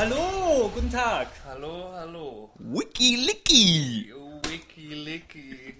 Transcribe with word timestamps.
Hallo, 0.00 0.72
guten 0.72 0.88
Tag. 0.90 1.28
Hallo, 1.44 1.92
hallo. 1.92 2.50
Wiki-Licky. 2.56 4.08
Wiki-Licky. 4.48 5.76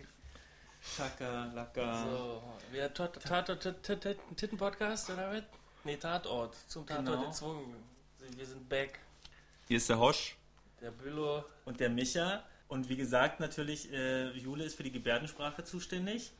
Schakalaka. 0.78 2.04
So, 2.04 2.42
wir 2.70 2.92
Tatort-Titten-Podcast, 2.92 5.08
oder 5.08 5.32
was? 5.32 5.42
Nee, 5.84 5.96
Tatort. 5.96 6.54
Zum 6.68 6.86
Tatort 6.86 7.06
Genau. 7.06 7.28
gezwungen. 7.28 7.76
Wir 8.36 8.44
sind 8.44 8.68
back. 8.68 8.98
Hier 9.68 9.78
ist 9.78 9.88
der 9.88 9.98
Hosch. 9.98 10.36
Der 10.82 10.90
Bülow. 10.90 11.42
Und 11.64 11.80
der 11.80 11.88
Micha. 11.88 12.44
Und 12.68 12.90
wie 12.90 12.98
gesagt, 12.98 13.40
natürlich, 13.40 13.90
äh, 13.90 14.32
Jule 14.32 14.64
ist 14.64 14.74
für 14.74 14.82
die 14.82 14.92
Gebärdensprache 14.92 15.64
zuständig. 15.64 16.32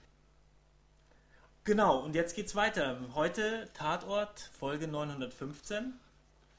Genau, 1.64 2.00
und 2.00 2.14
jetzt 2.14 2.36
geht's 2.36 2.54
weiter. 2.54 3.00
Heute 3.14 3.70
Tatort, 3.72 4.50
Folge 4.58 4.86
915. 4.86 5.98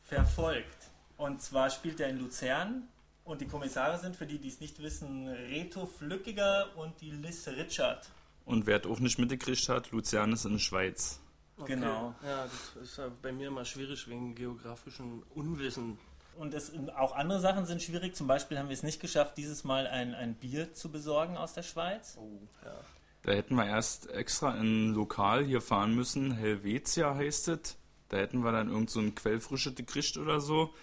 Verfolgt. 0.01 0.80
Und 1.21 1.39
zwar 1.39 1.69
spielt 1.69 1.99
er 1.99 2.09
in 2.09 2.17
Luzern. 2.17 2.87
Und 3.23 3.41
die 3.41 3.47
Kommissare 3.47 3.99
sind, 3.99 4.15
für 4.15 4.25
die, 4.25 4.39
die 4.39 4.47
es 4.47 4.59
nicht 4.59 4.81
wissen, 4.81 5.27
Reto 5.27 5.85
Flückiger 5.85 6.75
und 6.75 6.99
die 6.99 7.11
Liz 7.11 7.47
Richard. 7.47 8.09
Und 8.43 8.65
wer 8.65 8.79
es 8.79 8.87
auch 8.87 8.99
nicht 8.99 9.19
mitgekriegt 9.19 9.69
hat, 9.69 9.91
Luzern 9.91 10.33
ist 10.33 10.45
in 10.45 10.53
der 10.53 10.59
Schweiz. 10.59 11.19
Okay. 11.57 11.75
Genau. 11.75 12.15
Ja, 12.25 12.45
das 12.45 12.83
ist 12.83 12.97
ja 12.97 13.11
bei 13.21 13.31
mir 13.31 13.49
immer 13.49 13.63
schwierig 13.65 14.07
wegen 14.07 14.33
geografischem 14.33 15.21
Unwissen. 15.35 15.99
Und 16.37 16.55
es, 16.55 16.71
auch 16.97 17.15
andere 17.15 17.39
Sachen 17.39 17.67
sind 17.67 17.83
schwierig. 17.83 18.15
Zum 18.15 18.25
Beispiel 18.25 18.57
haben 18.57 18.69
wir 18.69 18.73
es 18.73 18.81
nicht 18.81 18.99
geschafft, 18.99 19.37
dieses 19.37 19.63
Mal 19.63 19.85
ein, 19.85 20.15
ein 20.15 20.33
Bier 20.33 20.73
zu 20.73 20.89
besorgen 20.89 21.37
aus 21.37 21.53
der 21.53 21.63
Schweiz. 21.63 22.17
Oh, 22.19 22.39
ja. 22.65 22.73
Da 23.21 23.33
hätten 23.33 23.53
wir 23.53 23.67
erst 23.67 24.09
extra 24.09 24.55
in 24.55 24.89
ein 24.89 24.93
Lokal 24.95 25.45
hier 25.45 25.61
fahren 25.61 25.93
müssen. 25.93 26.31
Helvetia 26.31 27.13
heißt 27.13 27.49
es. 27.49 27.77
Da 28.09 28.17
hätten 28.17 28.43
wir 28.43 28.51
dann 28.51 28.69
irgend 28.69 28.89
so 28.89 28.99
ein 28.99 29.13
Quellfrische 29.13 29.71
gekriegt 29.71 30.17
oder 30.17 30.41
so. 30.41 30.73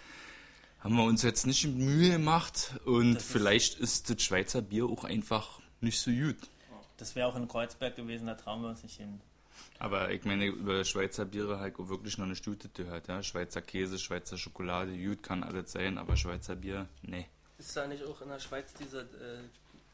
Haben 0.81 0.95
wir 0.95 1.03
uns 1.03 1.23
jetzt 1.23 1.45
nicht 1.45 1.65
Mühe 1.67 2.11
gemacht. 2.11 2.73
Und 2.85 3.15
Das 3.15 3.23
ist- 3.23 3.31
vielleicht 3.31 3.79
ist 3.79 4.09
das 4.09 4.21
Schweizer 4.21 4.61
Bier 4.61 4.85
auch 4.85 5.03
einfach 5.03 5.59
nicht 5.81 5.99
so 5.99 6.11
gut. 6.11 6.37
Das 6.97 7.15
wäre 7.15 7.27
auch 7.27 7.35
in 7.35 7.47
Kreuzberg 7.47 7.95
gewesen, 7.95 8.27
da 8.27 8.35
trauen 8.35 8.61
wir 8.61 8.69
uns 8.69 8.83
nicht 8.83 8.97
hin. 8.97 9.21
Aber 9.77 10.11
ich 10.11 10.23
meine, 10.25 10.45
über 10.47 10.83
Schweizer 10.83 11.23
Biere 11.25 11.59
halt 11.59 11.79
auch 11.79 11.87
wirklich 11.87 12.17
noch 12.17 12.25
eine 12.25 12.35
Stute 12.35 12.67
gehört. 12.69 13.07
Ja? 13.07 13.23
Schweizer 13.23 13.61
Käse, 13.61 13.97
Schweizer 13.97 14.37
Schokolade, 14.37 14.97
gut 14.97 15.23
kann 15.23 15.43
alles 15.43 15.71
sein, 15.71 15.97
aber 15.97 16.15
Schweizer 16.17 16.55
Bier, 16.55 16.87
nee. 17.01 17.25
Ist 17.57 17.75
da 17.75 17.87
nicht 17.87 18.03
auch 18.03 18.21
in 18.21 18.29
der 18.29 18.39
Schweiz 18.39 18.73
dieser 18.73 19.01
äh, 19.01 19.39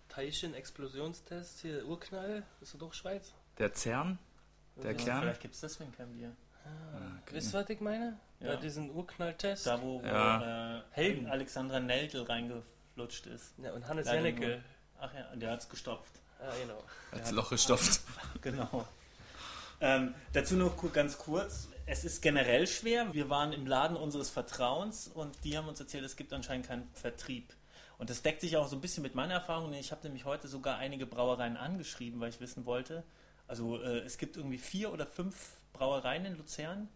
Teilchen-Explosionstest 0.09 1.61
hier, 1.61 1.85
Urknall? 1.87 2.43
Ist 2.61 2.73
das 2.73 2.79
doch 2.79 2.93
Schweiz? 2.93 3.33
Der 3.57 3.73
Zern? 3.73 4.17
Der 4.77 4.91
Ja, 4.91 4.97
Kern? 4.97 5.21
Vielleicht 5.21 5.41
gibt 5.41 5.53
es 5.55 5.61
deswegen 5.61 5.91
kein 5.95 6.11
Bier. 6.13 6.31
okay. 7.23 7.35
Wisst 7.35 7.53
ihr, 7.53 7.59
was 7.61 7.69
ich 7.69 7.81
meine? 7.81 8.17
Ja, 8.39 8.47
Ja. 8.53 8.55
diesen 8.57 8.91
Urknall-Test. 8.91 9.65
Da, 9.67 9.81
wo, 9.81 10.01
wo 10.01 10.05
Ja. 10.05 10.77
äh, 10.79 10.81
Helden. 10.91 11.27
Alexandra 11.27 11.79
Neldl 11.79 12.23
reingeflutscht 12.23 13.27
ist. 13.27 13.53
Ja, 13.57 13.73
und 13.73 13.87
Hannes 13.87 14.05
Leider 14.05 14.27
Jennecke. 14.27 14.61
Ach 14.99 15.13
ja, 15.13 15.35
der 15.35 15.51
hat 15.51 15.61
es 15.61 15.69
gestopft. 15.69 16.11
Ja, 16.39 16.49
genau. 16.61 16.83
Als 17.11 17.31
Loch 17.31 17.49
gestopft. 17.49 18.01
Genau. 18.41 18.85
Ähm, 19.81 20.13
dazu 20.33 20.55
noch 20.55 20.75
ganz 20.93 21.17
kurz. 21.17 21.67
Es 21.85 22.03
ist 22.05 22.21
generell 22.21 22.65
schwer. 22.67 23.13
Wir 23.13 23.29
waren 23.29 23.53
im 23.53 23.67
Laden 23.67 23.97
unseres 23.97 24.29
Vertrauens 24.29 25.07
und 25.07 25.43
die 25.43 25.57
haben 25.57 25.67
uns 25.67 25.79
erzählt, 25.79 26.03
es 26.05 26.15
gibt 26.15 26.31
anscheinend 26.33 26.67
keinen 26.67 26.87
Vertrieb. 26.93 27.53
Und 27.97 28.09
das 28.09 28.21
deckt 28.21 28.41
sich 28.41 28.57
auch 28.57 28.67
so 28.67 28.75
ein 28.75 28.81
bisschen 28.81 29.03
mit 29.03 29.15
meiner 29.15 29.35
Erfahrung. 29.35 29.71
Ich 29.73 29.91
habe 29.91 30.03
nämlich 30.03 30.25
heute 30.25 30.47
sogar 30.47 30.77
einige 30.77 31.05
Brauereien 31.05 31.57
angeschrieben, 31.57 32.19
weil 32.19 32.29
ich 32.29 32.39
wissen 32.39 32.65
wollte. 32.65 33.03
Also 33.47 33.81
äh, 33.81 33.99
es 33.99 34.17
gibt 34.17 34.37
irgendwie 34.37 34.57
vier 34.57 34.91
oder 34.91 35.05
fünf 35.05 35.57
Brauereien 35.73 36.25
in 36.25 36.37
Luzern. 36.37 36.89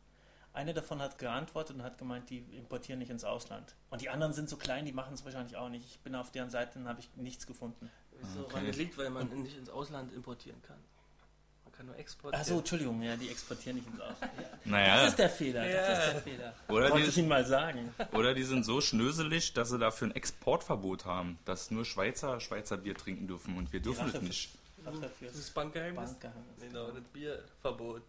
Eine 0.53 0.73
davon 0.73 0.99
hat 1.01 1.17
geantwortet 1.19 1.75
und 1.75 1.83
hat 1.83 1.97
gemeint, 1.97 2.29
die 2.29 2.39
importieren 2.57 2.99
nicht 2.99 3.11
ins 3.11 3.23
Ausland. 3.23 3.75
Und 3.91 4.01
die 4.01 4.09
anderen 4.09 4.33
sind 4.33 4.49
so 4.49 4.57
klein, 4.57 4.85
die 4.85 4.91
machen 4.91 5.13
es 5.13 5.23
wahrscheinlich 5.23 5.55
auch 5.55 5.69
nicht. 5.69 5.85
Ich 5.85 5.99
bin 5.99 6.15
auf 6.15 6.31
deren 6.31 6.49
Seite 6.49 6.79
und 6.79 6.87
habe 6.87 6.99
ich 6.99 7.09
nichts 7.15 7.45
gefunden. 7.45 7.89
Wieso? 8.19 8.41
Okay. 8.41 8.51
Woran 8.51 8.67
das 8.67 8.75
liegt, 8.77 8.97
weil 8.97 9.09
man 9.11 9.27
nicht 9.43 9.57
ins 9.57 9.69
Ausland 9.69 10.11
importieren 10.11 10.61
kann. 10.63 10.77
Man 11.63 11.71
kann 11.73 11.85
nur 11.85 11.95
exportieren. 11.97 12.41
Achso, 12.41 12.57
Entschuldigung, 12.57 13.01
ja, 13.03 13.15
die 13.15 13.29
exportieren 13.29 13.77
nicht 13.77 13.87
ins 13.87 14.01
Ausland. 14.01 14.31
Das 14.37 14.47
Naja, 14.65 15.05
ist 15.07 15.19
der 15.19 15.29
Fehler, 15.29 15.63
das 15.63 15.71
Ja. 15.73 15.93
ist 16.07 16.13
der 16.13 16.21
Fehler. 16.23 16.53
oder 16.67 16.89
Wollte 16.91 17.07
ich 17.07 17.13
die, 17.13 17.19
Ihnen 17.21 17.29
mal 17.29 17.45
sagen. 17.45 17.93
oder 18.13 18.33
die 18.33 18.43
sind 18.43 18.65
so 18.65 18.81
schnöselig, 18.81 19.53
dass 19.53 19.69
sie 19.69 19.77
dafür 19.79 20.07
ein 20.09 20.15
Exportverbot 20.15 21.05
haben, 21.05 21.37
dass 21.45 21.69
nur 21.71 21.85
Schweizer 21.85 22.39
Schweizer 22.41 22.75
Bier 22.77 22.95
trinken 22.95 23.27
dürfen 23.27 23.55
und 23.55 23.71
wir 23.71 23.79
dürfen 23.81 24.11
das 24.11 24.21
nicht. 24.21 24.49
Das 24.83 24.95
ist 25.21 25.35
ist 25.39 25.53
Bankgeheimnis? 25.53 26.09
Bankgeheimnis. 26.11 26.45
Genau, 26.59 26.91
das 26.91 27.03
Bierverbot. 27.13 28.01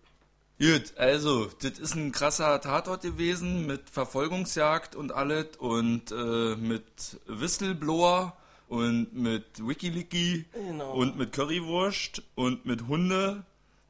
Gut, 0.60 0.92
also, 0.98 1.46
das 1.62 1.78
ist 1.78 1.94
ein 1.94 2.12
krasser 2.12 2.60
Tatort 2.60 3.00
gewesen 3.02 3.66
mit 3.66 3.88
Verfolgungsjagd 3.88 4.94
und 4.94 5.10
alles 5.10 5.56
und 5.58 6.12
äh, 6.12 6.54
mit 6.56 7.18
Whistleblower 7.26 8.36
und 8.68 9.14
mit 9.14 9.66
Wikiliki 9.66 10.44
Genau. 10.52 10.92
und 10.92 11.16
mit 11.16 11.32
Currywurst 11.32 12.22
und 12.34 12.66
mit 12.66 12.86
Hunde 12.88 13.42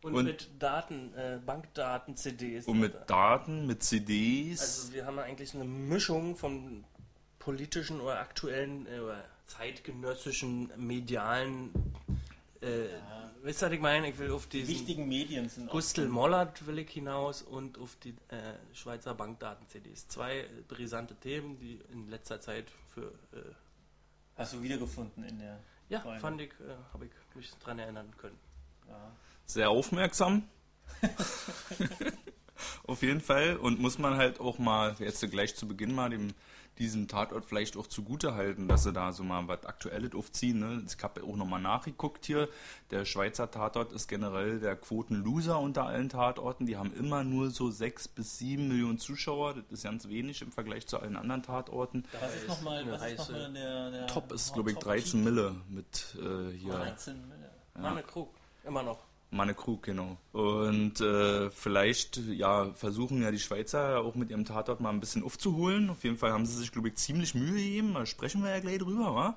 Und, 0.02 0.14
und- 0.14 0.24
mit 0.26 0.48
Daten, 0.60 1.12
äh, 1.16 1.38
Bankdaten-CDs. 1.44 2.66
und 2.68 2.78
mit 2.78 2.94
Daten, 3.10 3.66
mit 3.66 3.82
CDs. 3.82 4.60
Also 4.60 4.92
wir 4.94 5.06
haben 5.06 5.18
eigentlich 5.18 5.52
eine 5.54 5.64
Mischung 5.64 6.36
von 6.36 6.84
politischen 7.40 8.00
oder 8.00 8.20
aktuellen 8.20 8.86
äh, 8.86 9.00
oder 9.00 9.24
zeitgenössischen 9.48 10.70
medialen 10.76 11.70
äh, 12.60 12.88
wisst 13.42 13.62
ihr, 13.62 13.66
was 13.66 13.72
ich 13.72 13.80
meine? 13.80 14.08
Ich 14.10 14.18
will 14.18 14.30
auf 14.32 14.46
Die 14.46 14.60
diesen 14.60 14.74
wichtigen 14.74 15.08
Medien 15.08 15.48
sind 15.48 15.68
Gustl 15.70 16.08
Mollert 16.08 16.66
will 16.66 16.78
ich 16.78 16.90
hinaus 16.90 17.42
und 17.42 17.78
auf 17.78 17.96
die 17.96 18.10
äh, 18.28 18.54
Schweizer 18.74 19.14
Bankdaten-CDs. 19.14 20.08
Zwei 20.08 20.48
brisante 20.68 21.14
Themen, 21.14 21.58
die 21.58 21.80
in 21.92 22.08
letzter 22.08 22.40
Zeit 22.40 22.66
für 22.94 23.12
äh, 23.32 23.42
Hast 24.36 24.54
du 24.54 24.62
wiedergefunden 24.62 25.24
in 25.24 25.38
der. 25.38 25.58
ja, 25.88 26.00
Freunde. 26.00 26.20
fand 26.20 26.40
ich, 26.40 26.50
äh, 26.60 26.74
habe 26.92 27.06
ich 27.06 27.12
mich 27.34 27.50
dran 27.62 27.78
erinnern 27.78 28.12
können. 28.16 28.38
Ja. 28.88 29.12
Sehr 29.46 29.70
aufmerksam. 29.70 30.44
Auf 32.86 33.02
jeden 33.02 33.20
Fall. 33.20 33.56
Und 33.56 33.80
muss 33.80 33.98
man 33.98 34.16
halt 34.16 34.40
auch 34.40 34.58
mal, 34.58 34.96
jetzt 34.98 35.20
gleich 35.30 35.56
zu 35.56 35.66
Beginn 35.68 35.94
mal 35.94 36.10
dem, 36.10 36.32
diesem 36.80 37.06
Tatort 37.06 37.44
vielleicht 37.44 37.76
auch 37.76 37.86
zugute 37.86 38.34
halten, 38.34 38.66
dass 38.66 38.82
sie 38.82 38.92
da 38.92 39.12
so 39.12 39.22
mal 39.22 39.46
was 39.46 39.64
Aktuelles 39.66 40.14
aufziehen. 40.14 40.58
Ne? 40.58 40.82
Ich 40.86 41.00
habe 41.02 41.22
auch 41.22 41.36
nochmal 41.36 41.60
nachgeguckt 41.60 42.24
hier. 42.24 42.48
Der 42.90 43.04
Schweizer 43.04 43.50
Tatort 43.50 43.92
ist 43.92 44.08
generell 44.08 44.58
der 44.58 44.76
Quotenloser 44.76 45.60
unter 45.60 45.86
allen 45.86 46.08
Tatorten. 46.08 46.66
Die 46.66 46.76
haben 46.76 46.92
immer 46.94 47.22
nur 47.22 47.50
so 47.50 47.70
sechs 47.70 48.08
bis 48.08 48.38
sieben 48.38 48.68
Millionen 48.68 48.98
Zuschauer. 48.98 49.54
Das 49.54 49.64
ist 49.70 49.84
ganz 49.84 50.08
wenig 50.08 50.42
im 50.42 50.50
Vergleich 50.50 50.86
zu 50.86 50.98
allen 50.98 51.16
anderen 51.16 51.42
Tatorten. 51.42 52.04
Was 52.18 52.34
ist 52.34 52.48
nochmal 52.48 52.78
eine 52.78 52.92
was 52.92 53.12
ist 53.12 53.18
noch 53.18 53.30
mal 53.30 53.52
der, 53.52 53.90
der. 53.90 54.06
Top 54.06 54.32
ist, 54.32 54.54
glaube 54.54 54.70
ich, 54.70 54.76
Top 54.76 54.84
13 54.84 55.22
Mille 55.22 55.54
mit 55.68 56.16
äh, 56.18 56.56
hier. 56.56 56.72
13 56.72 57.28
Mille. 57.28 57.50
Manne 57.78 58.02
Krug, 58.02 58.30
immer 58.64 58.82
noch. 58.82 59.09
Meine 59.32 59.54
Krug, 59.54 59.84
genau. 59.84 60.16
Und 60.32 61.00
äh, 61.00 61.50
vielleicht, 61.50 62.16
ja, 62.16 62.72
versuchen 62.72 63.22
ja 63.22 63.30
die 63.30 63.38
Schweizer 63.38 64.00
auch 64.00 64.16
mit 64.16 64.30
ihrem 64.30 64.44
Tatort 64.44 64.80
mal 64.80 64.90
ein 64.90 64.98
bisschen 64.98 65.22
aufzuholen. 65.22 65.88
Auf 65.90 66.02
jeden 66.02 66.16
Fall 66.18 66.32
haben 66.32 66.46
sie 66.46 66.56
sich, 66.56 66.72
glaube 66.72 66.88
ich, 66.88 66.96
ziemlich 66.96 67.34
Mühe 67.36 67.52
gegeben. 67.52 67.94
Da 67.94 68.06
sprechen 68.06 68.42
wir 68.42 68.50
ja 68.50 68.58
gleich 68.58 68.78
drüber, 68.78 69.14
wa? 69.14 69.36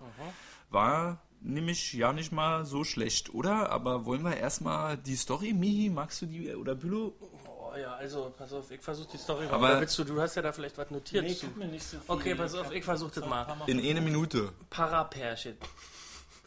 War 0.71 1.21
nämlich 1.41 1.93
ja 1.93 2.11
nicht 2.11 2.31
mal 2.31 2.65
so 2.65 2.83
schlecht, 2.83 3.33
oder? 3.35 3.69
Aber 3.69 4.05
wollen 4.05 4.23
wir 4.23 4.35
erstmal 4.35 4.97
die 4.97 5.15
Story, 5.15 5.53
Mihi, 5.53 5.89
magst 5.89 6.21
du 6.23 6.25
die, 6.25 6.55
oder 6.55 6.73
Bülow? 6.73 7.13
Oh 7.45 7.75
ja, 7.79 7.93
also 7.95 8.33
pass 8.35 8.51
auf, 8.53 8.71
ich 8.71 8.81
versuche 8.81 9.09
die 9.13 9.17
Story 9.17 9.45
Aber- 9.51 9.57
Oder 9.67 9.81
willst 9.81 9.97
du, 9.99 10.03
du 10.03 10.19
hast 10.21 10.35
ja 10.35 10.41
da 10.41 10.51
vielleicht 10.51 10.77
was 10.77 10.89
notiert 10.89 11.23
Nee, 11.23 11.31
ich 11.31 11.43
hab 11.43 11.55
mir 11.55 11.67
nicht 11.67 11.83
so 11.83 11.97
viel. 11.97 12.05
Okay, 12.07 12.33
pass 12.35 12.55
auf, 12.55 12.71
ich 12.71 12.83
versuch 12.83 13.11
das 13.11 13.27
mal. 13.27 13.45
Mal 13.45 13.69
In 13.69 13.79
eine 13.79 14.01
Minute. 14.01 14.53
Parapärchen. 14.69 15.57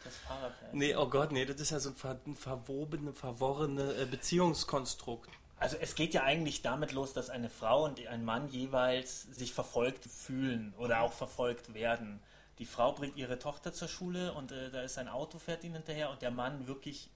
Das 0.07 0.17
Fahrradpad. 0.19 0.75
Nee, 0.75 0.95
oh 0.97 1.09
Gott, 1.09 1.33
nee, 1.33 1.45
das 1.45 1.61
ist 1.61 1.71
ja 1.71 1.81
so 1.81 1.91
ein, 1.91 1.97
ver 1.97 2.19
ein 2.27 2.37
verwobene, 2.37 3.13
verworrene 3.13 3.95
äh, 3.95 4.07
Beziehungskonstrukt. 4.07 5.31
Also 5.59 5.77
es 5.81 5.95
geht 5.95 6.15
ja 6.15 6.23
eigentlich 6.23 6.63
damit 6.63 6.93
los, 6.93 7.13
dass 7.13 7.31
eine 7.31 7.49
Frau 7.49 7.85
und 7.85 8.07
ein 8.07 8.25
Mann 8.25 8.49
jeweils 8.49 9.23
sich 9.23 9.53
verfolgt 9.53 10.05
fühlen 10.05 10.75
oder 10.79 11.01
auch 11.01 11.13
verfolgt 11.13 11.75
werden. 11.75 12.21
Die 12.59 12.67
Frau 12.67 12.93
bringt 12.93 13.17
ihre 13.17 13.39
Tochter 13.39 13.73
zur 13.73 13.89
Schule 13.89 14.33
und 14.33 14.53
äh, 14.53 14.71
da 14.71 14.83
ist 14.83 14.99
ein 14.99 15.09
Auto, 15.09 15.39
fährt 15.39 15.65
ihnen 15.65 15.75
hinterher 15.75 16.11
und 16.11 16.23
der 16.23 16.31
Mann 16.31 16.67
wirklich 16.67 17.11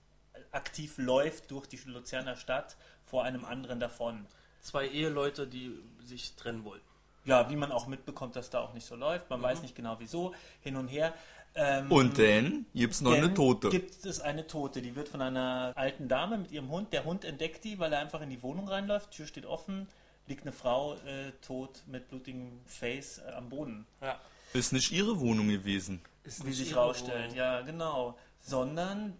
aktiv 0.53 0.99
läuft 0.99 1.51
durch 1.51 1.67
die 1.67 1.77
Luzerner 1.87 2.37
Stadt 2.37 2.77
vor 3.05 3.25
einem 3.25 3.45
anderen 3.45 3.81
davon. 3.81 4.27
Zwei 4.61 4.89
Eheleute, 4.89 5.47
die 5.47 5.79
sich 6.05 6.35
trennen 6.35 6.65
wollen. 6.65 6.83
Ja, 7.25 7.51
wie 7.51 7.57
man 7.57 7.71
auch 7.71 7.87
mitbekommt, 7.87 8.37
dass 8.37 8.51
da 8.51 8.61
auch 8.61 8.73
nicht 8.73 8.87
so 8.87 8.97
läuft. 8.97 9.29
Man 9.29 9.43
weiß 9.43 9.63
nicht 9.63 9.75
genau 9.75 9.97
wieso, 9.99 10.35
hin 10.61 10.77
und 10.77 10.89
her. 10.89 11.13
Ähm, 11.55 11.91
Und 11.91 12.19
dann 12.19 12.67
gibt's 12.75 13.01
noch 13.01 13.13
eine 13.13 13.35
Tote. 13.35 13.71
Gibt 13.71 14.05
es 14.07 14.21
eine 14.21 14.47
Tote, 14.47 14.83
die 14.83 14.95
wird 14.95 15.09
von 15.09 15.21
einer 15.21 15.73
alten 15.75 16.09
Dame 16.09 16.39
mit 16.39 16.53
ihrem 16.53 16.69
Hund. 16.71 16.93
Der 16.93 17.05
Hund 17.05 17.25
entdeckt 17.25 17.65
die, 17.65 17.79
weil 17.79 17.93
er 17.93 17.99
einfach 18.01 18.21
in 18.21 18.31
die 18.31 18.43
Wohnung 18.43 18.69
reinläuft. 18.69 19.11
Tür 19.11 19.27
steht 19.27 19.47
offen, 19.47 19.89
liegt 20.27 20.43
eine 20.43 20.53
Frau 20.53 20.95
äh, 20.95 21.33
tot 21.45 21.83
mit 21.87 22.09
blutigem 22.09 22.61
Face 22.67 23.19
äh, 23.19 23.33
am 23.33 23.49
Boden. 23.49 23.87
Ja. 24.01 24.21
Ist 24.53 24.73
nicht 24.73 24.93
ihre 24.93 25.19
Wohnung 25.21 25.49
gewesen. 25.49 26.01
Ist 26.25 26.45
Wie 26.47 26.53
sich 26.53 26.77
rausstellt, 26.77 27.27
Wohnung. 27.33 27.37
ja, 27.37 27.61
genau. 27.63 28.17
Sondern 28.41 29.17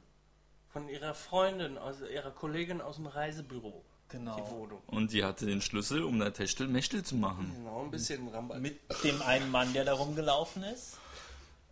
Von 0.73 0.89
ihrer 0.89 1.15
Freundin, 1.15 1.79
aus 1.79 1.97
ihrer 2.13 2.31
Kollegin 2.31 2.81
aus 2.81 2.97
dem 2.97 3.07
Reisebüro. 3.07 3.85
Genau. 4.09 4.37
die 4.37 4.51
Wohnung. 4.53 4.83
Und 4.89 5.13
die 5.13 5.25
hatte 5.25 5.47
den 5.47 5.61
Schlüssel, 5.63 6.03
um 6.03 6.19
da 6.19 6.31
Techtel-Mechtel 6.31 7.05
zu 7.05 7.15
machen. 7.15 7.53
Genau, 7.57 7.83
ein 7.85 7.91
bisschen 7.93 8.27
Rambal. 8.29 8.59
Mit 8.61 8.79
dem 9.05 9.23
einen 9.23 9.51
Mann, 9.53 9.73
der 9.73 9.85
da 9.85 9.93
rumgelaufen 9.95 10.65
ist, 10.65 10.99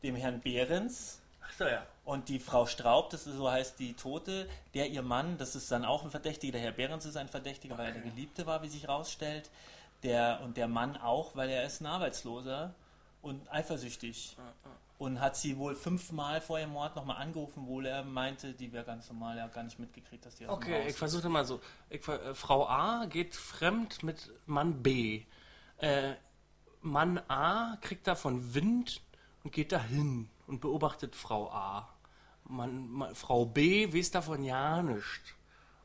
dem 0.03 0.17
Herrn 0.17 0.41
Behrens. 0.41 1.21
Ach 1.41 1.53
so, 1.53 1.65
ja. 1.65 1.87
Und 2.05 2.29
die 2.29 2.39
Frau 2.39 2.67
Straub, 2.67 3.11
das 3.11 3.27
ist, 3.27 3.37
so 3.37 3.51
heißt 3.51 3.79
die 3.79 3.95
Tote, 3.95 4.49
der 4.75 4.89
ihr 4.89 5.03
Mann, 5.03 5.37
das 5.39 5.55
ist 5.55 5.71
dann 5.71 5.85
auch 5.85 6.05
ein 6.05 6.11
Verdächtiger, 6.11 6.53
der 6.53 6.61
Herr 6.63 6.73
Behrens 6.73 7.05
ist 7.05 7.17
ein 7.17 7.29
Verdächtiger, 7.29 7.77
weil 7.77 7.87
er 7.87 7.93
der 7.93 8.03
Geliebte 8.03 8.47
war, 8.47 8.63
wie 8.63 8.69
sich 8.69 8.89
rausstellt. 8.89 9.51
Der, 10.03 10.41
und 10.45 10.57
der 10.57 10.69
Mann 10.69 10.97
auch, 10.97 11.35
weil 11.35 11.51
er 11.51 11.65
ist 11.67 11.81
ein 11.81 11.87
Arbeitsloser 11.87 12.75
und 13.21 13.51
eifersüchtig. 13.53 14.37
Und 14.97 15.21
hat 15.21 15.37
sie 15.37 15.59
wohl 15.59 15.77
fünfmal 15.77 16.41
vor 16.41 16.59
ihrem 16.59 16.71
Mord 16.71 16.97
nochmal 16.97 17.19
angerufen, 17.23 17.67
wohl 17.67 17.87
er 17.87 18.03
meinte, 18.03 18.53
die 18.53 18.73
wäre 18.73 18.85
ganz 18.85 19.09
normal, 19.09 19.39
er 19.39 19.45
hat 19.45 19.55
gar 19.55 19.63
nicht 19.63 19.79
mitgekriegt, 19.79 20.27
dass 20.27 20.35
die 20.37 20.47
aus 20.47 20.57
Okay, 20.57 20.89
ich 20.89 20.97
versuche 20.97 21.29
mal 21.29 21.45
so. 21.45 21.61
Ich, 21.89 22.07
äh, 22.09 22.35
Frau 22.35 22.67
A 22.67 23.05
geht 23.07 23.37
fremd 23.37 24.03
mit 24.03 24.31
Mann 24.47 24.83
B. 24.83 25.25
Äh, 25.77 26.15
Mann 26.81 27.21
A 27.29 27.77
kriegt 27.81 28.07
davon 28.07 28.55
Wind 28.55 29.01
und 29.45 29.53
geht 29.53 29.73
dahin 29.73 30.29
und 30.47 30.61
beobachtet 30.61 31.15
Frau 31.17 31.51
A. 31.51 31.89
Mann, 32.45 32.89
Ma- 32.91 33.15
Frau 33.15 33.45
B 33.45 33.93
weiß 33.93 34.11
davon 34.11 34.43
ja 34.43 34.83
nichts 34.83 35.35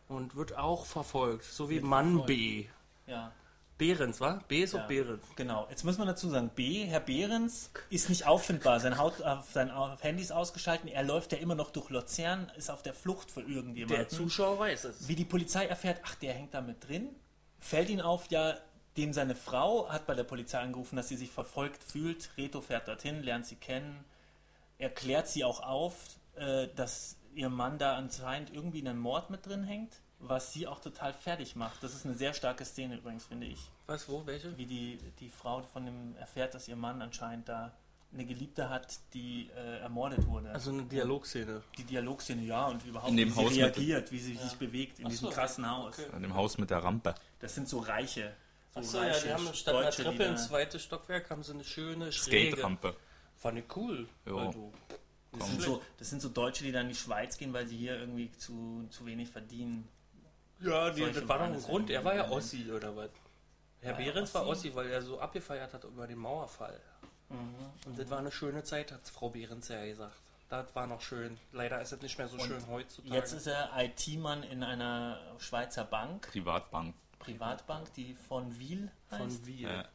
und 0.07 0.35
wird 0.35 0.57
auch 0.57 0.85
verfolgt, 0.85 1.43
so 1.45 1.69
wie 1.69 1.75
Wird 1.75 1.83
Mann 1.85 2.07
verfolgt. 2.19 2.27
B. 2.27 2.65
Ja. 3.07 3.31
Behrens, 3.77 4.21
wa? 4.21 4.39
B 4.47 4.63
ist 4.63 4.73
Ja. 4.73 4.83
auch 4.83 4.87
Behrens. 4.87 5.23
Genau, 5.35 5.67
jetzt 5.69 5.83
muss 5.83 5.97
man 5.97 6.07
dazu 6.07 6.29
sagen, 6.29 6.51
B, 6.55 6.85
Herr 6.85 6.99
Behrens, 7.01 7.69
ist 7.89 8.07
nicht 8.07 8.25
auffindbar. 8.25 8.79
Sein, 8.79 8.97
Haut, 8.97 9.19
äh, 9.19 9.35
sein 9.51 9.71
Handy 9.99 10.21
ist 10.21 10.31
ausgeschaltet. 10.31 10.91
Er 10.91 11.03
läuft 11.03 11.31
ja 11.33 11.39
immer 11.39 11.55
noch 11.55 11.71
durch 11.71 11.89
Luzern, 11.89 12.49
ist 12.55 12.69
auf 12.69 12.81
der 12.83 12.93
Flucht 12.93 13.31
vor 13.31 13.43
irgendjemandem. 13.43 13.87
Der 13.97 14.07
Zuschauer 14.07 14.59
weiß 14.59 14.85
es. 14.85 15.07
Wie 15.07 15.15
die 15.15 15.25
Polizei 15.25 15.65
erfährt, 15.65 15.99
ach, 16.05 16.15
der 16.15 16.33
hängt 16.33 16.53
da 16.53 16.61
mit 16.61 16.87
drin, 16.87 17.09
fällt 17.59 17.89
ihn 17.89 17.99
auf, 17.99 18.29
ja, 18.29 18.53
dem 18.97 19.13
seine 19.13 19.35
Frau 19.35 19.89
hat 19.89 20.05
bei 20.05 20.13
der 20.13 20.23
Polizei 20.23 20.59
angerufen, 20.59 20.95
dass 20.95 21.07
sie 21.07 21.17
sich 21.17 21.31
verfolgt 21.31 21.83
fühlt. 21.83 22.29
Reto 22.37 22.61
fährt 22.61 22.87
dorthin, 22.87 23.23
lernt 23.23 23.45
sie 23.45 23.55
kennen, 23.55 24.03
erklärt 24.77 25.27
sie 25.27 25.43
auch 25.43 25.61
auf, 25.61 25.95
äh, 26.35 26.67
dass 26.75 27.17
ihr 27.35 27.49
Mann 27.49 27.77
da 27.79 27.95
anscheinend 27.95 28.53
irgendwie 28.53 28.79
in 28.79 28.87
einem 28.87 28.99
Mord 28.99 29.29
mit 29.29 29.45
drin 29.45 29.63
hängt, 29.63 29.93
was 30.19 30.53
sie 30.53 30.67
auch 30.67 30.79
total 30.79 31.13
fertig 31.13 31.55
macht. 31.55 31.81
Das 31.83 31.93
ist 31.93 32.05
eine 32.05 32.15
sehr 32.15 32.33
starke 32.33 32.63
Szene 32.65 32.97
übrigens, 32.97 33.25
finde 33.25 33.47
ich 33.47 33.59
Was, 33.87 34.07
wo, 34.07 34.25
welche? 34.25 34.55
wie 34.57 34.65
die, 34.65 34.99
die 35.19 35.29
Frau 35.29 35.61
von 35.63 35.85
dem 35.85 36.15
erfährt, 36.17 36.53
dass 36.53 36.67
ihr 36.67 36.75
Mann 36.75 37.01
anscheinend 37.01 37.49
da 37.49 37.73
eine 38.13 38.25
Geliebte 38.25 38.69
hat, 38.69 38.99
die 39.15 39.49
äh, 39.55 39.79
ermordet 39.79 40.27
wurde. 40.27 40.51
Also 40.51 40.69
eine 40.71 40.83
Dialogszene. 40.83 41.63
die 41.79 41.83
Dialogszene, 41.83 42.43
ja, 42.43 42.67
und 42.67 42.85
überhaupt, 42.85 43.09
In 43.09 43.17
dem 43.17 43.35
wie 43.35 43.35
Haus 43.41 43.53
sie 43.53 43.61
reagiert, 43.61 44.11
wie 44.11 44.19
sie 44.19 44.35
sich 44.35 44.53
bewegt 44.53 44.99
in 44.99 45.07
Ach 45.07 45.09
diesem 45.09 45.29
so, 45.29 45.33
krassen 45.33 45.67
Haus. 45.69 45.97
okay. 45.97 46.09
An 46.13 46.21
dem 46.21 46.35
Haus 46.35 46.59
mit 46.59 46.69
der 46.69 46.83
Rampe. 46.83 47.15
Das 47.39 47.55
sind 47.55 47.67
so 47.67 47.79
Reiche. 47.79 48.35
So 48.75 48.79
Achso, 48.79 49.03
ja, 49.03 49.19
die 49.19 49.33
haben 49.33 49.53
statt 49.53 49.75
einer 49.75 49.91
Treppe 49.91 50.23
im 50.23 50.35
da- 50.35 50.41
zweiten 50.41 50.79
Stockwerk 50.79 51.29
haben 51.29 51.43
sie 51.43 51.53
eine 51.53 51.63
schöne 51.63 52.11
Schräge. 52.11 52.53
Skate-Rampe. 52.53 52.95
Fand 53.37 53.59
ich 53.59 53.75
cool. 53.75 54.07
Ja. 54.25 54.51
Das 55.31 55.47
sind, 55.47 55.61
so, 55.61 55.81
das 55.97 56.09
sind 56.09 56.21
so 56.21 56.29
Deutsche, 56.29 56.63
die 56.63 56.71
dann 56.71 56.83
in 56.83 56.89
die 56.89 56.95
Schweiz 56.95 57.37
gehen, 57.37 57.53
weil 57.53 57.65
sie 57.67 57.75
hier 57.77 57.99
irgendwie 57.99 58.31
zu, 58.31 58.87
zu 58.89 59.05
wenig 59.05 59.29
verdienen. 59.29 59.87
Ja, 60.59 60.91
die, 60.91 61.01
das 61.11 61.27
war 61.27 61.39
doch 61.39 61.45
ein 61.45 61.61
Grund. 61.61 61.89
Er 61.89 62.03
war 62.05 62.15
ja. 62.15 62.29
Ossi 62.29 62.71
oder 62.71 62.95
was? 62.95 63.09
Herr 63.81 63.93
War 63.93 63.99
er 63.99 64.05
Behrens 64.05 64.33
war 64.33 64.47
Ossi? 64.47 64.69
Ossi, 64.69 64.75
weil 64.75 64.89
er 64.91 65.01
so 65.01 65.19
abgefeiert 65.19 65.73
hat 65.73 65.83
über 65.83 66.07
den 66.07 66.19
Mauerfall. 66.19 66.79
Und 67.29 67.97
das 67.97 68.09
war 68.09 68.19
eine 68.19 68.31
schöne 68.31 68.63
Zeit, 68.63 68.91
hat 68.91 69.07
Frau 69.07 69.29
Behrens 69.29 69.67
ja 69.67 69.83
gesagt. 69.85 70.15
Das 70.49 70.75
war 70.75 70.85
noch 70.85 71.01
schön. 71.01 71.39
Leider 71.51 71.81
ist 71.81 71.91
es 71.93 72.01
nicht 72.01 72.17
mehr 72.19 72.27
so 72.27 72.37
schön 72.37 72.67
heutzutage. 72.67 73.15
Jetzt 73.15 73.33
ist 73.33 73.47
er 73.47 73.71
IT-Mann 73.75 74.43
in 74.43 74.63
einer 74.63 75.19
Schweizer 75.39 75.83
Bank, 75.83 76.29
Privatbank. 76.31 76.93
Privatbank, 77.23 77.93
die 77.93 78.15
von 78.27 78.59
Wiel 78.59 78.91
heißt. 79.11 79.21
von 79.21 79.47
wir. 79.47 79.69
Ja. 79.69 79.85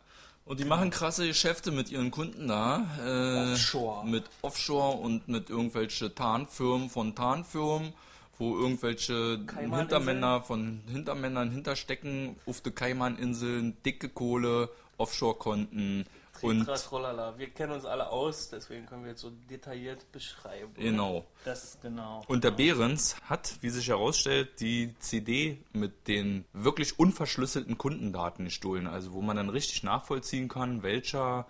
Und 0.44 0.60
die 0.60 0.64
machen 0.64 0.90
krasse 0.90 1.26
Geschäfte 1.26 1.70
mit 1.70 1.90
ihren 1.90 2.10
Kunden 2.10 2.48
da. 2.48 2.86
Äh, 3.04 3.52
Offshore. 3.52 4.06
Mit 4.06 4.25
Offshore 4.40 4.96
und 4.96 5.28
mit 5.28 5.50
irgendwelche 5.50 6.14
Tarnfirmen 6.14 6.88
von 6.88 7.14
Tarnfirmen, 7.14 7.92
wo 8.38 8.56
irgendwelche? 8.56 9.40
Hintermänner 9.58 10.40
von 10.40 10.80
Hintermännern 10.90 11.50
hinterstecken, 11.50 12.36
auf 12.46 12.62
der 12.62 12.72
Kaimaninseln, 12.72 13.76
dicke 13.84 14.08
Kohle, 14.08 14.70
Offshore-Konten 14.96 16.06
und 16.43 16.64
Tras, 16.64 16.85
trolala. 16.85 17.38
Wir 17.38 17.50
kennen 17.50 17.73
uns 17.73 17.85
alle 17.85 18.11
aus, 18.11 18.50
deswegen 18.50 18.87
können 18.87 19.02
wir 19.02 19.11
jetzt 19.11 19.20
so 19.20 19.31
detailliert 19.50 20.11
beschreiben. 20.12 20.73
genau. 20.75 21.25
Das, 21.44 21.79
genau. 21.81 22.25
Und 22.29 22.44
der 22.44 22.50
Behrens 22.50 23.17
hat, 23.23 23.56
wie 23.61 23.70
sich 23.70 23.88
herausstellt, 23.88 24.61
die 24.61 24.94
CD 24.99 25.58
mit 25.73 26.08
den 26.08 26.44
wirklich 26.52 26.99
unverschlüsselten 26.99 27.79
Kundendaten 27.79 28.44
gestohlen. 28.44 28.87
Also 28.87 29.12
wo 29.12 29.23
man 29.23 29.37
dann 29.37 29.49
richtig 29.50 29.82
nachvollziehen 29.82 30.49
kann, 30.49 30.82
welcher 30.82 31.46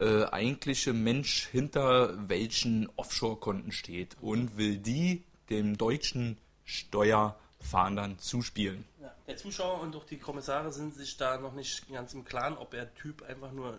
äh, 0.00 0.24
eigentliche 0.24 0.92
Mensch 0.92 1.46
hinter 1.46 2.28
welchen 2.28 2.88
Offshore-Konten 2.96 3.72
steht 3.72 4.16
und 4.20 4.56
will 4.56 4.78
die 4.78 5.24
dem 5.50 5.76
deutschen 5.76 6.38
Steuerfahndern 6.64 8.18
zuspielen. 8.18 8.84
Der 9.30 9.36
Zuschauer 9.36 9.80
und 9.80 9.94
auch 9.94 10.04
die 10.04 10.18
Kommissare 10.18 10.72
sind 10.72 10.92
sich 10.92 11.16
da 11.16 11.38
noch 11.38 11.52
nicht 11.52 11.88
ganz 11.88 12.14
im 12.14 12.24
Klaren, 12.24 12.58
ob 12.58 12.72
der 12.72 12.92
Typ 12.96 13.22
einfach 13.22 13.52
nur 13.52 13.78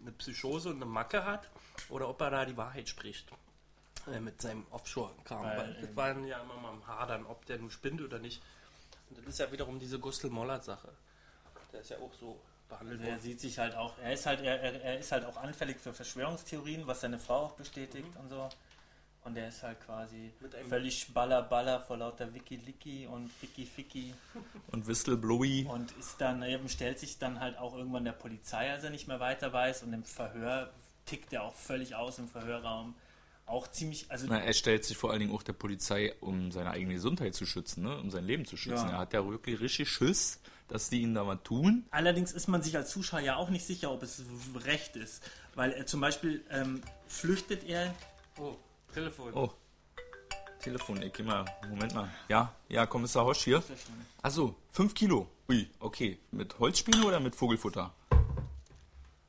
eine 0.00 0.12
Psychose 0.12 0.70
und 0.70 0.76
eine 0.76 0.86
Macke 0.86 1.26
hat 1.26 1.46
oder 1.90 2.08
ob 2.08 2.18
er 2.22 2.30
da 2.30 2.46
die 2.46 2.56
Wahrheit 2.56 2.88
spricht. 2.88 3.30
Äh, 4.10 4.18
mit 4.18 4.40
seinem 4.40 4.64
Offshore-Kram. 4.70 5.44
Weil, 5.44 5.58
Weil 5.58 5.74
das 5.82 5.94
waren 5.94 6.26
ja 6.26 6.40
immer 6.40 6.56
mal 6.56 6.70
am 6.70 6.86
Hadern, 6.86 7.26
ob 7.26 7.44
der 7.44 7.58
nun 7.58 7.70
spinnt 7.70 8.00
oder 8.00 8.18
nicht. 8.18 8.40
Und 9.10 9.18
das 9.18 9.26
ist 9.26 9.38
ja 9.40 9.52
wiederum 9.52 9.78
diese 9.78 9.98
Gustl-Mollert-Sache. 9.98 10.88
Der 11.70 11.80
ist 11.82 11.90
ja 11.90 11.98
auch 11.98 12.14
so 12.18 12.40
behandelt 12.70 13.00
Also 13.00 13.10
er 13.10 13.12
worden. 13.16 13.22
sieht 13.22 13.40
sich 13.40 13.58
halt 13.58 13.74
auch, 13.74 13.98
er 13.98 14.14
ist 14.14 14.24
halt, 14.24 14.40
er, 14.40 14.58
er, 14.58 14.82
er 14.82 14.98
ist 14.98 15.12
halt 15.12 15.26
auch 15.26 15.36
anfällig 15.36 15.78
für 15.80 15.92
Verschwörungstheorien, 15.92 16.86
was 16.86 17.02
seine 17.02 17.18
Frau 17.18 17.44
auch 17.44 17.52
bestätigt 17.52 18.16
und 18.16 18.30
so. 18.30 18.48
Und 19.28 19.36
er 19.36 19.48
ist 19.48 19.62
halt 19.62 19.78
quasi 19.84 20.32
Mit 20.40 20.54
einem- 20.54 20.68
völlig 20.68 21.12
baller 21.12 21.42
baller 21.42 21.80
vor 21.80 21.96
lauter 21.98 22.32
Wiki-Licky 22.34 23.06
und 23.06 23.30
Ficky-Ficky 23.32 24.14
Und 24.72 24.86
Whistleblowy. 24.86 25.66
und 25.70 25.92
ist 25.98 26.20
dann 26.20 26.42
eben, 26.42 26.68
stellt 26.68 26.98
sich 26.98 27.18
dann 27.18 27.38
halt 27.40 27.58
auch 27.58 27.76
irgendwann 27.76 28.04
der 28.04 28.12
Polizei, 28.12 28.70
als 28.70 28.84
er 28.84 28.90
nicht 28.90 29.06
mehr 29.06 29.20
weiter 29.20 29.52
weiß 29.52 29.82
und 29.82 29.92
im 29.92 30.02
Verhör 30.04 30.72
tickt 31.06 31.32
er 31.32 31.42
auch 31.44 31.54
völlig 31.54 31.94
aus 31.94 32.18
im 32.18 32.28
Verhörraum. 32.28 32.94
Auch 33.46 33.66
ziemlich, 33.68 34.10
also 34.10 34.26
Na, 34.28 34.40
er 34.40 34.52
stellt 34.52 34.84
sich 34.84 34.96
vor 34.96 35.10
allen 35.10 35.20
Dingen 35.20 35.32
auch 35.34 35.42
der 35.42 35.54
Polizei, 35.54 36.14
um 36.20 36.52
seine 36.52 36.70
eigene 36.70 36.94
Gesundheit 36.94 37.34
zu 37.34 37.46
schützen, 37.46 37.82
ne? 37.82 37.96
um 37.98 38.10
sein 38.10 38.24
Leben 38.24 38.44
zu 38.44 38.56
schützen. 38.58 38.86
Ja. 38.88 38.92
Er 38.92 38.98
hat 38.98 39.12
ja 39.14 39.26
wirklich 39.26 39.58
richtig 39.60 39.88
Schiss, 39.88 40.38
dass 40.68 40.90
die 40.90 41.00
ihn 41.00 41.14
da 41.14 41.24
mal 41.24 41.36
tun. 41.36 41.86
Allerdings 41.90 42.32
ist 42.32 42.46
man 42.48 42.62
sich 42.62 42.76
als 42.76 42.90
Zuschauer 42.90 43.20
ja 43.20 43.36
auch 43.36 43.48
nicht 43.48 43.66
sicher, 43.66 43.90
ob 43.90 44.02
es 44.02 44.22
recht 44.66 44.96
ist. 44.96 45.22
Weil 45.54 45.72
er 45.72 45.86
zum 45.86 46.00
Beispiel 46.02 46.44
ähm, 46.50 46.82
flüchtet 47.06 47.64
er 47.64 47.94
Oh, 48.38 48.54
Telefon. 48.98 49.32
Oh, 49.32 49.50
Telefon, 50.58 51.00
ich 51.02 51.12
geh 51.12 51.22
mal, 51.22 51.44
Moment 51.68 51.94
mal. 51.94 52.08
Ja, 52.28 52.52
ja, 52.68 52.84
Kommissar 52.84 53.24
Hosch 53.24 53.44
hier. 53.44 53.62
Achso, 54.22 54.56
5 54.72 54.92
Kilo. 54.92 55.28
Ui, 55.48 55.70
okay. 55.78 56.18
Mit 56.32 56.58
Holzspäne 56.58 57.06
oder 57.06 57.20
mit 57.20 57.36
Vogelfutter? 57.36 57.94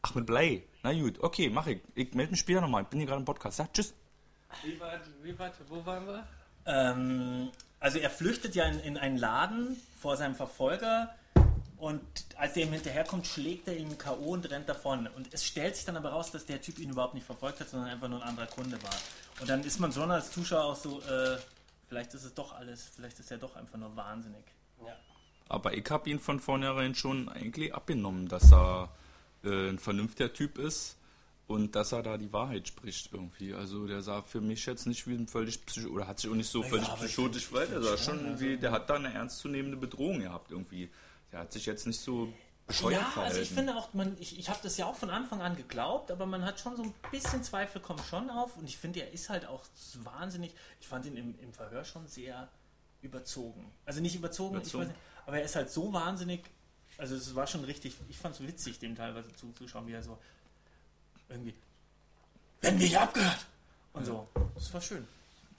Ach, 0.01 0.15
mit 0.15 0.25
Blei. 0.25 0.63
Na 0.81 0.91
gut, 0.91 1.19
okay, 1.21 1.51
mach 1.51 1.67
ich. 1.67 1.81
Ich 1.93 2.15
melde 2.15 2.31
mich 2.31 2.39
später 2.39 2.61
nochmal. 2.61 2.81
Ich 2.81 2.87
bin 2.87 2.99
hier 2.99 3.05
gerade 3.05 3.19
im 3.19 3.25
Podcast. 3.25 3.59
Ja, 3.59 3.69
tschüss. 3.71 3.93
Wie 4.63 4.79
war, 4.79 4.99
wie 5.21 5.37
war, 5.37 5.51
wo 5.67 5.85
waren 5.85 6.07
wir? 6.07 6.27
Ähm, 6.65 7.51
also 7.79 7.99
er 7.99 8.09
flüchtet 8.09 8.55
ja 8.55 8.65
in, 8.65 8.79
in 8.79 8.97
einen 8.97 9.17
Laden 9.17 9.79
vor 10.01 10.17
seinem 10.17 10.33
Verfolger 10.33 11.13
und 11.79 12.01
als 12.35 12.53
der 12.53 12.63
ihm 12.63 12.73
hinterherkommt, 12.73 13.25
schlägt 13.25 13.69
er 13.69 13.77
ihn 13.77 13.97
K.O. 13.97 14.33
und 14.33 14.49
rennt 14.51 14.67
davon. 14.67 15.07
Und 15.07 15.33
es 15.33 15.45
stellt 15.45 15.77
sich 15.77 15.85
dann 15.85 15.95
aber 15.95 16.09
raus, 16.09 16.29
dass 16.29 16.45
der 16.45 16.61
Typ 16.61 16.77
ihn 16.77 16.89
überhaupt 16.89 17.13
nicht 17.13 17.25
verfolgt 17.25 17.61
hat, 17.61 17.69
sondern 17.69 17.89
einfach 17.89 18.09
nur 18.09 18.21
ein 18.21 18.27
anderer 18.27 18.47
Kunde 18.47 18.81
war. 18.83 18.95
Und 19.39 19.49
dann 19.49 19.63
ist 19.63 19.79
man 19.79 19.91
schon 19.91 20.11
als 20.11 20.31
Zuschauer 20.31 20.63
auch 20.63 20.75
so, 20.75 21.01
äh, 21.01 21.37
vielleicht 21.87 22.13
ist 22.13 22.23
es 22.25 22.33
doch 22.33 22.53
alles, 22.53 22.91
vielleicht 22.95 23.19
ist 23.19 23.31
er 23.31 23.37
doch 23.37 23.55
einfach 23.55 23.77
nur 23.77 23.95
wahnsinnig. 23.95 24.43
Ja. 24.85 24.95
Aber 25.47 25.73
ich 25.73 25.89
habe 25.89 26.09
ihn 26.09 26.19
von 26.19 26.39
vornherein 26.39 26.93
schon 26.95 27.29
eigentlich 27.29 27.73
abgenommen, 27.73 28.27
dass 28.27 28.51
er 28.51 28.89
äh, 29.43 29.69
ein 29.69 29.79
vernünftiger 29.79 30.31
Typ 30.33 30.57
ist 30.57 30.97
und 31.47 31.75
dass 31.75 31.91
er 31.93 32.03
da 32.03 32.17
die 32.17 32.31
Wahrheit 32.31 32.67
spricht 32.67 33.11
irgendwie. 33.11 33.53
Also 33.53 33.87
der 33.87 34.01
sah 34.01 34.21
für 34.21 34.41
mich 34.41 34.65
jetzt 34.65 34.85
nicht 34.85 35.07
wie 35.07 35.15
ein 35.15 35.27
völlig 35.27 35.65
psycho 35.65 35.89
oder 35.89 36.07
hat 36.07 36.19
sich 36.19 36.29
auch 36.29 36.35
nicht 36.35 36.49
so 36.49 36.61
völlig 36.61 36.87
aber 36.87 37.05
ich 37.05 37.11
psychotisch 37.11 37.47
find- 37.47 37.55
weil 37.55 37.63
ich 37.67 37.71
er 37.73 37.81
find 37.81 37.97
sah 37.97 37.97
schon, 37.97 38.19
schon 38.19 38.39
wie, 38.39 38.57
der 38.57 38.71
hat 38.71 38.89
da 38.89 38.95
eine 38.95 39.13
ernstzunehmende 39.13 39.77
Bedrohung 39.77 40.19
gehabt 40.19 40.51
irgendwie. 40.51 40.89
Der 41.31 41.39
hat 41.39 41.53
sich 41.53 41.65
jetzt 41.65 41.87
nicht 41.87 41.99
so 41.99 42.31
bescheuert 42.69 43.01
Ja, 43.01 43.07
verhalten. 43.07 43.29
also 43.29 43.41
ich 43.41 43.49
finde 43.49 43.75
auch, 43.75 43.93
man, 43.93 44.15
ich, 44.19 44.39
ich 44.39 44.49
habe 44.49 44.59
das 44.63 44.77
ja 44.77 44.85
auch 44.85 44.95
von 44.95 45.09
Anfang 45.09 45.41
an 45.41 45.57
geglaubt, 45.57 46.11
aber 46.11 46.25
man 46.25 46.45
hat 46.45 46.59
schon 46.59 46.77
so 46.77 46.83
ein 46.83 46.93
bisschen 47.11 47.43
Zweifel 47.43 47.81
kommen 47.81 48.01
schon 48.09 48.29
auf 48.29 48.55
und 48.55 48.65
ich 48.65 48.77
finde, 48.77 49.01
er 49.01 49.11
ist 49.11 49.29
halt 49.29 49.45
auch 49.45 49.63
wahnsinnig, 50.03 50.53
ich 50.79 50.87
fand 50.87 51.05
ihn 51.05 51.17
im, 51.17 51.37
im 51.39 51.51
Verhör 51.51 51.83
schon 51.83 52.07
sehr 52.07 52.47
überzogen. 53.01 53.71
Also 53.85 53.99
nicht 54.01 54.15
überzogen, 54.15 54.55
Überzogen? 54.55 54.87
Nicht, 54.87 54.99
aber 55.25 55.39
er 55.39 55.43
ist 55.43 55.55
halt 55.55 55.69
so 55.69 55.91
wahnsinnig, 55.91 56.43
also 56.97 57.15
es 57.15 57.35
war 57.35 57.47
schon 57.47 57.63
richtig, 57.65 57.95
ich 58.07 58.17
fand 58.17 58.35
es 58.35 58.41
witzig, 58.47 58.79
dem 58.79 58.95
teilweise 58.95 59.33
zuzuschauen, 59.35 59.87
wie 59.87 59.93
er 59.93 60.03
so 60.03 60.17
irgendwie, 61.27 61.53
werden 62.61 62.79
wir 62.79 62.87
hier 62.87 63.01
abgehört? 63.01 63.45
Und 63.93 64.05
so, 64.05 64.27
das 64.55 64.73
war 64.73 64.81
schön. 64.81 65.07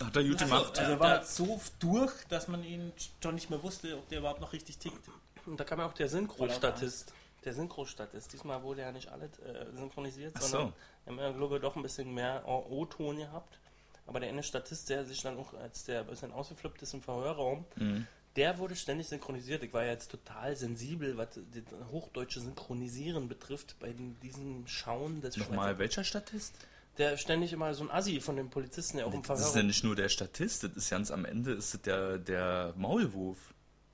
Hat 0.03 0.17
er 0.17 0.25
gut 0.25 0.39
gemacht. 0.39 0.79
Also 0.79 0.93
er 0.93 1.01
war 1.01 1.25
so 1.25 1.61
durch, 1.79 2.13
dass 2.29 2.49
man 2.49 2.65
ihn 2.65 2.93
schon 3.23 3.35
nicht 3.35 3.51
mehr 3.51 3.63
wusste, 3.63 3.99
ob 3.99 4.09
der 4.09 4.21
überhaupt 4.21 4.41
noch 4.41 4.53
richtig 4.53 4.79
tickt. 4.79 5.09
Und 5.47 5.59
da 5.59 5.65
kam 5.65 5.79
ja 5.79 5.87
auch 5.87 5.93
der 5.95 6.09
Synchrostatist. 6.09 7.13
Der 7.45 7.55
Synchrostatist. 7.55 8.33
Diesmal 8.33 8.63
wurde 8.63 8.83
ja 8.83 8.93
nicht 8.93 9.09
alles 9.11 9.31
äh, 9.39 9.67
synchronisiert, 9.75 10.33
Ach 10.37 10.43
so. 10.43 10.49
sondern 10.49 10.73
wir 11.05 11.13
haben 11.13 11.19
ja, 11.19 11.33
glaube 11.33 11.57
ich, 11.57 11.63
doch 11.63 11.77
ein 11.77 11.83
bisschen 11.83 12.13
mehr 12.15 12.43
O-Ton 12.47 13.17
gehabt. 13.17 13.59
Aber 14.07 14.21
der 14.21 14.29
eine 14.29 14.43
Statist, 14.43 14.89
der 14.91 15.05
sich 15.07 15.23
dann 15.23 15.39
auch, 15.39 15.55
als 15.55 15.85
der 15.85 16.01
ein 16.01 16.07
bisschen 16.07 16.33
ausgeflippt 16.33 16.83
ist 16.83 16.95
im 16.95 17.01
Verhörraum, 17.03 17.65
Mhm. 17.77 18.07
der 18.37 18.59
wurde 18.59 18.77
ständig 18.77 19.09
synchronisiert. 19.09 19.63
Ich 19.63 19.73
war 19.73 19.85
ja 19.85 19.93
jetzt 19.93 20.11
total 20.11 20.55
sensibel, 20.57 21.17
was 21.17 21.29
das 21.35 21.43
hochdeutsche 21.91 22.41
Synchronisieren 22.41 23.29
betrifft, 23.29 23.77
bei 23.81 23.93
den- 23.93 24.19
diesem 24.21 24.67
Schauen 24.67 25.21
des 25.23 25.37
Nochmal, 25.37 25.79
welcher 25.79 26.05
Statist? 26.05 26.55
Der 26.99 27.17
ständig 27.17 27.53
immer 27.53 27.73
so 27.73 27.85
ein 27.85 27.91
Assi 27.91 28.21
von 28.21 28.37
dem 28.37 28.51
Polizisten, 28.51 28.99
der 28.99 29.07
auch 29.07 29.15
im 29.15 29.23
Das 29.23 29.41
ist 29.41 29.55
ja 29.57 29.63
nicht 29.63 29.85
nur 29.85 29.97
der 29.97 30.09
Statist, 30.11 30.65
das 30.65 30.73
ist 30.73 30.91
ganz 30.91 31.11
am 31.11 31.25
Ende 31.25 31.53
ist 31.53 31.73
das 31.73 31.81
der, 31.83 32.19
der 32.19 32.75
Maulwurf. 32.77 33.39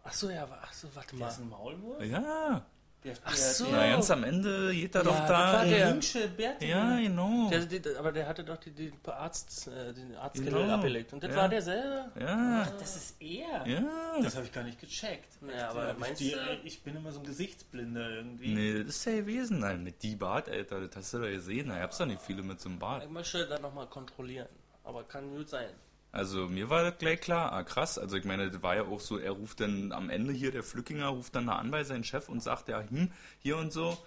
Achso, 0.06 0.30
ja, 0.30 0.46
ach 0.62 0.72
so, 0.72 0.88
warte 0.94 1.10
Der 1.16 1.18
mal. 1.18 1.28
ist 1.28 1.38
ein 1.40 1.48
Maulwurf? 1.48 2.02
Ja, 2.02 2.64
Der, 3.04 3.14
Ach 3.24 3.34
der, 3.36 3.44
so. 3.54 3.66
na, 3.70 3.86
ganz 3.88 4.10
am 4.10 4.24
Ende 4.24 4.72
geht 4.72 4.94
er 4.96 5.04
Ja, 5.04 5.10
doch 5.10 5.26
da. 5.28 5.52
war 5.52 5.64
der- 5.64 5.78
der 5.78 5.88
jüngsche 5.90 6.26
Bärtige. 6.28 6.70
Ja, 6.72 6.96
genau. 6.98 7.48
Der, 7.50 7.60
der, 7.66 7.98
aber 8.00 8.10
der 8.10 8.26
hatte 8.26 8.42
doch 8.42 8.56
die, 8.56 8.70
die 8.72 8.92
Arzt, 9.06 9.68
äh, 9.68 9.92
den 9.92 10.16
Arztkittel 10.16 10.52
Genau. 10.62 10.74
abgelegt. 10.74 11.12
Und 11.12 11.22
das 11.22 11.30
Ja. 11.30 11.36
war 11.36 11.48
derselbe? 11.48 12.10
Ja, 12.18 12.64
Das 12.80 12.96
ist 12.96 13.16
er. 13.20 13.64
ja. 13.66 13.82
Das 14.20 14.34
habe 14.34 14.46
ich 14.46 14.52
gar 14.52 14.64
nicht 14.64 14.80
gecheckt. 14.80 15.38
Ja, 15.56 15.68
aber 15.70 15.94
meinst 15.98 16.20
ich, 16.20 16.32
du- 16.32 16.38
ich 16.64 16.82
bin 16.82 16.96
immer 16.96 17.12
so 17.12 17.20
ein 17.20 17.26
Gesichtsblinder 17.26 18.10
irgendwie. 18.10 18.54
Nee, 18.54 18.82
das 18.84 18.96
ist 18.96 19.04
ja 19.04 19.12
gewesen. 19.16 19.60
Nein, 19.60 19.84
mit 19.84 20.02
die 20.02 20.16
Bart, 20.16 20.48
Alter, 20.48 20.80
das 20.88 20.96
hast 20.96 21.14
du 21.14 21.18
doch 21.18 21.28
gesehen. 21.28 21.68
Da 21.68 21.78
gab's 21.78 21.98
doch 21.98 22.06
nicht 22.06 22.22
viele 22.22 22.42
mit 22.42 22.60
so 22.60 22.68
einem 22.68 22.78
Bart. 22.80 23.04
Ich 23.04 23.10
möchte 23.10 23.46
da 23.46 23.58
nochmal 23.60 23.86
kontrollieren. 23.86 24.48
Aber 24.82 25.04
kann 25.04 25.30
gut 25.30 25.48
sein. 25.48 25.68
Also 26.16 26.48
mir 26.48 26.70
war 26.70 26.82
das 26.82 26.96
gleich 26.96 27.20
klar, 27.20 27.52
ah 27.52 27.62
krass, 27.62 27.98
also 27.98 28.16
ich 28.16 28.24
meine, 28.24 28.50
das 28.50 28.62
war 28.62 28.74
ja 28.74 28.84
auch 28.84 29.00
so, 29.00 29.18
er 29.18 29.32
ruft 29.32 29.60
dann 29.60 29.92
am 29.92 30.08
Ende 30.08 30.32
hier, 30.32 30.50
der 30.50 30.62
Flückinger 30.62 31.08
ruft 31.08 31.34
dann 31.36 31.46
da 31.48 31.56
an 31.56 31.70
bei 31.70 31.84
seinem 31.84 32.04
Chef 32.04 32.30
und 32.30 32.42
sagt, 32.42 32.68
ja, 32.70 32.82
hm, 32.88 33.10
hier 33.38 33.58
und 33.58 33.70
so, 33.70 33.98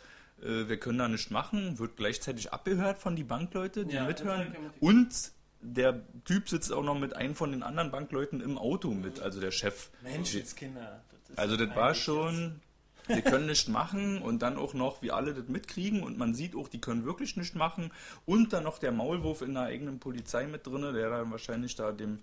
äh, 0.41 0.67
wir 0.67 0.79
können 0.79 0.97
da 0.97 1.07
nichts 1.07 1.29
machen, 1.29 1.77
wird 1.77 1.97
gleichzeitig 1.97 2.51
abgehört 2.51 2.97
von 2.97 3.15
die 3.15 3.23
Bankleute, 3.23 3.85
die 3.85 3.93
Ja, 3.93 4.05
mithören. 4.07 4.55
Und 4.79 5.13
der 5.61 6.01
Typ 6.25 6.49
sitzt 6.49 6.73
auch 6.73 6.81
noch 6.83 6.97
mit 6.97 7.15
einem 7.15 7.35
von 7.35 7.51
den 7.51 7.61
anderen 7.61 7.91
Bankleuten 7.91 8.41
im 8.41 8.57
Auto 8.57 8.89
mit, 8.89 9.19
also 9.19 9.39
der 9.39 9.51
Chef. 9.51 9.91
Menschenskinder. 10.01 11.03
Das 11.27 11.37
Also 11.37 11.57
das 11.57 11.75
war 11.75 11.93
schon, 11.93 12.59
wir 13.09 13.21
können 13.21 13.47
nichts 13.47 13.67
machen 13.67 14.21
und 14.21 14.41
dann 14.41 14.57
auch 14.57 14.73
noch, 14.73 15.01
wie 15.01 15.11
alle 15.11 15.33
das 15.33 15.47
mitkriegen 15.47 16.03
und 16.03 16.17
man 16.17 16.33
sieht 16.33 16.55
auch, 16.55 16.69
die 16.69 16.79
können 16.79 17.05
wirklich 17.05 17.35
nichts 17.35 17.55
machen 17.55 17.91
und 18.25 18.53
dann 18.53 18.63
noch 18.63 18.79
der 18.79 18.91
Maulwurf 18.91 19.41
in 19.41 19.55
der 19.55 19.63
eigenen 19.63 19.99
Polizei 19.99 20.47
mit 20.47 20.65
drinne, 20.65 20.93
der 20.93 21.09
dann 21.09 21.31
wahrscheinlich 21.31 21.75
da 21.75 21.91
dem 21.91 22.19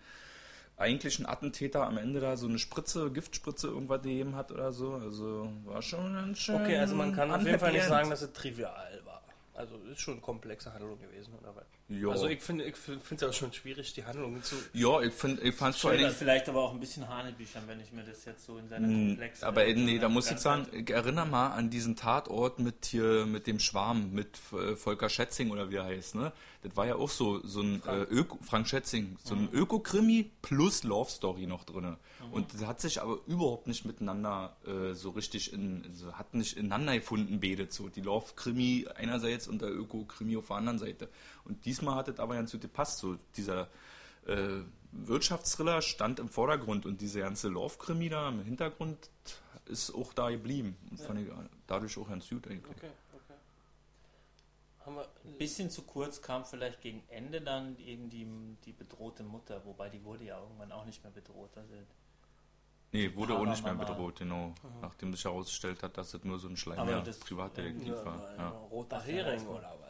eigentlichen 0.77 1.27
Attentäter 1.27 1.87
am 1.87 1.99
Ende 1.99 2.21
da 2.21 2.37
so 2.37 2.47
eine 2.47 2.59
Spritze, 2.59 3.11
Giftspritze 3.11 3.69
irgendwas 3.69 4.03
gegeben 4.03 4.37
hat 4.37 4.53
oder 4.53 4.73
so. 4.73 4.95
Also 4.95 5.51
war 5.65 5.83
schon 5.83 6.13
ganz 6.15 6.39
schön. 6.39 6.57
Okay, 6.57 6.79
also 6.79 6.95
man 6.95 7.15
kann 7.15 7.31
auf 7.31 7.43
jeden 7.43 7.59
Fall 7.59 7.73
nicht 7.73 7.87
sagen, 7.87 8.11
dass 8.11 8.23
es 8.23 8.33
trivial 8.33 9.01
war. 9.05 9.23
Also 9.57 9.77
ist 9.91 10.01
schon 10.01 10.15
eine 10.15 10.21
komplexe 10.21 10.73
Handlung 10.73 11.01
gewesen, 11.01 11.33
oder 11.41 11.55
was? 11.57 11.65
Ja. 11.89 12.09
Also 12.09 12.29
ich 12.29 12.43
finde 12.43 12.65
ich 12.65 12.77
finde 12.77 13.01
es 13.13 13.23
auch 13.23 13.33
schon 13.33 13.53
schwierig, 13.53 13.93
die 13.95 14.05
Handlungen 14.05 14.43
zu. 14.43 14.57
Ja, 14.75 15.01
ich 15.01 15.15
finde, 15.15 15.43
ich 15.43 15.55
fand 15.55 15.83
Dingen 15.83 16.11
vielleicht 16.11 16.49
aber 16.49 16.63
auch 16.63 16.73
ein 16.75 16.81
bisschen 16.81 17.09
Hanebüchern, 17.09 17.63
wenn 17.67 17.81
ich 17.81 17.93
mir 17.93 18.03
das 18.03 18.25
jetzt 18.25 18.45
so 18.45 18.59
in 18.59 18.69
seiner 18.69 18.87
Mm, 18.87 19.09
Komplex. 19.09 19.43
Aber 19.43 19.65
äh, 19.65 19.75
nee, 19.75 19.99
da 19.99 20.09
muss 20.09 20.31
ich 20.31 20.39
sagen, 20.39 20.67
ich 20.73 20.91
erinnere 20.91 21.27
mal 21.27 21.49
an 21.53 21.71
diesen 21.71 21.97
Tatort 21.97 22.59
mit 22.59 22.87
hier, 22.87 23.25
mit 23.25 23.47
dem 23.47 23.59
Schwarm, 23.59 24.13
mit 24.13 24.39
äh, 24.53 24.77
Volker 24.77 25.09
Schätzing 25.09 25.51
oder 25.51 25.71
wie 25.71 25.77
er 25.77 25.85
heißt, 25.85 26.17
ne? 26.17 26.33
Das 26.67 26.77
war 26.77 26.87
ja 26.87 26.97
auch 26.97 27.11
so, 27.11 27.47
so 27.47 27.61
ein 27.61 27.81
Frank, 27.81 28.11
äh, 28.11 28.15
Öko, 28.15 28.39
Frank 28.43 28.67
Schätzing, 28.67 29.17
so 29.23 29.35
ein 29.37 29.49
Öko-Krimi 29.53 30.33
plus 30.43 30.83
Love 30.83 31.09
Story 31.09 31.47
noch 31.47 31.63
drinne. 31.63 31.97
Und 32.33 32.53
das 32.53 32.67
hat 32.67 32.81
sich 32.81 33.01
aber 33.01 33.19
überhaupt 33.29 33.69
nicht 33.69 33.85
miteinander 33.85 34.57
äh, 34.67 34.93
so 34.95 35.11
richtig 35.11 35.53
in, 35.53 35.85
so, 35.95 36.13
hat 36.15 36.35
nicht 36.35 36.57
ineinander 36.57 36.95
gefunden, 36.95 37.39
bedet 37.39 37.73
so. 37.73 37.89
Die 37.89 38.01
Love-Krimi 38.01 38.87
einerseits 38.97 39.47
und 39.47 39.63
der 39.63 39.73
Öko-Krimi 39.73 40.37
auf 40.37 40.49
der 40.49 40.57
anderen 40.57 40.81
Seite. 40.81 41.09
Und 41.45 41.65
diesmal 41.67 41.95
hat 41.95 42.09
es 42.09 42.19
aber 42.19 42.35
ganz 42.35 42.51
gut 42.51 42.63
gepasst, 42.63 42.99
so 42.99 43.17
dieser 43.37 43.69
äh, 44.27 44.63
Wirtschaftsthriller 44.91 45.83
stand 45.83 46.19
im 46.19 46.29
Vordergrund 46.29 46.85
und 46.85 47.01
diese 47.01 47.21
ganze 47.21 47.49
Love-Krimi 47.49 48.09
da 48.09 48.29
im 48.29 48.43
Hintergrund 48.43 49.11
ist 49.67 49.95
auch 49.95 50.13
da 50.13 50.31
geblieben. 50.31 50.77
Und 50.91 51.01
fand 51.01 51.21
ich 51.21 51.29
dadurch 51.69 51.97
auch 51.97 52.09
ganz 52.09 52.29
gut 52.29 52.49
eigentlich. 52.49 52.77
Okay. 52.77 52.91
Haben 54.87 54.97
wir. 54.97 55.09
Ein 55.25 55.37
bisschen 55.37 55.69
zu 55.69 55.83
kurz 55.83 56.23
kam 56.23 56.45
vielleicht 56.45 56.81
gegen 56.81 57.03
Ende 57.09 57.41
dann 57.43 57.77
eben 57.79 58.09
die, 58.09 58.25
die 58.65 58.73
bedrohte 58.73 59.25
Mutter, 59.25 59.65
wobei 59.67 59.91
die 59.91 60.03
wurde 60.05 60.25
ja 60.25 60.41
irgendwann 60.41 60.71
auch 60.73 60.85
nicht 60.87 61.03
mehr 61.03 61.13
bedroht. 61.13 61.51
Also 61.57 61.75
Nee, 62.93 63.15
wurde 63.17 63.35
auch 63.37 63.45
nicht 63.45 63.65
mehr 63.65 63.75
bedroht, 63.75 64.21
genau. 64.21 64.55
Nachdem 64.81 65.13
sich 65.13 65.25
herausgestellt 65.25 65.83
hat, 65.83 65.99
dass 65.99 66.15
es 66.15 66.23
nur 66.25 66.39
so 66.39 66.49
ein 66.49 66.57
das- 67.03 67.19
Privatdetektiv 67.19 67.89
Ja, 67.89 68.05
war. 68.07 68.37
Ja. 68.39 68.49
Roter 68.71 69.03
Hering 69.03 69.47
oder 69.49 69.77
was? 69.81 69.86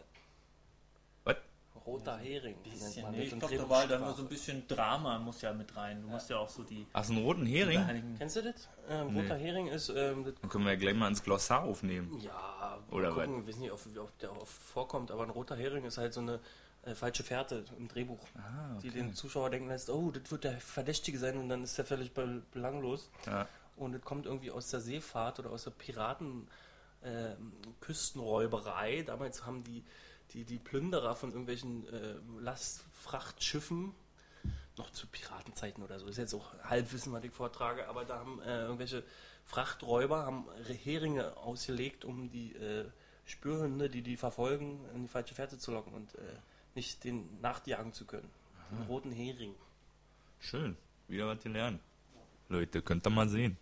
Was? 1.86 1.94
Roter 1.94 2.16
Hering. 2.18 2.56
bisschen, 2.62 3.10
nee, 3.12 3.24
das 3.24 3.32
ich 3.32 3.38
glaube, 3.38 3.56
da 3.56 3.68
war 3.70 3.86
da 3.86 3.96
immer 3.96 4.06
Drehbuchsprache. 4.06 4.16
so 4.16 4.22
ein 4.22 4.28
bisschen 4.28 4.68
Drama 4.68 5.18
muss 5.18 5.40
ja 5.42 5.52
mit 5.52 5.76
rein. 5.76 6.02
Du 6.02 6.08
musst 6.08 6.28
ja 6.30 6.38
auch 6.38 6.48
so 6.48 6.62
die 6.64 6.86
Ach, 6.92 7.04
so 7.04 7.12
einen 7.12 7.22
roten 7.24 7.46
Hering? 7.46 8.14
Kennst 8.18 8.36
du 8.36 8.42
das? 8.42 8.68
Ähm, 8.88 9.12
Nee. 9.14 9.20
Roter 9.22 9.36
Hering 9.36 9.68
ist. 9.68 9.88
Ähm, 9.90 10.24
das 10.24 10.34
Dann 10.40 10.50
können 10.50 10.64
wir 10.64 10.72
ja 10.72 10.78
gleich 10.78 10.94
mal 10.94 11.08
ins 11.08 11.22
Glossar 11.22 11.62
aufnehmen. 11.62 12.18
Ja, 12.20 12.78
Oder 12.90 13.12
gucken, 13.12 13.40
ich 13.42 13.48
weiß 13.48 13.56
nicht, 13.58 13.70
ob, 13.72 13.80
ob 13.98 14.18
der 14.18 14.32
oft 14.32 14.52
vorkommt, 14.52 15.10
aber 15.10 15.22
ein 15.24 15.30
roter 15.30 15.56
Hering 15.56 15.84
ist 15.84 15.98
halt 15.98 16.12
so 16.14 16.20
eine 16.20 16.40
äh, 16.82 16.94
falsche 16.94 17.22
Fährte 17.24 17.64
im 17.78 17.88
Drehbuch, 17.88 18.20
Ah, 18.36 18.78
die 18.82 18.88
okay. 18.88 18.98
den 18.98 19.14
Zuschauer 19.14 19.50
denken 19.50 19.68
lässt, 19.68 19.90
oh, 19.90 20.10
das 20.10 20.30
wird 20.30 20.44
der 20.44 20.58
Verdächtige 20.60 21.18
sein 21.18 21.36
und 21.36 21.48
dann 21.48 21.62
ist 21.64 21.76
der 21.78 21.84
völlig 21.84 22.12
be 22.14 22.42
belanglos. 22.52 23.10
Ja. 23.26 23.46
Und 23.76 23.94
es 23.94 24.02
kommt 24.02 24.26
irgendwie 24.26 24.50
aus 24.50 24.70
der 24.70 24.80
Seefahrt 24.80 25.38
oder 25.40 25.50
aus 25.50 25.64
der 25.64 25.72
Piraten 25.72 26.48
äh, 27.02 27.34
Küstenräuberei. 27.80 29.02
Damals 29.02 29.44
haben 29.44 29.64
die, 29.64 29.84
die, 30.32 30.44
die 30.44 30.58
Plünderer 30.58 31.14
von 31.14 31.30
irgendwelchen 31.30 31.86
äh, 31.88 32.14
Lastfrachtschiffen 32.40 33.94
noch 34.76 34.90
zu 34.90 35.06
Piratenzeiten 35.06 35.82
oder 35.82 35.98
so. 35.98 36.06
Ist 36.06 36.18
jetzt 36.18 36.34
auch 36.34 36.52
Halbwissen, 36.64 37.12
was 37.12 37.24
ich 37.24 37.32
vortrage, 37.32 37.88
aber 37.88 38.04
da 38.04 38.18
haben 38.18 38.40
äh, 38.42 38.62
irgendwelche 38.62 39.02
Frachträuber 39.44 40.26
haben 40.26 40.46
Heringe 40.84 41.36
ausgelegt, 41.36 42.04
um 42.04 42.30
die 42.30 42.54
äh, 42.56 42.84
Spürhunde, 43.24 43.88
die 43.88 44.02
die 44.02 44.16
verfolgen, 44.16 44.84
in 44.94 45.02
die 45.02 45.08
falsche 45.08 45.34
Fährte 45.34 45.58
zu 45.58 45.72
locken 45.72 45.94
und 45.94 46.14
äh, 46.16 46.20
nicht 46.74 47.04
den 47.04 47.40
nachjagen 47.40 47.92
zu 47.92 48.04
können. 48.04 48.28
Den 48.70 48.86
roten 48.86 49.12
Hering. 49.12 49.54
Schön. 50.40 50.76
Wieder 51.08 51.28
was 51.28 51.42
gelernt. 51.42 51.80
Leute, 52.48 52.82
könnt 52.82 53.06
ihr 53.06 53.10
mal 53.10 53.28
sehen. 53.28 53.56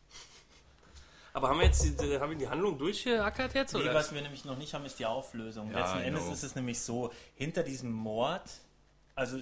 Aber 1.34 1.48
haben 1.48 1.58
wir 1.58 1.66
jetzt 1.66 1.82
die, 1.82 2.18
haben 2.20 2.30
wir 2.30 2.38
die 2.38 2.48
Handlung 2.48 2.78
durchgeackert 2.78 3.54
jetzt? 3.54 3.74
Nee, 3.74 3.80
Oder? 3.80 3.92
was 3.94 4.14
wir 4.14 4.22
nämlich 4.22 4.44
noch 4.44 4.56
nicht 4.56 4.72
haben, 4.72 4.86
ist 4.86 4.98
die 5.00 5.04
Auflösung. 5.06 5.70
Ja, 5.72 5.80
Letzten 5.80 5.98
Endes 5.98 6.28
ist 6.28 6.44
es 6.44 6.54
nämlich 6.54 6.78
so, 6.80 7.12
hinter 7.34 7.64
diesem 7.64 7.90
Mord, 7.92 8.48
also 9.16 9.38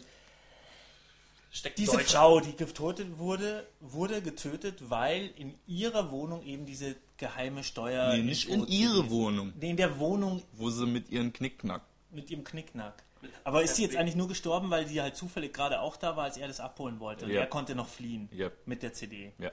Steckt 1.50 1.76
diese 1.78 1.98
Deutscher. 1.98 2.18
Frau, 2.20 2.40
die 2.40 2.56
getötet 2.56 3.18
wurde, 3.18 3.66
wurde 3.80 4.22
getötet, 4.22 4.88
weil 4.88 5.26
in 5.36 5.54
ihrer 5.66 6.10
Wohnung 6.10 6.42
eben 6.44 6.64
diese 6.64 6.96
geheime 7.18 7.62
Steuer... 7.62 8.14
Nee, 8.14 8.22
nicht 8.22 8.48
in 8.48 8.66
ihre 8.66 9.10
Wohnung, 9.10 9.52
Nee, 9.60 9.68
in 9.70 9.76
der 9.76 9.98
Wohnung 9.98 10.42
wo 10.54 10.70
sie 10.70 10.86
mit 10.86 11.10
ihren 11.10 11.30
Knickknack. 11.34 11.82
mit 12.10 12.30
ihrem 12.30 12.42
Knickknack. 12.42 13.04
Aber 13.44 13.62
ist 13.62 13.76
sie 13.76 13.82
jetzt 13.82 13.96
eigentlich 13.96 14.16
nur 14.16 14.28
gestorben, 14.28 14.70
weil 14.70 14.86
sie 14.88 15.02
halt 15.02 15.14
zufällig 15.14 15.52
gerade 15.52 15.80
auch 15.82 15.96
da 15.98 16.16
war, 16.16 16.24
als 16.24 16.38
er 16.38 16.48
das 16.48 16.58
abholen 16.58 17.00
wollte? 17.00 17.26
Und 17.26 17.32
Ja. 17.32 17.40
er 17.42 17.46
konnte 17.48 17.74
noch 17.74 17.86
fliehen 17.88 18.30
Ja. 18.32 18.50
mit 18.64 18.82
der 18.82 18.94
CD. 18.94 19.32
Ja. 19.38 19.50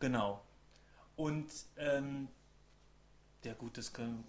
Genau. 0.00 0.42
Und, 1.16 1.46
ähm, 1.78 2.28
ja 3.44 3.52
gut, 3.54 3.76
das, 3.78 3.92
können, 3.92 4.24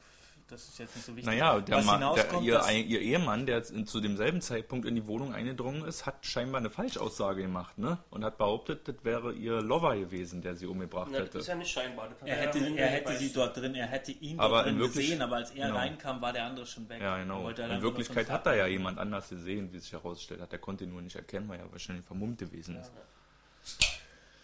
das 0.48 0.68
ist 0.68 0.78
jetzt 0.78 0.96
nicht 0.96 1.06
so 1.06 1.16
wichtig. 1.16 1.26
Naja, 1.26 1.60
der 1.62 1.78
Was 1.78 1.86
Mann, 1.86 2.00
der, 2.02 2.10
hinauskommt, 2.12 2.46
ihr, 2.46 2.62
ihr 2.86 3.02
Ehemann, 3.02 3.46
der 3.48 3.64
zu 3.64 4.02
demselben 4.02 4.42
Zeitpunkt 4.42 4.86
in 4.86 4.94
die 4.94 5.08
Wohnung 5.08 5.34
eingedrungen 5.34 5.84
ist, 5.86 6.06
hat 6.06 6.26
scheinbar 6.26 6.60
eine 6.60 6.70
Falschaussage 6.70 7.42
gemacht, 7.42 7.78
ne? 7.80 7.98
Und 8.12 8.24
hat 8.24 8.38
behauptet, 8.38 8.88
das 8.88 8.96
wäre 9.04 9.34
ihr 9.34 9.62
Lover 9.62 9.96
gewesen, 9.96 10.42
der 10.44 10.56
sie 10.56 10.68
umgebracht 10.68 11.08
Na, 11.12 11.20
das 11.20 11.28
hätte. 11.30 11.38
ist 11.40 11.48
ja 11.48 11.56
nicht 11.56 11.72
scheinbar. 11.72 12.10
das 12.10 12.22
Er 12.22 12.28
ja 12.28 12.34
hätte, 12.36 12.60
er 12.78 12.88
hätte 12.88 13.18
sie 13.18 13.34
dort 13.34 13.58
drin, 13.58 13.74
er 13.74 13.88
hätte 13.88 14.12
ihn 14.12 14.40
Aber 14.40 14.58
dort 14.58 14.68
in 14.68 14.74
drin 14.74 14.82
wirklich- 14.82 15.06
gesehen, 15.08 15.22
aber 15.24 15.38
als 15.38 15.52
er 15.52 15.68
genau. 15.68 15.80
reinkam, 15.80 16.22
war 16.22 16.34
der 16.34 16.44
andere 16.46 16.66
schon 16.68 16.88
weg. 16.90 17.02
Ja, 17.02 17.18
genau. 17.18 17.50
In 17.50 17.82
Wirklichkeit 17.82 18.30
hat 18.30 18.46
er 18.46 18.56
ja 18.58 18.68
jemand 18.68 19.00
anders 19.00 19.30
gesehen, 19.30 19.72
wie 19.74 19.78
es 19.78 19.84
sich 19.86 19.94
herausgestellt 19.94 20.42
hat. 20.42 20.52
Der 20.52 20.60
konnte 20.60 20.84
ihn 20.84 20.92
nur 20.92 21.02
nicht 21.02 21.16
erkennen, 21.16 21.48
weil 21.50 21.60
er 21.60 21.72
wahrscheinlich 21.72 22.06
vermummt 22.06 22.38
gewesen 22.38 22.76
ist. 22.78 22.92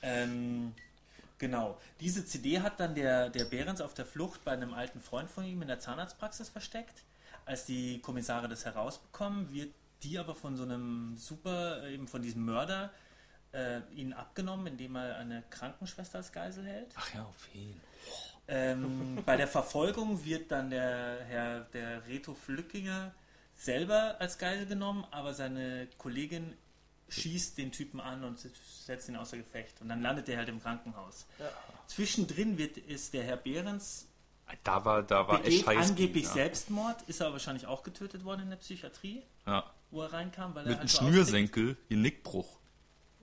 Ähm, 0.02 0.74
genau. 1.42 1.78
Diese 2.00 2.26
CD 2.26 2.62
hat 2.62 2.80
dann 2.80 2.96
der, 2.96 3.30
der 3.30 3.44
Behrens 3.44 3.82
auf 3.82 3.94
der 3.94 4.06
Flucht 4.06 4.46
bei 4.46 4.52
einem 4.52 4.74
alten 4.74 5.02
Freund 5.02 5.30
von 5.30 5.44
ihm 5.44 5.62
in 5.62 5.68
der 5.68 5.80
Zahnarztpraxis 5.80 6.48
versteckt. 6.48 7.04
Als 7.46 7.66
die 7.66 8.00
Kommissare 8.00 8.48
das 8.48 8.64
herausbekommen, 8.64 9.52
wird 9.52 9.74
die 10.04 10.18
aber 10.18 10.36
von 10.36 10.56
so 10.56 10.64
einem 10.64 11.18
Super, 11.18 11.86
eben 11.88 12.08
von 12.08 12.22
diesem 12.22 12.46
Mörder, 12.46 12.92
äh, 13.54 13.82
ihnen 13.94 14.14
abgenommen, 14.14 14.68
indem 14.68 14.96
er 14.96 15.18
eine 15.18 15.44
Krankenschwester 15.50 16.20
als 16.20 16.32
Geisel 16.32 16.66
hält. 16.66 16.94
Ach 16.96 17.14
ja, 17.14 17.24
auf 17.24 17.50
jeden 17.54 17.82
Ähm, 18.48 19.18
bei 19.26 19.36
der 19.36 19.48
Verfolgung 19.48 20.24
wird 20.24 20.52
dann 20.52 20.70
der 20.70 21.26
Herr, 21.28 21.62
der 21.74 22.08
Reto 22.08 22.34
Flückinger 22.36 23.14
selber 23.56 24.16
als 24.20 24.38
Geisel 24.38 24.68
genommen, 24.68 25.06
aber 25.12 25.34
seine 25.34 25.88
Kollegin 25.98 26.56
schießt 27.12 27.58
den 27.58 27.72
Typen 27.72 28.00
an 28.00 28.24
und 28.24 28.40
setzt 28.40 29.10
ihn 29.10 29.16
außer 29.16 29.38
Gefecht. 29.38 29.82
Und 29.82 29.90
dann 29.90 30.02
landet 30.02 30.30
er 30.30 30.38
halt 30.38 30.50
im 30.50 30.62
Krankenhaus. 30.62 31.26
Ja. 31.40 31.50
Zwischendrin 31.88 32.58
wird, 32.58 32.78
ist 32.78 33.14
der 33.14 33.24
Herr 33.24 33.38
Behrens 33.38 34.08
Da 34.64 34.84
war, 34.86 35.04
da 35.04 35.28
war 35.28 35.44
echt 35.46 35.68
heiß. 35.68 35.90
angeblich 35.90 36.24
ja. 36.26 36.34
Selbstmord, 36.34 37.02
ist 37.04 37.22
aber 37.22 37.34
wahrscheinlich 37.34 37.68
auch 37.68 37.84
getötet 37.84 38.24
worden 38.24 38.42
in 38.44 38.50
der 38.50 38.58
Psychiatrie, 38.58 39.24
Ja. 39.46 39.70
wo 39.92 40.02
er 40.04 40.14
reinkam, 40.14 40.56
weil 40.56 40.64
Mit 40.64 40.74
er 40.74 40.80
einem 40.80 40.88
also 40.90 40.98
Schnürsenkel, 41.00 41.78
hier 41.90 41.98
Nickbruch. 41.98 42.60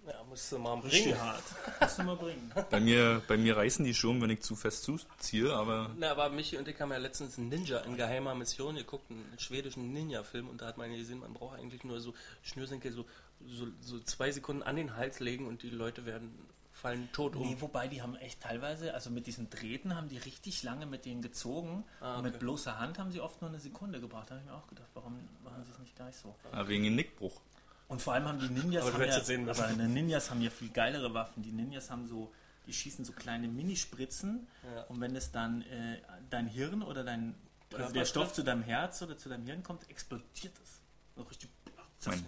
Ja, 0.09 0.25
musst 0.29 0.50
du 0.50 0.59
mal 0.59 0.71
austickt. 0.73 0.93
Richtig 0.95 1.12
bringen. 1.12 1.23
hart. 1.23 1.43
Musst 1.81 1.99
du 1.99 2.03
mal 2.05 2.17
bringen. 2.17 2.53
Bei 2.71 2.81
mir, 2.81 3.23
bei 3.29 3.37
mir 3.37 3.57
reißen 3.57 3.85
die 3.85 3.95
schon, 3.95 4.21
wenn 4.23 4.31
ich 4.31 4.41
zu 4.41 4.57
fest 4.57 4.83
zuziehe, 4.85 5.53
aber 5.53 5.91
Na, 5.99 6.11
aber 6.12 6.31
Michi 6.31 6.57
und 6.57 6.67
ich 6.67 6.81
haben 6.81 6.91
ja 6.91 6.99
letztens 6.99 7.38
einen 7.38 7.49
Ninja 7.49 7.79
in 7.81 7.97
geheimer 7.97 8.35
Mission 8.35 8.77
geguckt, 8.77 9.11
einen 9.11 9.38
schwedischen 9.38 9.93
Ninja-Film, 9.93 10.49
und 10.49 10.61
da 10.61 10.67
hat 10.67 10.79
man 10.79 10.91
ja 10.91 10.97
gesehen, 10.97 11.21
man 11.21 11.35
braucht 11.35 11.59
eigentlich 11.59 11.85
nur 11.85 12.00
so 12.00 12.15
Schnürsenkel 12.43 12.93
so, 12.93 13.05
so, 13.47 13.67
so 13.81 14.00
zwei 14.00 14.31
Sekunden 14.33 14.62
an 14.62 14.77
den 14.77 14.97
Hals 14.97 15.21
legen 15.21 15.47
und 15.47 15.62
die 15.62 15.71
Leute 15.71 16.07
werden 16.07 16.31
fallen 16.73 17.11
tot 17.12 17.35
um. 17.37 17.43
Nee, 17.43 17.57
wobei 17.61 17.88
die 17.88 18.03
haben 18.03 18.15
echt 18.17 18.41
teilweise, 18.41 18.95
also 18.95 19.11
mit 19.11 19.27
diesen 19.27 19.50
Drähten 19.50 19.97
haben 19.97 20.09
die 20.09 20.19
richtig 20.19 20.62
lange 20.62 20.87
mit 20.87 21.05
denen 21.05 21.23
gezogen. 21.23 21.85
Ah, 22.00 22.17
Und 22.17 22.23
mit 22.23 22.35
okay. 22.35 22.41
bloßer 22.45 22.79
Hand 22.79 22.99
haben 22.99 23.11
sie 23.11 23.21
oft 23.21 23.41
nur 23.43 23.50
eine 23.50 23.59
Sekunde 23.59 24.00
gebraucht. 24.00 24.27
Da 24.31 24.35
habe 24.37 24.45
ich 24.45 24.50
mir 24.50 24.57
auch 24.57 24.67
gedacht, 24.69 24.88
warum 24.95 25.19
machen 25.45 25.65
sie 25.65 25.73
es 25.73 25.79
nicht 25.81 25.97
gleich 25.97 26.17
so? 26.17 26.35
äh, 26.53 26.69
wegen 26.69 26.85
dem 26.85 26.95
Nickbruch. 26.95 27.41
Und 27.88 28.02
vor 28.02 28.12
allem 28.14 28.28
haben 28.28 28.38
die 28.38 28.49
Ninjas, 28.50 28.85
Aber 28.85 28.92
haben 28.95 29.04
ja, 29.04 29.21
sehen 29.21 29.49
aber 29.49 29.66
die 29.68 29.83
Ninjas 29.83 30.30
haben 30.30 30.42
ja 30.42 30.50
viel 30.50 30.68
geilere 30.71 31.12
Waffen. 31.14 31.42
Die 31.42 31.52
Ninjas 31.52 31.90
haben 31.90 32.07
so, 32.07 32.33
die 32.66 32.73
schießen 32.75 33.04
so 33.04 33.12
kleine 33.12 33.49
Minispritzen 33.49 34.47
Ja. 34.75 34.83
und 34.85 35.00
wenn 35.00 35.16
es 35.16 35.33
dann 35.33 35.62
äh, 35.62 36.00
dein 36.28 36.47
Hirn 36.47 36.83
oder 36.83 37.02
dein, 37.02 37.35
also 37.71 37.76
Körper 37.76 37.92
der 37.92 38.04
Stoff 38.04 38.23
trifft? 38.25 38.35
zu 38.37 38.45
deinem 38.45 38.62
Herz 38.62 39.00
oder 39.02 39.16
zu 39.16 39.28
deinem 39.30 39.47
Hirn 39.47 39.62
kommt, 39.62 39.88
explodiert 39.90 40.52
es. 40.62 40.80
So 41.16 41.23
richtig 41.23 41.50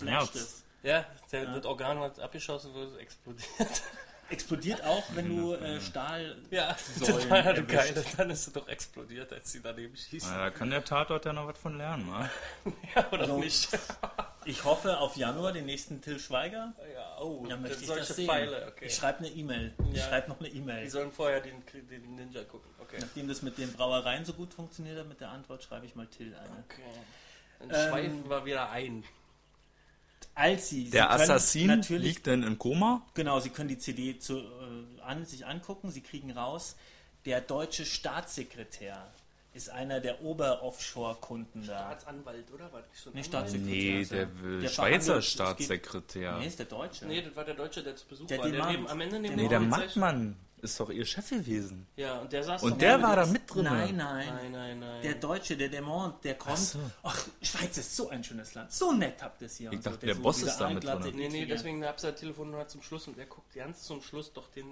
Herz. 0.04 0.34
es. 0.34 0.64
Ja, 0.82 1.04
der, 1.30 1.44
das 1.54 1.66
Organ 1.66 1.98
hat 1.98 2.18
abgeschossen, 2.18 2.72
wo 2.72 2.82
es 2.82 2.96
explodiert. 2.96 3.82
Explodiert 4.30 4.82
auch, 4.84 5.02
wenn 5.14 5.28
du 5.36 5.54
äh, 5.54 5.80
Stahl. 5.80 6.36
Ja, 6.50 6.76
das 6.98 7.24
erwischt. 7.24 7.68
Geile. 7.68 8.04
Dann 8.16 8.30
ist 8.30 8.46
es 8.46 8.52
doch 8.52 8.68
explodiert, 8.68 9.32
als 9.32 9.52
sie 9.52 9.60
daneben 9.60 9.96
schießen. 9.96 10.30
Na, 10.32 10.44
da 10.44 10.50
kann 10.50 10.70
der 10.70 10.84
Tatort 10.84 11.24
ja 11.24 11.32
noch 11.32 11.46
was 11.48 11.58
von 11.58 11.76
lernen, 11.76 12.08
wa? 12.10 12.30
Ja, 12.94 13.08
oder 13.10 13.20
Also- 13.22 13.38
nicht? 13.38 13.68
Ich 14.46 14.64
hoffe 14.64 14.98
auf 14.98 15.16
Januar 15.16 15.52
den 15.52 15.66
nächsten 15.66 16.00
Till 16.00 16.18
Schweiger. 16.18 16.72
Ja, 16.94 17.18
oh, 17.20 17.44
Dann 17.46 17.60
möchte 17.60 17.82
ich 17.82 17.86
solche 17.86 18.06
das 18.06 18.16
sehen. 18.16 18.26
Pfeile, 18.26 18.68
okay. 18.68 18.86
Ich 18.86 18.94
schreibe 18.94 19.18
eine 19.18 19.28
E-Mail. 19.28 19.74
Ich 19.92 19.98
Ja. 19.98 20.08
schreibe 20.08 20.30
noch 20.30 20.40
eine 20.40 20.48
Die 20.48 20.56
E-Mail. 20.56 20.88
sollen 20.88 21.12
vorher 21.12 21.42
den, 21.42 21.62
den 21.90 22.14
Ninja 22.14 22.42
gucken. 22.44 22.70
Okay. 22.80 22.96
Nachdem 23.02 23.28
das 23.28 23.42
mit 23.42 23.58
den 23.58 23.70
Brauereien 23.74 24.24
so 24.24 24.32
gut 24.32 24.54
funktioniert 24.54 24.98
hat, 24.98 25.06
mit 25.08 25.20
der 25.20 25.28
Antwort 25.28 25.62
schreibe 25.62 25.84
ich 25.84 25.94
mal 25.94 26.06
Till 26.06 26.34
eine. 26.34 26.64
okay. 26.64 26.82
Dann 27.58 27.68
Ähm, 27.70 27.90
schweifen 27.90 28.30
wir 28.30 28.44
wieder 28.46 28.70
ein. 28.70 29.04
Als 30.40 30.70
sie, 30.70 30.84
sie 30.86 30.90
Der 30.90 31.08
können 31.08 31.20
Assassin 31.20 31.66
natürlich 31.66 32.02
liegt 32.14 32.26
dann 32.26 32.42
im 32.42 32.58
Koma. 32.58 33.02
Genau, 33.14 33.40
Sie 33.40 33.50
können 33.50 33.68
die 33.68 33.78
CD 33.78 34.18
zu, 34.18 34.38
äh, 34.38 35.00
an, 35.04 35.26
sich 35.26 35.46
angucken, 35.46 35.90
Sie 35.90 36.00
kriegen 36.00 36.30
raus, 36.30 36.76
der 37.26 37.42
deutsche 37.42 37.84
Staatssekretär 37.84 39.06
ist 39.52 39.68
einer 39.68 40.00
der 40.00 40.22
Ober-Offshore-Kunden 40.22 41.66
da. 41.66 41.78
Staatsanwalt, 41.78 42.50
oder? 42.52 42.72
War 42.72 42.82
das 42.82 43.02
schon 43.02 43.12
Nee? 43.14 43.24
Staatssekretär. 43.24 43.74
Nee, 43.74 44.02
er. 44.02 44.06
der 44.06 44.42
will 44.42 44.60
Der 44.62 44.68
Schweizer 44.68 45.20
Staatssekretär. 45.22 46.38
Nee, 46.38 46.46
ist 46.46 46.58
der 46.58 46.66
Deutsche. 46.66 47.06
Nee, 47.06 47.22
das 47.22 47.34
war 47.36 47.44
der 47.44 47.54
Deutsche, 47.54 47.82
der 47.82 47.96
zu 47.96 48.06
Besuch 48.06 48.26
Der 48.28 48.38
war. 48.38 48.50
Der 48.50 48.64
am 48.64 49.00
Ende 49.00 49.18
neben 49.20 49.36
Nee, 49.36 49.42
Nee, 49.42 49.48
der 49.48 49.60
Mattmann 49.60 50.36
ist 50.62 50.78
doch 50.80 50.90
ihr 50.90 51.04
Chef 51.04 51.28
gewesen. 51.30 51.86
Ja, 51.96 52.20
und 52.20 52.32
der 52.32 52.44
saß 52.44 52.62
Und 52.62 52.80
der 52.80 53.00
war 53.02 53.16
da 53.16 53.26
mit- 53.26 53.52
drin. 53.52 53.64
Nein, 53.64 53.96
nein. 53.96 54.26
Nein, 54.34 54.52
nein, 54.52 54.78
nein. 54.80 55.02
Der 55.02 55.14
Deutsche, 55.14 55.56
der 55.56 55.68
Dämon, 55.68 56.14
der 56.22 56.34
kommt. 56.36 56.54
Ach 56.54 56.58
so. 56.58 56.78
Ach, 57.02 57.26
Schweiz 57.42 57.76
ist 57.78 57.96
so 57.96 58.08
ein 58.10 58.22
schönes 58.24 58.54
Land. 58.54 58.72
So 58.72 58.92
nett 58.92 59.22
habt 59.22 59.40
ihr 59.42 59.46
es 59.46 59.56
hier. 59.56 59.70
Ich 59.70 59.76
und 59.78 59.84
so. 59.84 59.90
dachte, 59.90 60.06
der 60.06 60.14
so 60.16 60.22
Boss 60.22 60.42
ist 60.42 60.56
da 60.58 60.70
mit 60.70 60.84
drin. 60.84 61.16
Nee, 61.16 61.28
nee, 61.28 61.46
deswegen 61.46 61.84
hab's 61.84 62.04
er 62.04 62.14
Telefonat 62.14 62.70
zum 62.70 62.82
Schluss 62.82 63.06
und 63.08 63.16
der 63.16 63.26
guckt 63.26 63.52
ganz 63.54 63.82
zum 63.82 64.02
Schluss 64.02 64.32
doch 64.32 64.48
den 64.50 64.66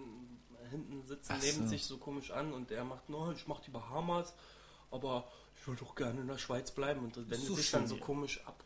hinten 0.71 1.03
sitzen 1.07 1.33
Ach 1.35 1.43
neben 1.43 1.63
so. 1.63 1.67
sich 1.69 1.85
so 1.87 1.97
komisch 1.97 2.31
an 2.31 2.53
und 2.53 2.69
der 2.71 2.85
macht, 2.85 3.09
no, 3.09 3.33
ich 3.33 3.47
mach 3.47 3.61
die 3.61 3.71
Bahamas, 3.71 4.35
aber 4.91 5.27
ich 5.59 5.67
will 5.67 5.77
doch 5.77 5.95
gerne 5.95 6.21
in 6.21 6.27
der 6.29 6.37
Schweiz 6.39 6.71
bleiben 6.71 7.01
und 7.05 7.17
das 7.17 7.25
wendet 7.31 7.47
so 7.49 7.55
sich 7.55 7.71
dann 7.71 7.87
so 7.87 7.97
komisch 7.97 8.41
ab. 8.47 8.63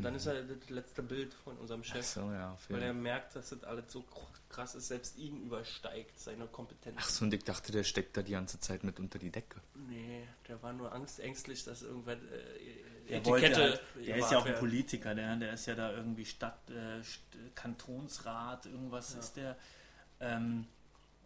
Und 0.00 0.04
dann 0.04 0.14
ist 0.14 0.26
er 0.26 0.42
das 0.42 0.70
letzte 0.70 1.02
Bild 1.02 1.34
von 1.34 1.58
unserem 1.58 1.84
Chef, 1.84 1.98
Ach 2.00 2.04
so, 2.04 2.32
ja. 2.32 2.52
auf 2.54 2.70
weil 2.70 2.82
er 2.82 2.94
merkt, 2.94 3.36
dass 3.36 3.50
das 3.50 3.62
alles 3.64 3.92
so 3.92 4.02
krass 4.48 4.74
ist, 4.74 4.88
selbst 4.88 5.18
ihn 5.18 5.42
übersteigt, 5.42 6.18
seine 6.18 6.46
Kompetenz. 6.46 6.96
Ach 6.98 7.08
so, 7.08 7.26
und 7.26 7.34
ich 7.34 7.44
dachte, 7.44 7.70
der 7.70 7.84
steckt 7.84 8.16
da 8.16 8.22
die 8.22 8.32
ganze 8.32 8.58
Zeit 8.60 8.82
mit 8.82 8.98
unter 8.98 9.18
die 9.18 9.30
Decke. 9.30 9.60
Nee, 9.74 10.26
der 10.48 10.62
war 10.62 10.72
nur 10.72 10.90
angstängstlich, 10.92 11.64
dass 11.64 11.82
irgendwann 11.82 12.18
äh, 12.18 13.10
Der, 13.10 13.26
wollte 13.26 13.54
halt, 13.54 13.82
der 14.06 14.16
ist 14.16 14.32
ja 14.32 14.38
auch 14.38 14.46
ein. 14.46 14.54
Politiker, 14.54 15.14
der, 15.14 15.36
der 15.36 15.52
ist 15.52 15.66
ja 15.66 15.74
da 15.74 15.92
irgendwie 15.92 16.24
Stadt, 16.24 16.58
äh, 16.70 17.02
Kantonsrat, 17.54 18.66
irgendwas 18.66 19.14
ist 19.14 19.36
der. 19.36 19.56
Ähm, 20.20 20.66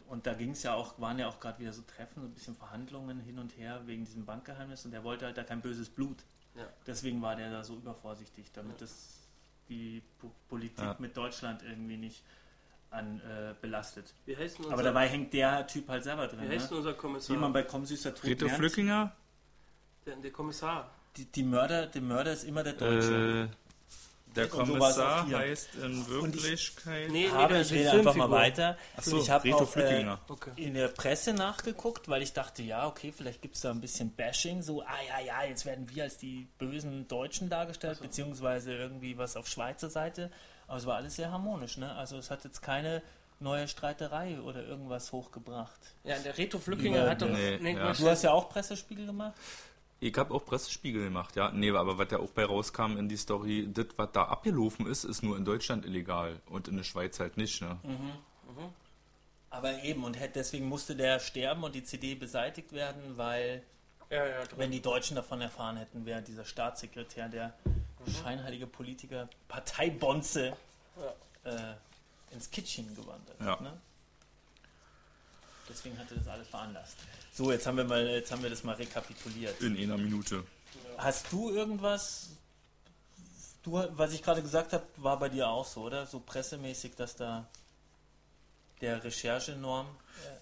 und 0.08 0.26
da 0.26 0.34
ging 0.34 0.50
es 0.50 0.62
ja 0.62 0.74
auch, 0.74 0.98
waren 1.00 1.18
ja 1.18 1.28
auch 1.28 1.40
gerade 1.40 1.58
wieder 1.60 1.72
so 1.72 1.82
Treffen, 1.82 2.20
so 2.22 2.28
ein 2.28 2.34
bisschen 2.34 2.56
Verhandlungen 2.56 3.20
hin 3.20 3.38
und 3.38 3.56
her 3.56 3.82
wegen 3.86 4.04
diesem 4.04 4.26
Bankgeheimnis 4.26 4.84
und 4.84 4.90
der 4.90 5.04
wollte 5.04 5.24
halt 5.26 5.38
da 5.38 5.44
kein 5.44 5.60
böses 5.60 5.88
Blut. 5.88 6.24
Ja. 6.54 6.66
Deswegen 6.86 7.20
war 7.22 7.34
der 7.36 7.50
da 7.50 7.64
so 7.64 7.74
übervorsichtig, 7.76 8.50
damit 8.52 8.80
das 8.80 9.20
die 9.68 10.02
Po- 10.18 10.30
Politik 10.48 10.78
Ja. 10.78 10.96
mit 10.98 11.16
Deutschland 11.16 11.62
irgendwie 11.62 11.96
nicht 11.96 12.22
an, 12.90 13.20
äh, 13.20 13.54
belastet. 13.60 14.12
Wie 14.24 14.36
heißt 14.36 14.58
denn 14.58 14.66
unser, 14.66 14.74
Aber 14.74 14.82
dabei 14.84 15.08
hängt 15.08 15.32
der 15.32 15.66
Typ 15.66 15.88
halt 15.88 16.04
selber 16.04 16.28
drin. 16.28 16.42
wie 16.42 16.48
heißt 16.54 16.70
denn 16.70 16.74
Ne? 16.78 16.78
unser 16.78 16.94
Kommissar? 16.94 17.34
Wie 17.36 17.40
man 17.40 17.52
bei 17.52 17.62
Komm 17.64 17.84
Süßer 17.84 18.14
Tod 18.14 18.40
lernt, 18.40 18.52
Flückinger? 18.52 19.12
der, 20.06 20.16
der 20.16 20.30
Kommissar. 20.30 20.90
die, 21.16 21.24
die 21.26 21.42
Mörder, 21.42 21.86
der 21.86 22.02
Mörder 22.02 22.32
ist 22.32 22.44
immer 22.44 22.62
der 22.62 22.74
Deutsche. 22.74 23.48
Äh, 23.50 23.63
der 24.36 24.48
so 24.48 24.58
Kommissar 24.58 25.28
heißt 25.28 25.74
in 25.76 26.06
Wirklichkeit. 26.08 27.10
Nee, 27.10 27.28
aber 27.28 27.48
der 27.48 27.60
ich 27.62 27.72
rede 27.72 27.92
einfach 27.92 28.14
mal 28.14 28.30
weiter. 28.30 28.76
Ach 28.96 29.02
so, 29.02 29.18
ich 29.18 29.30
habe 29.30 29.44
Reto 29.44 29.58
auch 29.58 29.76
äh. 29.76 30.06
Okay. 30.28 30.50
in 30.56 30.74
der 30.74 30.88
Presse 30.88 31.32
nachgeguckt, 31.32 32.08
weil 32.08 32.22
ich 32.22 32.32
dachte, 32.32 32.62
ja, 32.62 32.86
okay, 32.86 33.12
vielleicht 33.16 33.42
gibt 33.42 33.56
es 33.56 33.62
da 33.62 33.70
ein 33.70 33.80
bisschen 33.80 34.10
Bashing, 34.10 34.62
so, 34.62 34.82
ah 34.82 34.86
ja, 35.08 35.24
ja, 35.24 35.48
jetzt 35.48 35.66
werden 35.66 35.88
wir 35.90 36.04
als 36.04 36.18
die 36.18 36.48
bösen 36.58 37.06
Deutschen 37.08 37.48
dargestellt, 37.48 38.00
beziehungsweise 38.00 38.74
irgendwie 38.74 39.16
was 39.18 39.36
auf 39.36 39.48
Schweizer 39.48 39.90
Seite. 39.90 40.30
Aber 40.66 40.78
es 40.78 40.86
war 40.86 40.96
alles 40.96 41.16
sehr 41.16 41.30
harmonisch, 41.30 41.76
ne? 41.76 41.94
Also 41.94 42.16
es 42.16 42.30
hat 42.30 42.44
jetzt 42.44 42.62
keine 42.62 43.02
neue 43.40 43.68
Streiterei 43.68 44.40
oder 44.40 44.64
irgendwas 44.64 45.12
hochgebracht. 45.12 45.80
Ja, 46.04 46.18
der 46.18 46.36
Reto 46.38 46.58
Flückinger 46.58 47.04
Nee, 47.04 47.10
hat 47.10 47.22
doch. 47.22 47.28
nee, 47.28 47.58
nee, 47.60 47.74
ja. 47.74 47.92
Du 47.92 48.08
hast 48.08 48.22
ja 48.22 48.32
auch 48.32 48.48
Pressespiegel 48.48 49.06
gemacht? 49.06 49.34
Ich 50.06 50.14
habe 50.18 50.34
auch 50.34 50.44
Pressespiegel 50.44 51.04
gemacht, 51.04 51.34
ja. 51.34 51.50
Nee, 51.50 51.70
aber 51.70 51.96
was 51.96 52.10
ja 52.10 52.18
auch 52.18 52.28
bei 52.30 52.44
rauskam 52.44 52.98
in 52.98 53.08
die 53.08 53.16
Story, 53.16 53.66
das, 53.72 53.86
was 53.96 54.12
da 54.12 54.24
abgelaufen 54.24 54.86
ist, 54.86 55.04
ist 55.04 55.22
nur 55.22 55.36
in 55.38 55.46
Deutschland 55.46 55.86
illegal 55.86 56.40
und 56.46 56.68
in 56.68 56.76
der 56.76 56.84
Schweiz 56.84 57.18
halt 57.20 57.38
nicht, 57.38 57.62
ne? 57.62 57.78
Aber 59.48 59.82
eben, 59.82 60.04
und 60.04 60.18
hätte- 60.20 60.34
deswegen 60.40 60.66
musste 60.68 60.94
der 60.94 61.20
sterben 61.20 61.64
und 61.64 61.74
die 61.74 61.84
CD 61.84 62.14
beseitigt 62.16 62.72
werden, 62.72 63.16
weil 63.16 63.62
ja, 64.10 64.26
ja, 64.26 64.42
wenn 64.58 64.70
die 64.70 64.82
Deutschen 64.82 65.16
davon 65.16 65.40
erfahren 65.40 65.78
hätten, 65.78 66.04
wäre 66.04 66.20
dieser 66.20 66.44
Staatssekretär, 66.44 67.28
der 67.30 67.54
scheinheilige 68.22 68.66
Politiker, 68.66 69.28
Parteibonze, 69.48 70.54
äh, 71.44 71.56
ins 72.34 72.50
Kitchen 72.50 72.94
gewandert. 72.94 73.40
Ja. 73.40 73.58
Ne? 73.62 73.72
Deswegen 75.68 75.98
hatte 75.98 76.14
das 76.14 76.28
alles 76.28 76.48
veranlasst. 76.48 76.96
So, 77.32 77.50
jetzt 77.50 77.66
haben 77.66 77.76
wir 77.76 77.84
mal, 77.84 78.06
jetzt 78.06 78.30
haben 78.30 78.42
wir 78.42 78.50
das 78.50 78.62
mal 78.64 78.74
rekapituliert. 78.74 79.60
In 79.60 79.76
einer 79.76 79.96
Minute. 79.96 80.44
Hast 80.98 81.32
du 81.32 81.50
irgendwas? 81.50 82.30
Du, 83.62 83.72
was 83.72 84.12
ich 84.12 84.22
gerade 84.22 84.42
gesagt 84.42 84.72
habe, 84.72 84.84
war 84.96 85.18
bei 85.18 85.28
dir 85.28 85.48
auch 85.48 85.66
so, 85.66 85.82
oder? 85.82 86.06
So 86.06 86.20
pressemäßig, 86.20 86.94
dass 86.96 87.16
da 87.16 87.48
der 88.80 89.02
Recherchenorm, 89.02 89.86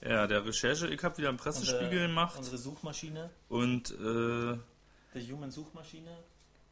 Ja, 0.05 0.27
der 0.27 0.45
Recherche, 0.45 0.89
ich 0.89 1.03
habe 1.05 1.19
wieder 1.19 1.29
einen 1.29 1.39
Pressespiegel 1.39 1.85
unsere, 1.85 2.09
gemacht 2.09 2.37
unsere 2.37 2.59
Suchmaschine, 2.59 3.31
und 3.49 3.91
äh, 3.93 4.59
der 5.15 5.23
Human 5.31 5.51
Suchmaschine, 5.51 6.11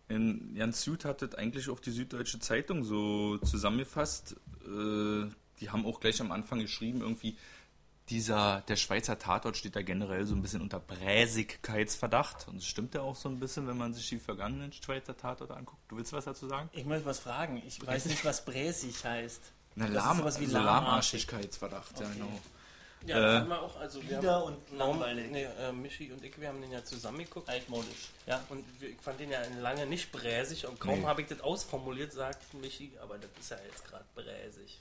in 0.09 0.57
Jan 0.57 0.73
Süd 0.73 1.05
hat 1.05 1.23
das 1.23 1.37
eigentlich 1.37 1.71
auch 1.71 1.79
die 1.79 1.93
Süddeutsche 1.93 2.41
Zeitung 2.41 2.83
so 2.83 3.39
zusammengefasst. 3.39 4.35
Äh, 4.65 5.31
die 5.61 5.71
haben 5.71 5.87
auch 5.87 6.01
gleich 6.01 6.21
am 6.21 6.33
Anfang 6.33 6.59
geschrieben, 6.59 7.03
irgendwie, 7.03 7.37
dieser, 8.11 8.63
der 8.69 8.77
Schweizer 8.77 9.19
Tatort 9.19 9.57
steht 9.57 9.77
da 9.77 9.83
generell 9.83 10.27
so 10.27 10.35
ein 10.35 10.43
bisschen 10.43 10.61
unter 10.61 10.81
Bräsigkeitsverdacht. 10.81 12.49
Und 12.49 12.57
das 12.57 12.67
stimmt 12.67 12.95
ja 12.95 13.03
auch 13.03 13.17
so 13.17 13.29
ein 13.29 13.39
bisschen, 13.41 13.67
wenn 13.69 13.79
man 13.79 13.95
sich 13.95 14.09
die 14.09 14.19
vergangenen 14.19 14.73
Schweizer 14.73 15.17
Tatorte 15.17 15.57
anguckt. 15.57 15.81
Du 15.89 15.97
willst 15.97 16.13
was 16.13 16.25
dazu 16.25 16.49
sagen? 16.49 16.69
Ich 16.73 16.85
möchte 16.85 17.07
was 17.07 17.21
fragen. 17.21 17.63
Ich 17.67 17.85
weiß 17.87 18.07
nicht, 18.07 18.25
was 18.25 18.45
Bräsig 18.45 19.05
heißt. 19.05 19.41
Na, 19.77 19.85
Das 19.87 19.91
ist 19.91 19.97
Lahm, 19.97 20.19
sowas 20.19 20.41
wie 20.41 20.45
also 20.45 20.59
lahmarschig. 20.59 21.27
Lahmarschigkeitsverdacht, 21.31 22.01
ja 22.01 22.07
Okay. 22.07 22.15
genau. 22.19 22.41
Ja, 23.07 23.17
Äh, 23.17 23.21
das 23.23 23.35
hatten 23.41 23.49
wir 23.49 23.63
auch. 23.63 23.77
Also, 23.81 24.03
wir 24.03 24.19
Bieder 24.19 24.35
haben, 24.35 24.43
und 24.55 24.73
langweilig. 24.77 25.31
Nee, 25.31 25.45
äh, 25.45 25.73
Michi 25.73 26.13
und 26.13 26.23
ich, 26.23 26.39
wir 26.39 26.49
haben 26.49 26.61
den 26.61 26.71
ja 26.71 26.85
zusammen 26.85 27.19
geguckt. 27.19 27.49
Altmodisch. 27.49 28.11
Ja. 28.27 28.43
Und 28.51 28.63
wir- 28.79 28.91
ich 28.91 29.01
fand 29.01 29.19
den 29.21 29.31
ja 29.31 29.41
lange 29.63 29.87
nicht 29.87 30.13
bräsig 30.13 30.67
und 30.67 30.79
kaum 30.79 31.01
Nee. 31.01 31.07
habe 31.07 31.23
ich 31.23 31.29
das 31.29 31.41
ausformuliert, 31.41 32.13
sagt 32.13 32.53
Michi, 32.55 32.93
aber 33.01 33.17
das 33.17 33.31
ist 33.41 33.51
ja 33.53 33.57
jetzt 33.67 33.87
gerade 33.87 34.05
bräsig. 34.15 34.79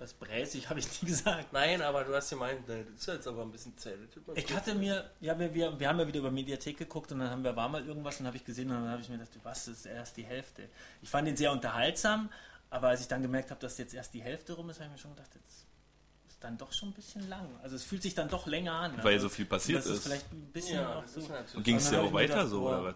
Was 0.00 0.14
Bräsig 0.14 0.66
habe 0.70 0.80
ich 0.80 1.02
nie 1.02 1.08
gesagt. 1.08 1.52
Nein, 1.52 1.82
aber 1.82 2.04
du 2.04 2.14
hast 2.14 2.30
gemeint, 2.30 2.66
das 2.66 2.78
ist 2.96 3.06
jetzt 3.06 3.28
aber 3.28 3.42
ein 3.42 3.52
bisschen 3.52 3.76
zäh. 3.76 3.94
Ich 4.34 4.52
hatte 4.52 4.74
mir, 4.74 5.10
ja, 5.20 5.38
wir, 5.38 5.54
wir, 5.54 5.78
wir 5.78 5.88
haben 5.88 6.00
ja 6.00 6.06
wieder 6.06 6.20
über 6.20 6.30
Mediathek 6.30 6.78
geguckt 6.78 7.12
und 7.12 7.20
dann 7.20 7.30
haben 7.30 7.44
wir, 7.44 7.54
war 7.54 7.68
mal 7.68 7.86
irgendwas 7.86 8.18
und 8.18 8.26
habe 8.26 8.36
ich 8.36 8.44
gesehen 8.44 8.70
und 8.70 8.76
dann 8.76 8.88
habe 8.88 9.02
ich 9.02 9.08
mir 9.10 9.18
gedacht, 9.18 9.38
was, 9.42 9.66
das 9.66 9.78
ist 9.78 9.86
erst 9.86 10.16
die 10.16 10.24
Hälfte. 10.24 10.68
Ich 11.02 11.10
fand 11.10 11.28
ihn 11.28 11.36
sehr 11.36 11.52
unterhaltsam, 11.52 12.30
Aber 12.70 12.88
als 12.88 13.02
ich 13.02 13.08
dann 13.08 13.20
gemerkt 13.20 13.50
habe, 13.50 13.60
dass 13.60 13.76
jetzt 13.78 13.94
erst 13.94 14.14
die 14.14 14.22
Hälfte 14.22 14.54
rum 14.54 14.70
ist, 14.70 14.76
habe 14.76 14.86
ich 14.86 14.92
mir 14.92 14.98
schon 14.98 15.14
gedacht, 15.14 15.30
jetzt 15.34 15.66
ist 16.28 16.42
dann 16.42 16.56
doch 16.56 16.72
schon 16.72 16.90
ein 16.90 16.94
bisschen 16.94 17.28
lang. 17.28 17.48
Also 17.62 17.76
es 17.76 17.84
fühlt 17.84 18.02
sich 18.02 18.14
dann 18.14 18.28
doch 18.28 18.46
länger 18.46 18.72
an. 18.72 18.96
Weil 19.02 19.14
also, 19.14 19.28
so 19.28 19.34
viel 19.34 19.44
passiert 19.44 19.84
ist. 19.84 20.04
vielleicht 20.04 20.32
ein 20.32 20.50
bisschen 20.52 20.76
Ja, 20.76 21.04
so. 21.06 21.20
Und 21.54 21.62
ging 21.62 21.76
es 21.76 21.90
dann 21.90 22.00
auch 22.00 22.12
weiter 22.12 22.34
gedacht, 22.34 22.48
so, 22.48 22.60
boah, 22.60 22.78
oder 22.78 22.84
was? 22.84 22.94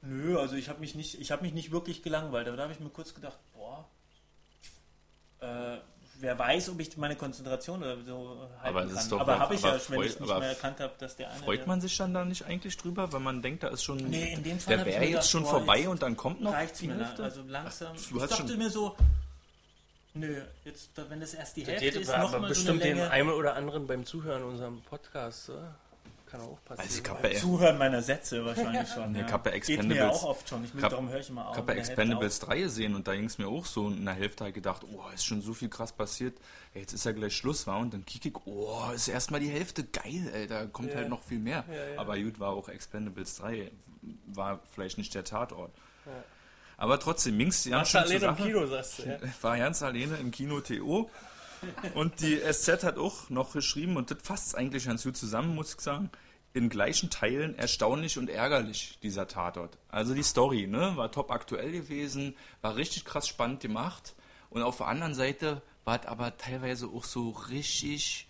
Nö, 0.00 0.38
also 0.38 0.56
ich 0.56 0.68
habe 0.68 0.80
mich 0.80 0.94
nicht, 0.94 1.20
ich 1.20 1.32
habe 1.32 1.42
mich 1.42 1.52
nicht 1.52 1.70
wirklich 1.70 2.02
gelangweilt, 2.02 2.46
aber 2.46 2.56
da 2.56 2.62
habe 2.64 2.72
ich 2.72 2.80
mir 2.80 2.90
kurz 2.90 3.14
gedacht, 3.14 3.38
boah, 3.52 3.88
äh, 5.40 5.78
wer 6.20 6.38
weiß, 6.38 6.70
ob 6.70 6.80
ich 6.80 6.96
meine 6.96 7.16
Konzentration 7.16 7.82
oder 7.82 7.96
so 8.02 8.48
halten 8.62 8.68
Aber 8.68 8.80
das 8.82 8.92
kann. 8.92 9.02
ist 9.02 9.12
doch- 9.12 9.20
aber 9.20 9.38
habe 9.38 9.54
ich 9.54 9.62
ja, 9.62 9.78
wenn 9.88 10.02
ich 10.02 10.18
nicht 10.20 10.38
mehr 10.38 10.48
erkannt 10.48 10.80
habe, 10.80 10.92
dass 10.98 11.16
der 11.16 11.30
eine. 11.30 11.38
Freut 11.42 11.66
man 11.66 11.80
sich 11.80 11.96
dann 11.96 12.14
da 12.14 12.24
nicht 12.24 12.44
eigentlich 12.46 12.76
drüber, 12.76 13.12
weil 13.12 13.20
man 13.20 13.42
denkt, 13.42 13.62
da 13.62 13.68
ist 13.68 13.82
schon. 13.84 13.98
Nee, 13.98 14.32
in 14.34 14.42
dem 14.42 14.58
Fall 14.58 14.76
der 14.78 14.86
wäre 14.86 15.04
jetzt 15.04 15.30
schon 15.30 15.42
boah, 15.42 15.50
vorbei 15.50 15.78
jetzt 15.80 15.88
und 15.88 16.02
dann 16.02 16.16
kommt 16.16 16.40
noch 16.40 16.52
reicht's 16.52 16.78
die 16.80 16.88
mir. 16.88 16.94
Hälfte. 16.96 17.24
Also 17.24 17.42
langsam. 17.46 17.88
Ach, 17.94 18.08
du 18.10 18.16
ich 18.16 18.22
hast 18.22 18.30
dachte 18.32 18.48
schon- 18.48 18.58
mir 18.58 18.70
so, 18.70 18.96
nö, 20.14 20.40
jetzt, 20.64 20.90
wenn 21.08 21.20
das 21.20 21.34
erst 21.34 21.56
die 21.56 21.62
Das 21.64 21.70
Hälfte 21.70 21.90
geht 21.90 22.00
ist, 22.02 22.10
aber 22.10 22.22
nochmal 22.24 22.40
so 22.42 22.48
bestimmt 22.48 22.82
eine 22.82 22.94
den 22.94 23.00
einen 23.04 23.30
oder 23.30 23.54
anderen 23.56 23.86
beim 23.86 24.04
Zuhören 24.04 24.42
unserem 24.44 24.80
Podcast. 24.82 25.50
Oder? 25.50 25.74
Kann 26.34 26.40
auch 26.48 26.58
passieren. 26.64 26.88
Also 26.88 27.00
ich 27.02 27.08
habe 27.10 27.32
ja, 27.32 27.38
Zuhören 27.40 27.78
meiner 27.78 28.02
Sätze 28.02 28.44
wahrscheinlich 28.44 28.88
schon. 28.88 29.14
Ja. 29.14 29.24
ich 29.26 29.32
hab 29.32 29.46
ja 29.46 29.52
Geht 29.52 29.68
mir 29.68 29.94
Expendables- 29.94 30.10
auch 30.10 30.24
oft 30.24 30.48
schon. 30.48 30.64
Ich 30.64 30.74
will, 30.74 30.80
darum 30.82 31.08
höre 31.08 31.20
ich 31.20 31.28
immer 31.28 31.46
auf. 31.48 31.52
ich 31.54 31.58
habe 31.58 31.74
Expendables 31.76 32.40
3 32.40 32.60
gesehen 32.60 32.94
und 32.96 33.06
da 33.06 33.14
ging 33.14 33.26
es 33.26 33.38
mir 33.38 33.46
auch 33.46 33.64
so 33.64 33.88
in 33.88 34.04
der 34.04 34.14
Hälfte 34.14 34.44
halt 34.44 34.54
gedacht, 34.54 34.82
oh, 34.92 35.02
ist 35.14 35.24
schon 35.24 35.42
so 35.42 35.54
viel 35.54 35.68
krass 35.68 35.92
passiert. 35.92 36.36
Ey, 36.74 36.80
jetzt 36.80 36.92
ist 36.92 37.04
ja 37.04 37.12
gleich 37.12 37.36
Schluss, 37.36 37.66
war 37.68 37.78
und 37.78 37.94
dann 37.94 38.04
kick 38.04 38.26
ich, 38.26 38.34
oh, 38.46 38.90
ist 38.94 39.06
erstmal 39.08 39.38
die 39.40 39.48
Hälfte 39.50 39.84
geil, 39.84 40.28
ey, 40.34 40.46
da 40.48 40.66
kommt 40.66 40.90
Ja. 40.90 40.96
halt 40.96 41.08
noch 41.08 41.22
viel 41.22 41.38
mehr. 41.38 41.64
Ja. 41.68 42.00
Aber 42.00 42.18
gut, 42.18 42.40
war 42.40 42.50
auch 42.50 42.68
Expendables 42.68 43.36
3, 43.36 43.70
war 44.26 44.60
vielleicht 44.72 44.98
nicht 44.98 45.14
der 45.14 45.22
Tatort. 45.24 45.70
Aber 46.76 46.98
trotzdem, 46.98 47.36
Minx, 47.36 47.68
ganz 47.70 47.88
schön 47.90 48.00
alleine 48.00 48.26
im. 48.26 48.36
Kino, 48.36 48.66
sagst 48.66 48.98
du, 48.98 49.02
ja? 49.04 49.18
war 49.42 49.56
ganz 49.56 49.80
alleine 49.82 50.16
im 50.16 50.32
Kino 50.32 50.60
TO. 50.60 51.08
Und 51.94 52.20
die 52.20 52.40
SZ 52.52 52.82
hat 52.84 52.98
auch 52.98 53.30
noch 53.30 53.52
geschrieben, 53.54 53.96
und 53.96 54.10
das 54.10 54.18
fasst 54.22 54.54
eigentlich 54.54 54.84
ganz 54.84 55.04
gut 55.04 55.16
zusammen, 55.16 55.54
muss 55.54 55.74
ich 55.74 55.80
sagen, 55.80 56.10
in 56.54 56.68
gleichen 56.68 57.10
Teilen 57.10 57.58
erstaunlich 57.58 58.16
und 58.16 58.30
ärgerlich, 58.30 58.98
dieser 59.02 59.26
Tatort. 59.26 59.76
Also 59.88 60.14
die 60.14 60.22
Story, 60.22 60.68
ne, 60.68 60.96
war 60.96 61.10
top 61.10 61.32
aktuell 61.32 61.72
gewesen, 61.72 62.36
war 62.62 62.76
richtig 62.76 63.04
krass 63.04 63.26
spannend 63.26 63.60
gemacht. 63.60 64.14
Und 64.50 64.62
auf 64.62 64.78
der 64.78 64.86
anderen 64.86 65.14
Seite 65.14 65.62
war 65.84 66.00
es 66.00 66.06
aber 66.06 66.38
teilweise 66.38 66.86
auch 66.86 67.02
so 67.02 67.30
richtig, 67.30 68.28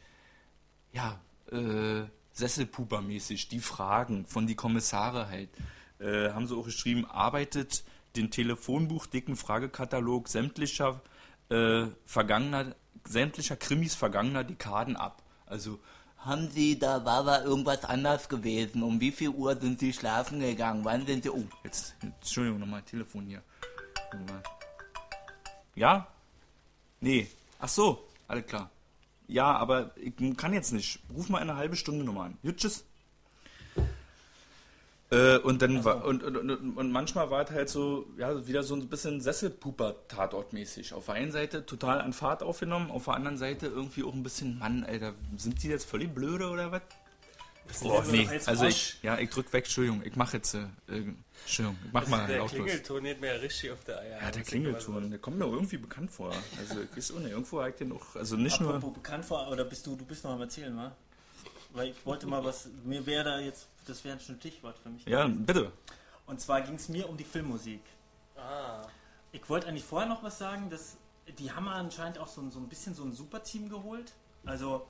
ja, 0.92 1.20
äh, 1.52 2.04
Sesselpuper-mäßig, 2.32 3.48
die 3.48 3.60
Fragen 3.60 4.24
von 4.24 4.46
die 4.46 4.56
Kommissare 4.56 5.28
halt. 5.28 5.50
Äh, 6.00 6.30
haben 6.32 6.46
sie 6.46 6.56
auch 6.56 6.64
geschrieben, 6.64 7.04
arbeitet 7.04 7.84
den 8.16 8.30
telefonbuchdicken 8.30 9.36
Fragekatalog 9.36 10.28
sämtlicher 10.28 11.02
äh, 11.50 11.84
vergangener, 12.06 12.74
sämtlicher 13.06 13.56
Krimis 13.56 13.94
vergangener 13.94 14.44
Dekaden 14.44 14.96
ab. 14.96 15.22
Also, 15.44 15.78
haben 16.24 16.50
Sie, 16.50 16.78
da 16.78 17.04
war 17.04 17.18
aber 17.18 17.44
irgendwas 17.44 17.84
anders 17.84 18.28
gewesen. 18.28 18.82
Um 18.82 19.00
wie 19.00 19.12
viel 19.12 19.30
Uhr 19.30 19.56
sind 19.56 19.80
Sie 19.80 19.92
schlafen 19.92 20.40
gegangen? 20.40 20.84
Wann 20.84 21.06
sind 21.06 21.24
Sie. 21.24 21.30
Oh, 21.30 21.44
jetzt, 21.62 21.94
Entschuldigung, 22.00 22.60
nochmal 22.60 22.82
Telefon 22.82 23.26
hier. 23.26 23.42
Ja? 25.74 26.06
Nee. 27.00 27.28
Ach 27.60 27.68
so, 27.68 28.04
alles 28.28 28.46
klar. 28.46 28.70
Ja, 29.26 29.56
aber 29.56 29.90
ich 29.96 30.14
kann 30.36 30.52
jetzt 30.52 30.72
nicht. 30.72 31.00
Ruf 31.14 31.28
mal 31.28 31.38
in 31.38 31.50
einer 31.50 31.58
halben 31.58 31.76
Stunde 31.76 32.04
nochmal 32.04 32.28
an. 32.28 32.38
Gut, 32.42 32.58
tschüss. 32.58 32.84
Äh, 35.14 35.38
und 35.38 35.62
dann 35.62 35.84
war, 35.84 36.04
und, 36.04 36.24
und, 36.24 36.36
und, 36.36 36.76
und 36.76 36.90
manchmal 36.90 37.30
war 37.30 37.44
es 37.44 37.50
halt 37.50 37.68
so, 37.68 38.06
ja, 38.18 38.46
wieder 38.46 38.62
so 38.64 38.74
ein 38.74 38.88
bisschen 38.88 39.20
Sesselpuper-Tatort-mäßig. 39.20 40.92
Auf 40.92 41.06
der 41.06 41.14
einen 41.14 41.30
Seite 41.30 41.64
total 41.64 42.00
an 42.00 42.12
Fahrt 42.12 42.42
aufgenommen, 42.42 42.90
auf 42.90 43.04
der 43.04 43.14
anderen 43.14 43.38
Seite 43.38 43.66
irgendwie 43.66 44.02
auch 44.02 44.12
ein 44.12 44.24
bisschen, 44.24 44.58
Mann, 44.58 44.84
Alter, 44.84 45.14
sind 45.36 45.62
die 45.62 45.68
jetzt 45.68 45.88
völlig 45.88 46.12
blöde 46.14 46.50
oder 46.50 46.72
was? 46.72 46.82
Oh, 47.82 48.02
nee, 48.10 48.28
also 48.44 48.66
ich, 48.66 48.98
ja, 49.02 49.18
ich 49.18 49.30
drück 49.30 49.50
weg, 49.54 49.64
Entschuldigung, 49.64 50.02
ich 50.04 50.16
mach 50.16 50.34
jetzt, 50.34 50.52
äh, 50.54 50.66
Entschuldigung, 50.86 51.78
ich 51.86 51.92
mach 51.92 52.06
mal 52.08 52.26
Der 52.26 52.38
lautlos. 52.38 52.62
Klingelton 52.62 53.04
geht 53.04 53.20
mir 53.22 53.34
ja 53.34 53.40
richtig 53.40 53.70
auf 53.70 53.82
der 53.84 54.00
Eier. 54.00 54.20
Ja, 54.20 54.30
der 54.30 54.42
Klingelton, 54.42 55.10
der 55.10 55.18
kommt 55.18 55.38
mir 55.38 55.46
irgendwie 55.46 55.78
bekannt 55.78 56.10
vor. 56.10 56.30
Also, 56.58 56.82
ich 56.82 56.94
weiß 56.94 57.12
auch 57.12 57.20
nicht, 57.20 57.30
irgendwo 57.30 57.60
habe 57.60 57.70
ich 57.70 57.76
den 57.76 57.92
auch, 57.92 58.16
also 58.16 58.36
nicht 58.36 58.60
nur, 58.60 58.74
Apropos 58.74 58.94
bekannt 58.94 59.24
vor, 59.24 59.48
oder 59.50 59.64
bist 59.64 59.86
du, 59.86 59.96
du 59.96 60.04
bist 60.04 60.24
noch 60.24 60.32
am 60.32 60.42
Erzählen, 60.42 60.76
wa? 60.76 60.94
Weil 61.72 61.88
ich 61.88 62.04
wollte 62.04 62.26
mal 62.26 62.44
was, 62.44 62.68
mir 62.84 63.04
wäre 63.06 63.24
da 63.24 63.40
jetzt, 63.40 63.66
das 63.86 64.04
wäre 64.04 64.16
ein 64.16 64.20
Stichwort 64.20 64.78
für 64.78 64.88
mich. 64.90 65.04
ja, 65.06 65.26
bitte. 65.26 65.72
Und 66.26 66.40
zwar 66.40 66.62
ging 66.62 66.74
es 66.76 66.88
mir 66.88 67.08
um 67.08 67.16
die 67.16 67.24
Filmmusik. 67.24 67.80
Ah, 68.36 68.82
Ich 69.32 69.48
wollte 69.50 69.66
eigentlich 69.68 69.84
vorher 69.84 70.08
noch 70.08 70.22
was 70.22 70.38
sagen, 70.38 70.70
dass 70.70 70.96
die 71.38 71.50
haben 71.50 71.66
anscheinend 71.68 72.18
auch 72.18 72.28
so, 72.28 72.40
ein- 72.40 72.50
so 72.50 72.58
ein 72.60 72.68
bisschen 72.68 72.94
so 72.94 73.02
ein 73.04 73.12
Superteam 73.12 73.68
geholt. 73.68 74.12
Also 74.46 74.86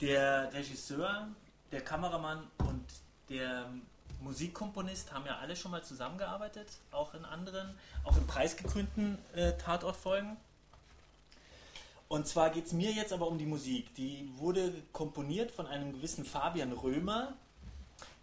der 0.00 0.52
Regisseur, 0.52 1.28
der 1.70 1.80
Kameramann 1.82 2.46
und 2.58 2.84
der 3.28 3.70
Musikkomponist 4.20 5.12
haben 5.12 5.26
ja 5.26 5.38
alle 5.38 5.54
schon 5.56 5.70
mal 5.70 5.82
zusammengearbeitet, 5.84 6.68
auch 6.90 7.14
in 7.14 7.24
anderen, 7.24 7.74
auch 8.04 8.16
in 8.16 8.26
preisgekrönten 8.26 9.18
äh, 9.34 9.56
Tatortfolgen. 9.58 10.36
Und 12.08 12.26
zwar 12.28 12.50
geht 12.50 12.66
es 12.66 12.72
mir 12.72 12.92
jetzt 12.92 13.12
aber 13.12 13.26
um 13.26 13.38
die 13.38 13.46
Musik. 13.46 13.94
Die 13.94 14.28
wurde 14.36 14.72
komponiert 14.92 15.50
von 15.50 15.66
einem 15.66 15.92
gewissen 15.92 16.24
Fabian 16.24 16.72
Römer. 16.72 17.32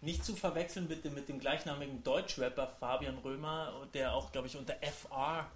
Nicht 0.02 0.24
zu 0.24 0.34
verwechseln 0.34 0.88
mit 0.88 1.04
dem, 1.04 1.14
mit 1.14 1.28
dem 1.28 1.38
gleichnamigen 1.38 2.02
Deutschrapper 2.02 2.68
Fabian 2.80 3.18
Römer, 3.18 3.86
der 3.92 4.14
auch, 4.14 4.32
glaube 4.32 4.46
ich, 4.46 4.56
unter 4.56 4.74
FR, 4.80 5.46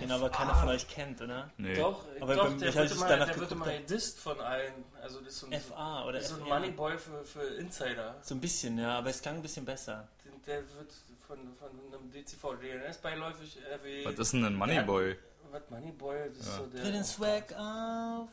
den 0.00 0.12
aber 0.12 0.30
keiner 0.30 0.54
von 0.54 0.68
euch 0.68 0.86
kennt, 0.88 1.20
oder? 1.20 1.50
Nee. 1.56 1.74
doch, 1.74 2.04
Aber 2.20 2.36
doch 2.36 2.56
der, 2.56 2.68
ich 2.68 2.74
wird 2.74 3.00
danach 3.00 3.26
der 3.26 3.40
wird 3.40 3.52
immer 3.52 3.66
gedisst 3.66 4.20
von 4.20 4.40
allen. 4.40 4.84
Also 5.02 5.20
das 5.20 5.34
ist 5.34 5.40
so 5.40 5.46
ein, 5.48 5.60
FA 5.60 6.04
oder 6.04 6.12
das 6.14 6.30
ist 6.30 6.36
so 6.36 6.42
ein. 6.42 6.48
Moneyboy 6.48 6.98
für, 6.98 7.24
für 7.24 7.42
Insider. 7.56 8.14
So 8.22 8.34
ein 8.34 8.40
bisschen, 8.40 8.78
ja, 8.78 8.98
aber 8.98 9.10
es 9.10 9.20
klang 9.20 9.36
ein 9.36 9.42
bisschen 9.42 9.64
besser. 9.64 10.06
Der 10.46 10.58
wird 10.58 10.92
von, 11.26 11.38
von 11.58 11.68
einem 11.68 12.10
DCV 12.10 12.54
DNS 12.54 12.98
beiläufig 12.98 13.58
erwähnt. 13.70 14.06
Was 14.06 14.18
ist 14.18 14.32
denn 14.32 14.44
ein 14.44 14.54
Moneyboy? 14.54 15.16
Was 15.50 15.68
Moneyboy? 15.68 16.28
Das 16.28 16.46
ist 16.46 16.56
so 16.56 16.66
der. 16.66 16.82
Dreh 16.82 16.92
den 16.92 17.04
Swag 17.04 17.52
auf. 17.54 18.28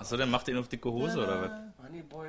Achso, 0.00 0.16
der 0.16 0.26
macht 0.26 0.46
den 0.48 0.56
auf 0.56 0.66
dicke 0.68 0.90
Hose 0.90 1.18
oder 1.22 1.42
was? 1.42 1.50
Moneyboy. 1.84 2.28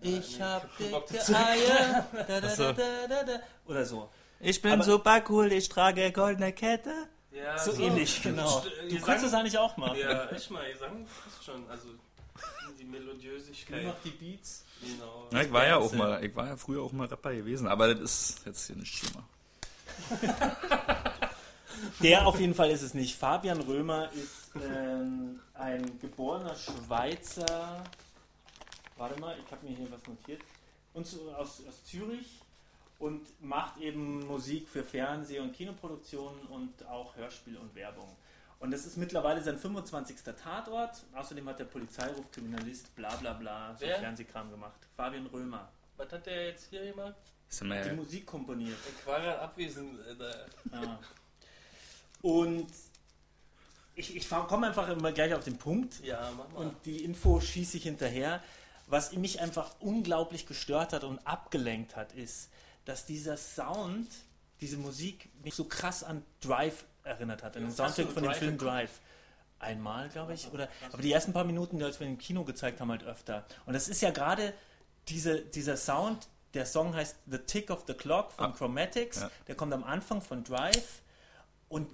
Ich 0.00 0.40
hab 0.40 0.66
dicke. 0.78 0.96
Eier. 1.36 2.06
Da, 2.26 2.40
da, 2.40 2.48
so. 2.48 2.72
da, 2.72 3.06
da, 3.08 3.22
da. 3.22 3.32
Oder 3.66 3.84
so. 3.84 4.08
Ich 4.40 4.60
bin 4.60 4.72
Aber- 4.72 4.82
super 4.82 5.22
cool, 5.28 5.52
ich 5.52 5.68
trage 5.68 6.10
goldene 6.10 6.52
Kette. 6.52 6.90
Ja, 7.30 7.56
So 7.58 7.72
ähnlich, 7.74 8.22
genau. 8.22 8.60
Du 8.60 8.94
Gesang- 8.96 9.02
kannst 9.06 9.24
es 9.26 9.32
eigentlich 9.34 9.56
auch 9.58 9.76
machen. 9.76 9.96
Ja, 9.98 10.30
ich 10.32 10.50
mal, 10.50 10.70
Gesang 10.72 11.06
ist 11.28 11.44
schon, 11.44 11.68
also 11.70 11.88
die 12.78 12.84
Du 12.84 12.90
Melodiösigkeit. 12.90 13.84
machst 13.84 14.00
die 14.04 14.10
Beats. 14.10 14.64
Genau. 14.82 15.28
Ja, 15.32 15.42
ich 15.42 15.52
war 15.52 15.66
ja 15.66 15.76
auch 15.76 15.92
mal, 15.92 16.24
ich 16.24 16.34
war 16.34 16.46
ja 16.48 16.56
früher 16.56 16.82
auch 16.82 16.92
mal 16.92 17.06
Rapper 17.06 17.32
gewesen, 17.34 17.68
aber 17.68 17.94
das 17.94 18.00
ist 18.02 18.46
jetzt 18.46 18.66
hier 18.66 18.76
nicht 18.76 18.94
schlimmer. 18.96 19.22
Der 22.00 22.26
auf 22.26 22.38
jeden 22.40 22.54
Fall 22.54 22.70
ist 22.70 22.82
es 22.82 22.94
nicht. 22.94 23.16
Fabian 23.16 23.60
Römer 23.60 24.10
ist 24.12 24.41
ähm, 24.54 25.40
ein 25.54 25.98
geborener 25.98 26.54
Schweizer. 26.54 27.84
Warte 28.96 29.20
mal, 29.20 29.36
ich 29.44 29.50
habe 29.50 29.66
mir 29.66 29.76
hier 29.76 29.90
was 29.90 30.06
notiert. 30.06 30.42
Und 30.94 31.06
so 31.06 31.32
aus, 31.32 31.62
aus 31.66 31.84
Zürich 31.84 32.40
und 32.98 33.42
macht 33.42 33.78
eben 33.78 34.26
Musik 34.26 34.68
für 34.68 34.84
Fernseh- 34.84 35.40
und 35.40 35.52
Kinoproduktionen 35.52 36.46
und 36.46 36.86
auch 36.86 37.16
Hörspiel 37.16 37.56
und 37.56 37.74
Werbung. 37.74 38.08
Und 38.60 38.70
das 38.70 38.86
ist 38.86 38.96
mittlerweile 38.96 39.42
sein 39.42 39.58
25. 39.58 40.18
Tatort. 40.40 41.02
Außerdem 41.12 41.48
hat 41.48 41.58
der 41.58 41.64
Polizeiruf 41.64 42.30
Kriminalist 42.30 42.94
bla 42.94 43.16
bla 43.16 43.32
bla 43.32 43.74
so 43.74 43.84
Wer? 43.84 43.98
Fernsehkram 43.98 44.52
gemacht. 44.52 44.78
Fabian 44.96 45.26
Römer. 45.26 45.68
Was 45.96 46.12
hat 46.12 46.26
der 46.26 46.46
jetzt 46.50 46.70
hier 46.70 46.92
gemacht? 46.92 47.16
Die 47.60 47.96
Musik 47.96 48.24
komponiert. 48.24 48.78
Ich 48.88 49.06
war 49.06 49.20
gerade 49.20 49.40
abwesend. 49.40 49.98
Äh, 50.06 50.16
da. 50.16 50.80
Ja. 50.80 50.98
Und 52.22 52.68
ich, 53.94 54.16
ich 54.16 54.28
komme 54.28 54.66
einfach 54.68 54.88
immer 54.88 55.12
gleich 55.12 55.34
auf 55.34 55.44
den 55.44 55.58
Punkt 55.58 56.02
Ja, 56.04 56.30
mach 56.36 56.48
mal. 56.50 56.66
und 56.66 56.86
die 56.86 57.04
Info 57.04 57.40
schieße 57.40 57.76
ich 57.76 57.82
hinterher. 57.84 58.42
Was 58.86 59.12
mich 59.12 59.40
einfach 59.40 59.74
unglaublich 59.80 60.46
gestört 60.46 60.92
hat 60.92 61.04
und 61.04 61.24
abgelenkt 61.26 61.96
hat, 61.96 62.12
ist, 62.12 62.50
dass 62.84 63.06
dieser 63.06 63.36
Sound, 63.36 64.08
diese 64.60 64.76
Musik 64.76 65.30
mich 65.42 65.54
so 65.54 65.64
krass 65.64 66.02
an 66.04 66.22
Drive 66.40 66.84
erinnert 67.04 67.42
hat, 67.42 67.56
an 67.56 67.62
den 67.62 67.68
Hast 67.70 67.78
du 67.78 68.02
Soundtrack 68.02 68.12
von 68.12 68.22
dem 68.24 68.32
Film? 68.34 68.58
Drive. 68.58 68.90
Einmal, 69.58 70.08
glaube 70.08 70.34
ich, 70.34 70.48
oder 70.52 70.68
aber 70.92 71.02
die 71.02 71.12
ersten 71.12 71.32
paar 71.32 71.44
Minuten, 71.44 71.80
als 71.82 72.00
wir 72.00 72.06
im 72.08 72.18
Kino 72.18 72.42
gezeigt 72.44 72.80
haben, 72.80 72.90
halt 72.90 73.04
öfter. 73.04 73.46
Und 73.64 73.74
das 73.74 73.88
ist 73.88 74.02
ja 74.02 74.10
gerade 74.10 74.52
diese, 75.08 75.40
dieser 75.40 75.76
Sound, 75.76 76.26
der 76.54 76.66
Song 76.66 76.94
heißt 76.94 77.16
The 77.30 77.38
Tick 77.38 77.70
of 77.70 77.84
the 77.86 77.94
Clock 77.94 78.32
von 78.32 78.46
Ah. 78.46 78.54
Chromatics, 78.56 79.20
Ja. 79.20 79.30
der 79.46 79.54
kommt 79.54 79.72
am 79.72 79.84
Anfang 79.84 80.20
von 80.20 80.42
Drive 80.42 81.02
und 81.68 81.88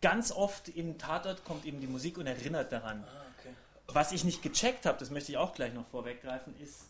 ganz 0.00 0.30
oft 0.32 0.68
im 0.68 0.98
Tatort 0.98 1.44
kommt 1.44 1.64
eben 1.64 1.80
die 1.80 1.86
Musik 1.86 2.18
und 2.18 2.26
erinnert 2.26 2.72
daran. 2.72 3.04
ah, 3.04 3.22
okay. 3.38 3.54
Was 3.88 4.12
ich 4.12 4.24
nicht 4.24 4.42
gecheckt 4.42 4.86
habe, 4.86 4.98
das 4.98 5.10
möchte 5.10 5.32
ich 5.32 5.38
auch 5.38 5.54
gleich 5.54 5.72
noch 5.74 5.86
vorweggreifen, 5.86 6.54
ist, 6.60 6.86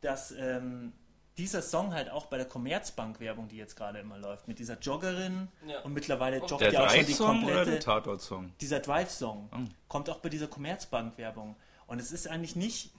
dass 0.00 0.30
ähm, 0.32 0.92
dieser 1.38 1.60
Song 1.60 1.92
halt 1.92 2.10
auch 2.10 2.26
bei 2.26 2.38
der 2.38 2.46
Commerzbank-Werbung, 2.46 3.48
die 3.48 3.56
jetzt 3.56 3.76
gerade 3.76 3.98
immer 3.98 4.16
läuft, 4.18 4.48
mit 4.48 4.58
dieser 4.58 4.78
Joggerin 4.78 5.48
Ja. 5.66 5.80
und 5.80 5.92
mittlerweile 5.92 6.38
joggt 6.38 6.60
Der 6.62 6.72
ja 6.72 6.86
auch 6.86 6.90
schon 6.90 7.00
die 7.00 7.04
Drive-Song 7.06 7.44
oder 7.44 7.54
der 7.54 7.56
komplette, 7.64 7.84
Tatort-Song? 7.84 8.52
dieser 8.60 8.80
Drive-Song, 8.80 9.50
Oh. 9.52 9.58
kommt 9.88 10.08
auch 10.08 10.18
bei 10.20 10.28
dieser 10.30 10.46
Commerzbank-Werbung. 10.46 11.56
Und 11.88 12.00
es 12.00 12.10
ist 12.10 12.26
eigentlich 12.26 12.56
nicht, 12.56 12.92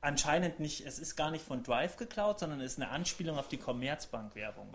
anscheinend 0.00 0.60
nicht, 0.60 0.86
es 0.86 0.98
ist 0.98 1.14
gar 1.16 1.30
nicht 1.30 1.44
von 1.44 1.62
Drive 1.62 1.96
geklaut, 1.96 2.38
sondern 2.40 2.60
es 2.60 2.72
ist 2.72 2.78
eine 2.80 2.90
Anspielung 2.90 3.38
auf 3.38 3.48
die 3.48 3.58
Commerzbank-Werbung. 3.58 4.68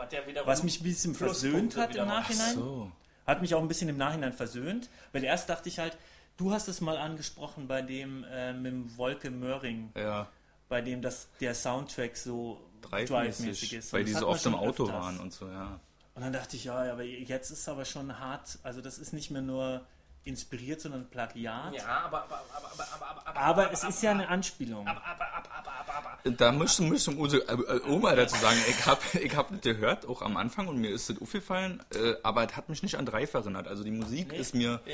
Was 0.46 0.64
mich 0.64 0.80
ein 0.80 0.84
bisschen 0.84 1.16
versöhnt 1.16 1.76
hat 1.78 1.96
im. 1.96 2.08
Nachhinein. 2.08 2.56
So. 2.56 2.92
Hat 3.30 3.42
mich 3.42 3.54
auch 3.54 3.62
ein 3.62 3.68
bisschen 3.68 3.90
im 3.90 3.98
Nachhinein 3.98 4.34
versöhnt, 4.34 4.90
weil 5.12 5.24
erst 5.24 5.50
dachte 5.50 5.70
ich 5.70 5.80
halt, 5.80 5.98
du 6.38 6.52
hast 6.52 6.68
es 6.68 6.82
mal 6.82 6.98
angesprochen 6.98 7.68
bei 7.68 7.82
dem 7.82 8.24
äh, 8.24 8.54
mit 8.54 8.72
dem 8.72 8.98
Wolke 8.98 9.30
Möhring, 9.30 9.92
Ja, 9.96 10.28
bei 10.68 10.82
dem 10.82 11.02
das, 11.02 11.28
der 11.40 11.54
Soundtrack 11.54 12.18
so 12.18 12.60
Drive-mäßig. 12.82 13.74
Ist. 13.74 13.94
Weil 13.94 14.04
die 14.04 14.14
so 14.14 14.28
oft 14.28 14.46
im 14.46 14.56
Auto 14.56 14.86
öfters. 14.86 15.02
waren 15.02 15.20
und 15.20 15.34
so, 15.34 15.48
ja. 15.48 15.80
Und 16.16 16.24
dann 16.24 16.34
dachte 16.34 16.56
ich, 16.56 16.66
ja, 16.66 16.86
ja, 16.86 16.94
aber 16.94 17.04
jetzt 17.04 17.52
ist 17.52 17.70
aber 17.70 17.86
schon 17.86 18.20
hart, 18.20 18.60
also 18.64 18.82
das 18.82 18.98
ist 18.98 19.14
nicht 19.14 19.32
mehr 19.32 19.42
nur 19.42 19.86
inspiriert, 20.24 20.82
sondern 20.82 21.10
Plagiat. 21.10 21.74
Ja, 21.74 22.02
aber, 22.06 22.24
aber, 22.24 22.42
aber, 22.56 22.72
aber, 22.72 22.96
aber, 23.06 23.28
aber, 23.28 23.40
Aber 23.40 23.72
es 23.72 23.84
ist 23.84 24.04
ja 24.04 24.12
eine 24.12 24.28
Anspielung. 24.28 24.88
aber, 24.88 25.02
aber, 25.06 25.26
aber, 25.34 25.50
aber, 25.58 25.72
aber, 25.72 26.08
aber. 26.24 26.32
Da 26.32 26.52
müsste, 26.52 26.84
müsste 26.84 27.12
unsere 27.12 27.44
äh, 27.48 27.90
Oma 27.90 28.14
dazu 28.16 28.36
sagen, 28.36 28.58
ich 28.70 28.86
habe 28.86 29.02
ich 29.22 29.36
hab 29.36 29.50
das 29.50 29.62
gehört, 29.62 30.06
auch 30.08 30.22
am 30.22 30.38
Anfang, 30.38 30.68
und 30.68 30.78
mir 30.78 30.90
ist 30.92 31.10
das 31.10 31.22
aufgefallen, 31.22 31.82
äh, 31.96 32.14
aber 32.24 32.46
es 32.48 32.56
hat 32.56 32.70
mich 32.70 32.84
nicht 32.84 32.96
an 32.96 33.06
Drive 33.06 33.34
erinnert. 33.34 33.68
Also 33.68 33.84
die 33.84 33.92
Musik 33.92 34.34
ist 34.34 34.54
mir 34.54 34.82
Ja, 34.86 34.94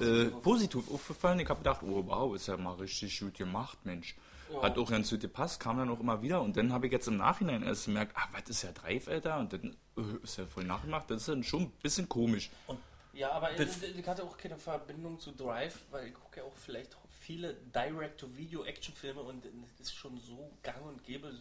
äh, 0.00 0.26
positiv. 0.26 0.42
positiv 0.42 0.90
aufgefallen. 0.92 1.40
Ich 1.40 1.48
habe 1.48 1.58
gedacht, 1.60 1.80
oh 1.82 2.04
wow, 2.06 2.34
ist 2.36 2.46
ja 2.46 2.56
mal 2.56 2.74
richtig 2.74 3.18
gut 3.18 3.34
gemacht, 3.34 3.78
Mensch. 3.84 4.14
Hat 4.62 4.78
auch 4.78 4.88
ganz 4.88 5.10
gut 5.10 5.20
gepasst, 5.20 5.58
kam 5.58 5.78
dann 5.78 5.90
auch 5.90 5.98
immer 5.98 6.22
wieder. 6.22 6.40
Und 6.40 6.56
dann 6.56 6.72
habe 6.72 6.86
ich 6.86 6.92
jetzt 6.92 7.08
im 7.08 7.16
Nachhinein 7.16 7.64
erst 7.64 7.86
gemerkt, 7.86 8.12
ah, 8.16 8.28
was 8.30 8.48
ist 8.48 8.62
ja 8.62 8.70
Drive, 8.70 9.08
Alter? 9.08 9.38
Und 9.38 9.52
dann 9.52 9.76
äh, 9.96 10.22
ist 10.22 10.36
ja 10.38 10.46
voll 10.46 10.62
nachgemacht. 10.62 11.10
Das 11.10 11.22
ist 11.22 11.28
dann 11.28 11.42
schon 11.42 11.62
ein 11.62 11.70
bisschen 11.82 12.08
komisch. 12.08 12.50
Ja, 13.16 13.30
aber 13.30 13.50
ich, 13.52 13.56
Das- 13.56 13.82
ich 13.82 14.06
hatte 14.06 14.22
auch 14.24 14.36
keine 14.36 14.58
Verbindung 14.58 15.18
zu 15.18 15.32
Drive, 15.32 15.78
weil 15.90 16.08
ich 16.08 16.14
gucke 16.14 16.40
ja 16.40 16.44
auch 16.46 16.56
vielleicht 16.56 16.96
viele 17.20 17.54
Direct-to-Video-Action-Filme 17.74 19.20
und 19.20 19.44
es 19.74 19.80
ist 19.80 19.94
schon 19.94 20.18
so 20.20 20.50
gang 20.62 20.82
und 20.86 21.02
gäbe, 21.04 21.32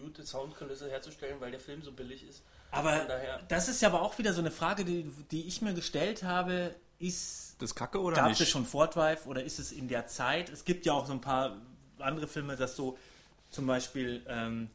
gute 0.00 0.24
Soundkulisse 0.24 0.90
herzustellen, 0.90 1.40
weil 1.40 1.50
der 1.50 1.60
Film 1.60 1.82
so 1.82 1.92
billig 1.92 2.26
ist. 2.26 2.42
Aber 2.70 3.06
das 3.48 3.68
ist 3.68 3.82
ja 3.82 3.88
aber 3.88 4.00
auch 4.02 4.16
wieder 4.18 4.32
so 4.32 4.40
eine 4.40 4.50
Frage, 4.50 4.84
die, 4.84 5.04
die 5.30 5.46
ich 5.46 5.60
mir 5.60 5.74
gestellt 5.74 6.22
habe, 6.22 6.74
ist 6.98 7.56
Das 7.60 7.74
Kacke 7.74 8.00
oder 8.00 8.16
Gab 8.16 8.28
nicht? 8.28 8.40
es 8.40 8.48
schon 8.48 8.64
vor 8.64 8.86
Drive 8.88 9.26
oder 9.26 9.42
ist 9.44 9.58
es 9.58 9.72
in 9.72 9.88
der 9.88 10.06
Zeit? 10.06 10.48
Es 10.48 10.64
gibt 10.64 10.86
ja 10.86 10.92
auch 10.94 11.06
so 11.06 11.12
ein 11.12 11.20
paar 11.20 11.60
andere 11.98 12.26
Filme, 12.26 12.56
dass 12.56 12.74
so 12.76 12.96
zum 13.50 13.66
Beispiel 13.66 14.24
ähm, 14.26 14.70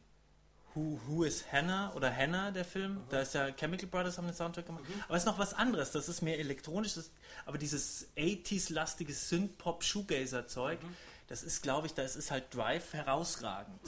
Who, 0.78 1.00
Who 1.06 1.24
is 1.24 1.44
Hannah 1.50 1.92
oder 1.94 2.14
Hannah, 2.14 2.50
der 2.52 2.64
Film, 2.64 3.00
da 3.10 3.20
ist 3.20 3.34
ja 3.34 3.50
Chemical 3.50 3.88
Brothers 3.88 4.16
haben 4.18 4.26
den 4.26 4.34
Soundtrack 4.34 4.66
gemacht. 4.66 4.84
Aber 5.06 5.16
es 5.16 5.22
ist 5.22 5.26
noch 5.26 5.38
was 5.38 5.54
anderes, 5.54 5.90
das 5.90 6.08
ist 6.08 6.22
mehr 6.22 6.38
elektronisch, 6.38 6.94
das, 6.94 7.10
aber 7.46 7.58
dieses 7.58 8.08
80s-lastige 8.16 9.12
Synth-Pop-Shoegazer-Zeug, 9.12 10.78
das 11.26 11.42
ist, 11.42 11.62
glaube 11.62 11.86
ich, 11.88 11.94
da 11.94 12.02
ist 12.02 12.30
halt 12.30 12.54
Drive 12.54 12.92
herausragend. 12.92 13.80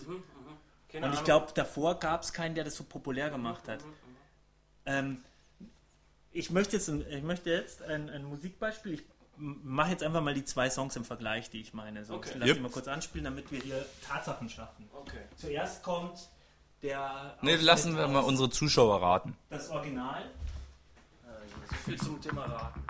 Keine 0.88 1.06
Und 1.06 1.14
ich 1.14 1.24
glaube, 1.24 1.52
davor 1.54 1.98
gab 2.00 2.22
es 2.22 2.32
keinen, 2.32 2.54
der 2.54 2.64
das 2.64 2.74
so 2.74 2.84
populär 2.84 3.30
gemacht 3.30 3.68
hat. 3.68 3.84
Ähm, 4.84 5.22
ich 6.32 6.50
möchte 6.50 6.76
jetzt 6.76 6.88
ein, 6.88 7.04
ich 7.08 7.22
möchte 7.22 7.50
jetzt 7.50 7.82
ein, 7.82 8.10
ein 8.10 8.24
Musikbeispiel. 8.24 8.94
Ich 8.94 9.04
mache 9.36 9.92
jetzt 9.92 10.02
einfach 10.02 10.20
mal 10.20 10.34
die 10.34 10.44
zwei 10.44 10.68
Songs 10.68 10.96
im 10.96 11.04
Vergleich, 11.04 11.48
die 11.50 11.60
ich 11.60 11.72
meine. 11.72 12.04
So, 12.04 12.14
Okay. 12.14 12.30
Ich 12.30 12.34
lasse 12.34 12.48
Yep. 12.48 12.56
die 12.56 12.62
mal 12.62 12.70
kurz 12.70 12.88
anspielen, 12.88 13.24
damit 13.24 13.50
wir 13.50 13.60
hier 13.60 13.86
Tatsachen 14.06 14.48
schaffen. 14.48 14.88
Okay. 14.92 15.22
Zuerst 15.36 15.82
kommt 15.82 16.28
der. 16.82 17.34
Ausschnitt 17.36 17.62
lassen 17.62 17.96
wir 17.96 18.08
mal 18.08 18.20
unsere 18.20 18.50
Zuschauer 18.50 19.02
raten. 19.02 19.36
Das 19.48 19.70
Original. 19.70 20.30
Also, 21.26 21.54
so 21.68 21.74
viel 21.84 21.98
zum 21.98 22.20
Thema 22.20 22.44
Raten. 22.44 22.80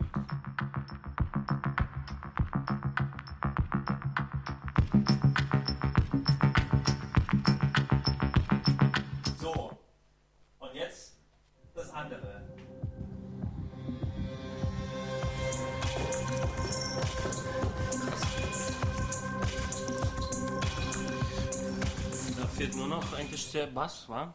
Fehlt 22.61 22.77
nur 22.77 22.89
noch 22.89 23.13
eigentlich 23.15 23.51
der 23.53 23.67
Bass, 23.69 24.09
wa? 24.09 24.35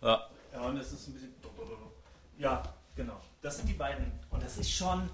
Ja. 0.00 0.28
Ja, 0.52 0.60
und 0.60 0.76
das 0.76 0.92
ist 0.92 1.08
ein 1.08 1.14
bisschen. 1.14 1.34
Ja, 2.38 2.62
genau. 2.94 3.20
Das 3.42 3.56
sind 3.56 3.68
die 3.68 3.72
beiden. 3.74 4.12
Und 4.30 4.42
das 4.42 4.58
ist 4.58 4.70
schon 4.70 5.10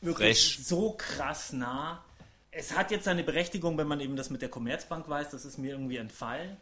wirklich 0.00 0.56
Frech. 0.56 0.66
so 0.66 0.92
krass 0.98 1.52
nah. 1.52 2.04
Es 2.50 2.76
hat 2.76 2.90
jetzt 2.90 3.04
seine 3.04 3.22
Berechtigung, 3.22 3.78
wenn 3.78 3.86
man 3.86 4.00
eben 4.00 4.16
das 4.16 4.30
mit 4.30 4.42
der 4.42 4.48
Commerzbank 4.50 5.08
weiß, 5.08 5.30
das 5.30 5.44
ist 5.44 5.58
mir 5.58 5.70
irgendwie 5.72 5.96
entfallen. 5.96 6.56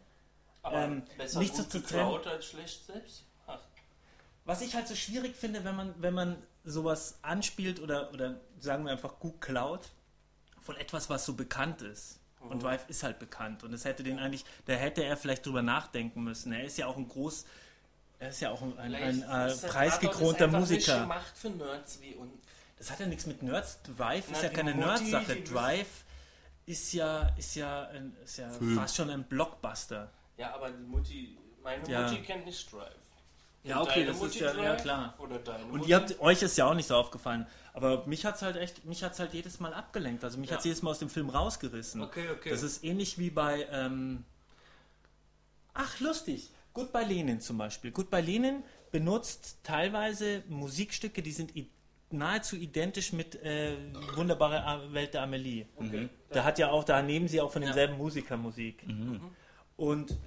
Aber 0.61 0.83
Ähm, 0.83 1.03
besser 1.17 1.39
nicht 1.39 1.55
gut 1.55 1.63
so 1.63 1.69
zu 1.69 1.81
geklaut 1.81 2.27
als 2.27 2.45
schlecht 2.45 2.85
selbst. 2.85 3.23
Ach, 3.47 3.59
Was 4.45 4.61
ich 4.61 4.75
halt 4.75 4.87
so 4.87 4.95
schwierig 4.95 5.35
finde, 5.35 5.63
wenn 5.63 5.75
man, 5.75 5.95
wenn 5.97 6.13
man 6.13 6.37
sowas 6.63 7.17
anspielt 7.23 7.79
oder, 7.79 8.13
oder 8.13 8.39
sagen 8.59 8.85
wir 8.85 8.91
einfach 8.91 9.17
gut 9.19 9.41
klaut 9.41 9.89
von 10.61 10.77
etwas, 10.77 11.09
was 11.09 11.25
so 11.25 11.33
bekannt 11.33 11.81
ist. 11.81 12.20
Und 12.49 12.63
Drive 12.63 12.89
ist 12.89 13.03
halt 13.03 13.19
bekannt. 13.19 13.63
Und 13.63 13.73
es 13.73 13.85
hätte 13.85 14.03
den 14.03 14.19
eigentlich, 14.19 14.45
da 14.65 14.73
hätte 14.73 15.03
er 15.03 15.15
vielleicht 15.17 15.45
drüber 15.45 15.61
nachdenken 15.61 16.23
müssen. 16.23 16.51
Er 16.53 16.63
ist 16.63 16.77
ja 16.77 16.87
auch 16.87 16.97
ein 16.97 17.07
groß, 17.07 17.45
er 18.19 18.29
ist 18.29 18.39
ja 18.41 18.51
auch 18.51 18.61
ein, 18.61 18.77
ein, 18.77 18.93
ein 18.95 19.23
vielleicht 19.23 19.63
äh, 19.63 19.67
preisgekronter 19.67 20.47
Musiker. 20.47 21.01
gemacht 21.01 21.31
für 21.35 21.49
Nerds 21.49 22.01
wie 22.01 22.15
uns. 22.15 22.31
Das 22.77 22.89
hat 22.91 22.99
ja 22.99 23.05
nichts 23.05 23.25
mit 23.27 23.43
Nerds. 23.43 23.79
Drive 23.83 24.25
Na, 24.29 24.37
ist 24.37 24.43
ja 24.43 24.49
keine 24.49 24.73
die- 24.73 25.43
Drive 25.43 26.03
ist 26.65 26.93
ja, 26.93 27.29
ist 27.37 27.55
ja, 27.55 27.87
ein, 27.87 28.15
ist 28.23 28.37
ja 28.37 28.49
fast 28.75 28.95
schon 28.95 29.09
ein 29.09 29.23
Blockbuster. 29.23 30.09
Ja, 30.37 30.53
aber 30.55 30.71
die 30.71 30.83
Mutti, 30.83 31.37
meine 31.63 31.87
Ja. 31.89 32.03
Mutti 32.03 32.21
kennt 32.21 32.45
nicht 32.45 32.71
Drive. 32.71 32.95
Ja, 33.63 33.81
okay, 33.81 34.05
das 34.05 34.15
ist 34.17 34.21
Mutti 34.23 34.39
ja, 34.39 34.47
ja 34.47 34.53
Drive? 34.53 34.81
klar. 34.81 35.15
Und 35.71 35.87
ihr 35.87 35.95
habt, 35.95 36.19
euch 36.19 36.41
ist 36.41 36.57
ja 36.57 36.65
auch 36.65 36.73
nicht 36.73 36.87
so 36.87 36.95
aufgefallen. 36.95 37.45
Aber 37.73 38.05
mich 38.07 38.25
hat 38.25 38.35
es 38.35 38.41
halt 38.41 38.55
echt, 38.55 38.85
mich 38.85 39.03
hat's 39.03 39.19
halt 39.19 39.33
jedes 39.33 39.59
Mal 39.59 39.73
abgelenkt. 39.73 40.23
Also 40.23 40.39
mich 40.39 40.49
Ja. 40.49 40.53
hat 40.55 40.59
es 40.61 40.65
jedes 40.65 40.81
Mal 40.81 40.91
aus 40.91 40.99
dem 40.99 41.09
Film 41.09 41.29
rausgerissen. 41.29 42.01
Okay, 42.01 42.29
okay. 42.31 42.49
Das 42.49 42.63
ist 42.63 42.83
ähnlich 42.83 43.17
wie 43.19 43.29
bei, 43.29 43.67
ähm, 43.71 44.25
ach 45.73 45.99
lustig, 45.99 46.49
Goodbye 46.73 47.03
Lenin 47.05 47.39
zum 47.41 47.57
Beispiel. 47.57 47.91
Goodbye 47.91 48.21
Lenin 48.21 48.63
benutzt 48.91 49.57
teilweise 49.63 50.43
Musikstücke, 50.47 51.21
die 51.21 51.31
sind 51.31 51.51
nahezu 52.09 52.55
identisch 52.55 53.13
mit 53.13 53.35
äh, 53.43 53.75
Wunderbare 54.15 54.91
Welt 54.93 55.13
der 55.13 55.23
Amelie. 55.23 55.65
okay. 55.75 56.09
Da 56.29 56.43
hat 56.45 56.59
ja 56.59 56.71
auch, 56.71 56.83
da 56.83 57.01
nehmen 57.01 57.27
sie 57.27 57.41
auch 57.41 57.51
von 57.51 57.61
Ja. 57.61 57.67
denselben 57.69 57.97
Musiker 57.97 58.37
Musik. 58.37 58.85
Und 59.77 60.17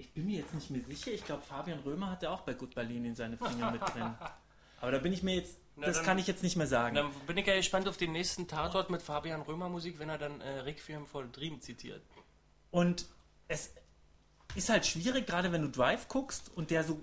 ich 0.00 0.12
bin 0.12 0.26
mir 0.26 0.38
jetzt 0.38 0.54
nicht 0.54 0.70
mehr 0.70 0.82
sicher, 0.84 1.12
ich 1.12 1.24
glaube 1.24 1.42
Fabian 1.42 1.78
Römer 1.80 2.10
hat 2.10 2.22
ja 2.22 2.30
auch 2.30 2.40
bei 2.42 2.54
Goodbye 2.54 2.84
Lenin 2.84 3.14
seine 3.14 3.36
Finger 3.36 3.70
mit 3.70 3.80
drin. 3.82 4.14
Aber 4.80 4.90
da 4.92 4.98
bin 4.98 5.12
ich 5.12 5.22
mir 5.22 5.34
jetzt, 5.36 5.58
Na, 5.76 5.86
das 5.86 5.96
dann- 5.96 6.06
kann 6.06 6.18
ich 6.18 6.26
jetzt 6.26 6.42
nicht 6.42 6.56
mehr 6.56 6.66
sagen. 6.66 6.94
Dann 6.96 7.10
bin 7.26 7.36
ich 7.36 7.46
ja 7.46 7.54
gespannt 7.54 7.86
auf 7.86 7.96
den 7.96 8.12
nächsten 8.12 8.48
Tatort 8.48 8.90
mit 8.90 9.02
Fabian 9.02 9.42
Römer 9.42 9.68
Musik, 9.68 9.98
wenn 9.98 10.08
er 10.08 10.18
dann 10.18 10.40
äh, 10.40 10.60
Requiem 10.60 11.06
for 11.06 11.24
Dream 11.26 11.60
zitiert. 11.60 12.02
Und 12.70 13.06
es 13.48 13.72
ist 14.54 14.68
halt 14.68 14.86
schwierig, 14.86 15.26
gerade 15.26 15.52
wenn 15.52 15.62
du 15.62 15.68
Drive 15.68 16.08
guckst 16.08 16.50
und 16.56 16.70
der 16.70 16.82
so, 16.84 16.98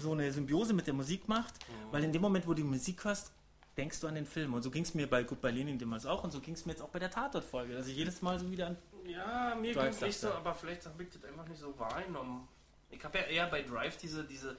so 0.00 0.12
eine 0.12 0.30
Symbiose 0.32 0.72
mit 0.74 0.86
der 0.86 0.94
Musik 0.94 1.26
macht, 1.28 1.54
weil 1.90 2.04
in 2.04 2.12
dem 2.12 2.22
Moment, 2.22 2.46
wo 2.46 2.50
du 2.50 2.56
die 2.62 2.68
Musik 2.68 3.04
hörst, 3.04 3.32
denkst 3.76 4.00
du 4.00 4.06
an 4.08 4.14
den 4.14 4.26
Film. 4.26 4.52
Und 4.52 4.62
so 4.62 4.70
ging 4.70 4.82
es 4.82 4.94
mir 4.94 5.08
bei 5.08 5.22
Goodbye 5.22 5.50
Lenin 5.52 5.78
damals 5.78 6.04
auch 6.06 6.22
und 6.24 6.30
so 6.30 6.40
ging 6.40 6.54
es 6.54 6.66
mir 6.66 6.72
jetzt 6.72 6.82
auch 6.82 6.90
bei 6.90 6.98
der 6.98 7.10
Tatort-Folge, 7.10 7.74
dass 7.74 7.86
ich 7.86 7.96
jedes 7.96 8.20
Mal 8.20 8.38
so 8.38 8.50
wieder 8.50 8.66
an. 8.68 8.76
Ja, 9.06 9.54
mir 9.54 9.74
Drive 9.74 9.90
ging's 9.90 10.00
nicht 10.00 10.18
so, 10.18 10.28
er. 10.28 10.36
aber 10.36 10.54
vielleicht 10.54 10.86
habe 10.86 11.02
ich 11.02 11.10
das 11.10 11.24
einfach 11.24 11.46
nicht 11.46 11.60
so 11.60 11.78
wahrgenommen. 11.78 12.48
Ich 12.90 13.02
habe 13.02 13.18
ja 13.18 13.24
eher 13.24 13.46
bei 13.46 13.62
Drive 13.62 13.96
diese, 13.96 14.24
diese 14.24 14.56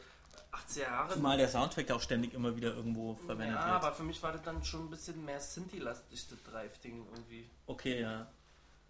80er 0.51 0.81
Jahre. 0.81 1.13
Zumal 1.13 1.37
der 1.37 1.49
Soundtrack 1.49 1.91
auch 1.91 2.01
ständig 2.01 2.33
immer 2.33 2.55
wieder 2.55 2.73
irgendwo 2.73 3.15
verwendet 3.15 3.55
ja, 3.55 3.65
wird. 3.65 3.83
aber 3.83 3.93
für 3.93 4.03
mich 4.03 4.21
war 4.21 4.31
das 4.31 4.41
dann 4.43 4.63
schon 4.63 4.85
ein 4.85 4.89
bisschen 4.89 5.23
mehr 5.23 5.39
Synthi-lastig, 5.39 6.27
das 6.29 6.43
Drive-Ding 6.51 7.05
irgendwie. 7.13 7.49
Okay, 7.67 8.01
ja. 8.01 8.27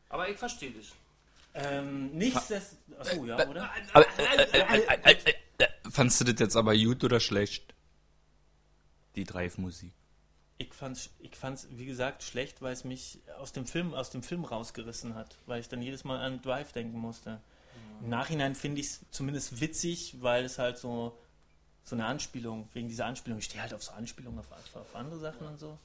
Aber 0.09 0.29
ich 0.29 0.37
verstehe 0.37 0.71
dich. 0.71 0.93
Ähm, 1.53 2.11
nichtsdest... 2.15 2.77
Achso, 2.99 3.25
ja, 3.25 3.47
oder? 3.47 3.69
Aber, 3.93 4.05
äh, 4.17 4.35
äh, 4.35 4.61
äh, 4.61 4.97
äh, 5.03 5.11
äh, 5.11 5.33
äh, 5.59 5.67
fandst 5.89 6.19
du 6.21 6.25
das 6.25 6.39
jetzt 6.39 6.55
aber 6.55 6.75
gut 6.75 7.03
oder 7.03 7.19
schlecht? 7.19 7.73
Die 9.15 9.23
Drive-Musik. 9.23 9.91
Ich 10.63 10.73
fand's, 10.73 11.09
ich 11.19 11.35
fand's, 11.35 11.67
wie 11.71 11.85
gesagt, 11.85 12.23
schlecht, 12.23 12.61
weil 12.61 12.73
es 12.73 12.83
mich 12.83 13.19
aus 13.37 13.51
dem 13.51 13.65
Film, 13.65 13.93
aus 13.93 14.09
dem 14.11 14.23
Film 14.23 14.45
rausgerissen 14.45 15.15
hat, 15.15 15.37
weil 15.45 15.59
ich 15.59 15.67
dann 15.69 15.81
jedes 15.81 16.03
Mal 16.03 16.19
an 16.19 16.41
Drive 16.41 16.71
denken 16.71 16.97
musste. 16.99 17.41
Im 18.01 18.09
Nachhinein 18.09 18.55
finde 18.55 18.81
ich 18.81 18.87
es 18.87 19.05
zumindest 19.11 19.59
witzig, 19.61 20.17
weil 20.21 20.45
es 20.45 20.59
halt 20.59 20.77
so, 20.77 21.17
so 21.83 21.95
eine 21.95 22.05
Anspielung, 22.05 22.69
wegen 22.73 22.87
dieser 22.87 23.05
Anspielung, 23.05 23.39
ich 23.39 23.45
stehe 23.45 23.61
halt 23.61 23.73
auf 23.73 23.83
so 23.83 23.91
Anspielungen 23.91 24.39
auf, 24.39 24.51
auf 24.75 24.95
andere 24.95 25.19
Sachen 25.19 25.47
und 25.47 25.59
so. 25.59 25.77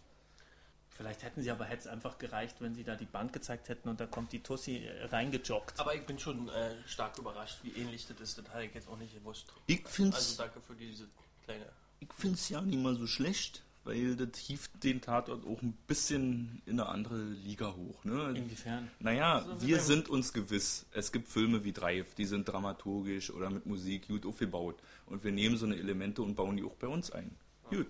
Vielleicht 0.90 1.22
hätten 1.22 1.42
sie 1.42 1.50
aber 1.52 1.64
hätte 1.64 1.82
es 1.82 1.86
einfach 1.86 2.18
gereicht, 2.18 2.56
wenn 2.60 2.74
sie 2.74 2.82
da 2.82 2.96
die 2.96 3.04
Bank 3.06 3.32
gezeigt 3.32 3.68
hätten 3.68 3.88
und 3.88 4.00
da 4.00 4.06
kommt 4.06 4.32
die 4.32 4.42
Tussi 4.42 4.78
äh, 4.78 5.04
reingejoggt. 5.06 5.78
Aber 5.78 5.94
ich 5.94 6.04
bin 6.04 6.18
schon 6.18 6.48
äh, 6.48 6.74
stark 6.86 7.16
überrascht, 7.18 7.58
wie 7.62 7.70
ähnlich 7.80 8.06
das 8.08 8.18
ist. 8.20 8.38
Das 8.38 8.48
habe 8.48 8.64
ich 8.64 8.74
jetzt 8.74 8.88
auch 8.88 8.96
nicht 8.96 9.14
gewusst. 9.14 9.46
Ich 9.68 9.86
finde 9.86 10.16
Also 10.16 10.30
es 10.30 10.36
danke 10.36 10.60
für 10.60 10.74
diese 10.74 11.06
kleine. 11.44 11.66
ich 12.00 12.08
find's 12.12 12.48
ja 12.48 12.60
nicht 12.60 12.78
mal 12.80 12.96
so 12.96 13.06
schlecht, 13.06 13.62
weil 13.84 14.16
das 14.16 14.38
hieft 14.38 14.82
den 14.84 15.00
Tatort 15.00 15.46
auch 15.46 15.62
ein 15.62 15.72
bisschen 15.86 16.60
in 16.66 16.78
eine 16.78 16.88
andere 16.88 17.18
Liga 17.22 17.74
hoch. 17.74 18.04
Ne? 18.04 18.34
Inwiefern? 18.36 18.90
Naja, 19.00 19.44
So 19.46 19.66
wir 19.66 19.80
sind 19.80 20.08
uns 20.08 20.32
gewiss. 20.32 20.86
Es 20.92 21.10
gibt 21.12 21.28
Filme 21.28 21.64
wie 21.64 21.72
Drive, 21.72 22.14
die 22.14 22.26
sind 22.26 22.46
dramaturgisch 22.48 23.30
oder 23.30 23.50
mit 23.50 23.66
Musik 23.66 24.08
gut 24.08 24.26
aufgebaut. 24.26 24.76
Und 25.06 25.24
wir 25.24 25.32
nehmen 25.32 25.56
so 25.56 25.66
eine 25.66 25.76
Elemente 25.76 26.22
und 26.22 26.34
bauen 26.34 26.56
die 26.56 26.64
auch 26.64 26.74
bei 26.76 26.88
uns 26.88 27.10
ein. 27.10 27.34
Gut. 27.70 27.88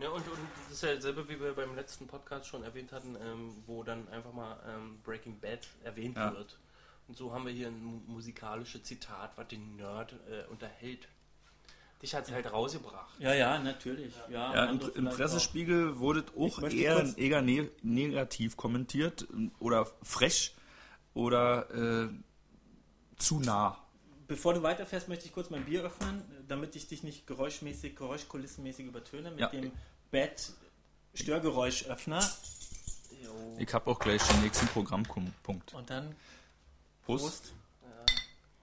Ja, 0.00 0.08
und, 0.08 0.26
und 0.26 0.38
das 0.64 0.72
ist 0.78 0.82
ja 0.82 0.94
dasselbe, 0.94 1.28
wie 1.28 1.38
wir 1.40 1.52
beim 1.52 1.76
letzten 1.76 2.08
Podcast 2.08 2.46
schon 2.48 2.64
erwähnt 2.64 2.90
hatten, 2.90 3.14
ähm, 3.14 3.52
wo 3.66 3.84
dann 3.84 4.08
einfach 4.08 4.32
mal 4.32 4.58
ähm, 4.66 4.98
Breaking 5.04 5.38
Bad 5.38 5.60
erwähnt 5.84 6.16
Ja. 6.16 6.32
wird. 6.34 6.58
Und 7.06 7.16
so 7.16 7.32
haben 7.32 7.46
wir 7.46 7.52
hier 7.52 7.68
ein 7.68 7.84
mu- 7.84 8.00
musikalisches 8.06 8.82
Zitat, 8.82 9.36
was 9.36 9.46
den 9.48 9.76
Nerd 9.76 10.14
äh, 10.28 10.50
unterhält. 10.50 11.06
Dich 12.04 12.14
hat 12.14 12.26
es 12.28 12.34
halt 12.34 12.52
rausgebracht. 12.52 13.18
Ja, 13.18 13.32
ja, 13.32 13.58
natürlich. 13.58 14.12
Ja, 14.28 14.54
Ja, 14.54 14.64
im, 14.66 14.78
im 14.94 15.04
Pressespiegel 15.06 15.98
wurde 15.98 16.20
es 16.20 16.36
auch 16.38 16.62
eher, 16.70 17.16
eher 17.16 17.40
ne 17.40 17.70
negativ 17.80 18.58
kommentiert 18.58 19.26
oder 19.58 19.86
frech 20.02 20.54
oder 21.14 21.70
äh, 21.70 22.08
zu 23.16 23.40
nah. 23.40 23.70
auch. 23.70 23.78
Bevor 24.28 24.52
du 24.52 24.62
weiterfährst, 24.62 25.08
möchte 25.08 25.24
ich 25.24 25.32
kurz 25.32 25.48
mein 25.48 25.64
Bier 25.64 25.82
öffnen, 25.82 26.22
damit 26.46 26.76
ich 26.76 26.88
dich 26.88 27.04
nicht 27.04 27.26
geräuschmäßig, 27.26 27.96
geräuschkulissenmäßig 27.96 28.84
übertöne 28.84 29.30
mit 29.30 29.40
Ja. 29.40 29.48
dem 29.48 29.72
Bett 30.10 30.52
Störgeräuschöffner. 31.14 32.22
Ich 33.58 33.72
habe 33.72 33.90
auch 33.90 33.98
gleich 33.98 34.22
den 34.28 34.42
nächsten 34.42 34.66
Programmpunkt. 34.66 35.72
Und 35.72 35.88
dann 35.88 36.14
Prost. 37.06 37.24
Prost, 37.24 37.52
Ja. 37.82 37.88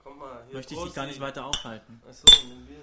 Komm 0.04 0.18
mal, 0.20 0.44
hier 0.46 0.54
möchte 0.54 0.74
ich 0.74 0.80
dich 0.80 0.94
gar 0.94 1.06
nicht 1.06 1.18
weiter 1.18 1.44
aufhalten. 1.44 2.00
Achso, 2.08 2.24
dann 2.26 2.68
wir 2.68 2.76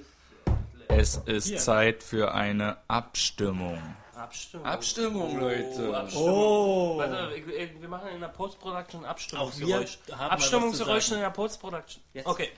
Es 0.90 1.16
ist 1.26 1.48
Hier. 1.48 1.58
Zeit 1.60 2.04
für 2.04 2.34
eine 2.34 2.78
Abstimmung. 2.88 3.82
Abstimmung. 4.16 4.66
Abstimmung, 4.66 5.40
Leute. 5.40 5.96
Abstimmung. 5.96 6.30
Oh! 6.30 6.98
Warte, 6.98 7.32
ich, 7.36 7.48
ich, 7.48 7.82
wir 7.82 7.88
machen 7.88 8.10
in 8.14 8.20
der 8.20 8.28
Post-Production 8.28 9.06
Auch 9.06 9.10
Abstimmungsgeräusch. 9.10 10.00
wir 10.08 10.18
haben 10.18 10.28
mal 10.28 10.36
was 10.36 10.50
zu 10.50 10.56
Abstimmungsgeräusch 10.56 11.06
sagen. 11.06 11.22
in 11.22 11.24
der 11.24 11.30
Post-Production. 11.30 12.04
Jetzt. 12.14 12.26
Okay. 12.28 12.50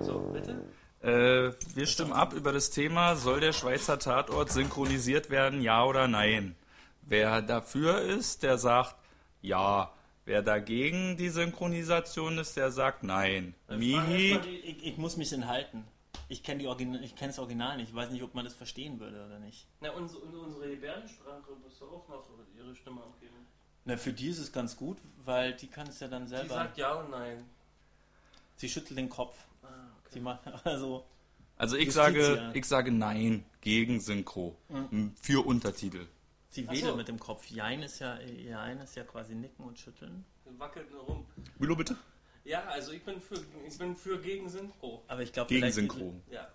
So, 0.00 0.18
bitte? 0.32 0.64
Äh, 1.02 1.52
wir 1.74 1.86
stimmen 1.86 2.12
ab 2.14 2.32
über 2.32 2.52
das 2.52 2.70
Thema, 2.70 3.16
soll 3.16 3.40
der 3.40 3.52
Schweizer 3.52 3.98
Tatort 3.98 4.50
synchronisiert 4.52 5.28
werden, 5.28 5.60
ja 5.60 5.84
oder 5.84 6.08
nein? 6.08 6.56
Wer 7.02 7.42
dafür 7.42 8.00
ist, 8.00 8.42
der 8.42 8.56
sagt 8.56 8.96
ja. 9.42 9.90
Wer 10.26 10.42
dagegen 10.42 11.16
die 11.16 11.28
Synchronisation 11.28 12.38
ist, 12.38 12.56
der 12.56 12.70
sagt 12.70 13.02
nein. 13.02 13.54
Mihi, 13.68 14.38
Ich, 14.64 14.86
ich 14.86 14.96
muss 14.96 15.16
mich 15.16 15.32
enthalten. 15.32 15.84
Ich 16.28 16.42
kenne 16.42 16.60
die 16.60 16.66
Origin 16.66 16.94
ich 17.02 17.14
kenne 17.14 17.28
das 17.30 17.38
Original 17.38 17.76
nicht. 17.76 17.90
Ich 17.90 17.94
weiß 17.94 18.10
nicht, 18.10 18.22
ob 18.22 18.34
man 18.34 18.44
das 18.44 18.54
verstehen 18.54 18.98
würde 18.98 19.24
oder 19.26 19.38
nicht. 19.38 19.66
Na, 19.80 19.90
unsere, 19.92 20.22
unsere 20.22 20.70
Gebärdensprache 20.70 21.52
musst 21.62 21.80
du 21.80 21.84
auch 21.86 22.08
noch 22.08 22.24
ihre 22.56 22.74
Stimme 22.74 23.02
abgeben. 23.02 23.34
Na, 23.84 23.98
für 23.98 24.12
die 24.14 24.28
ist 24.28 24.38
es 24.38 24.50
ganz 24.50 24.76
gut, 24.76 24.96
weil 25.24 25.52
die 25.54 25.66
kann 25.66 25.86
es 25.88 26.00
ja 26.00 26.08
dann 26.08 26.22
Die 26.22 26.28
selber. 26.30 26.54
sagt 26.54 26.78
ja 26.78 26.94
und 26.94 27.10
nein. 27.10 27.44
Sie 28.56 28.68
schüttelt 28.68 28.98
den 28.98 29.10
Kopf. 29.10 29.36
Ah, 29.62 29.66
Sie 30.10 30.20
macht 30.20 30.40
also 30.64 31.04
also 31.56 31.76
ich 31.76 31.86
Justitia. 31.86 32.12
sage, 32.12 32.50
ich 32.54 32.64
sage 32.64 32.90
nein 32.90 33.44
gegen 33.60 34.00
Synchro. 34.00 34.56
Für 35.20 35.46
Untertitel. 35.46 36.06
Sie 36.54 36.66
wedelt 36.68 36.84
so. 36.84 36.96
mit 36.96 37.08
dem 37.08 37.18
Kopf. 37.18 37.46
Jein 37.50 37.82
ist 37.82 37.98
ja 38.00 38.18
Jein 38.20 38.78
ist 38.78 38.96
ja 38.96 39.04
quasi 39.04 39.34
nicken 39.34 39.64
und 39.64 39.78
schütteln. 39.78 40.24
Wackelt 40.58 40.90
nur 40.92 41.02
rum. 41.02 41.26
Willow 41.58 41.76
bitte? 41.76 41.96
Ja, 42.44 42.64
also 42.66 42.92
ich 42.92 43.02
bin 43.02 43.20
für, 43.20 43.36
ich 43.66 43.78
bin 43.78 43.96
für 43.96 44.20
gegen 44.20 44.48
Synchro. 44.48 45.02
Aber 45.08 45.22
ich 45.22 45.32
glaube, 45.32 45.48
Gegen 45.48 45.70
Synchro. 45.72 46.14
Ja. 46.30 46.46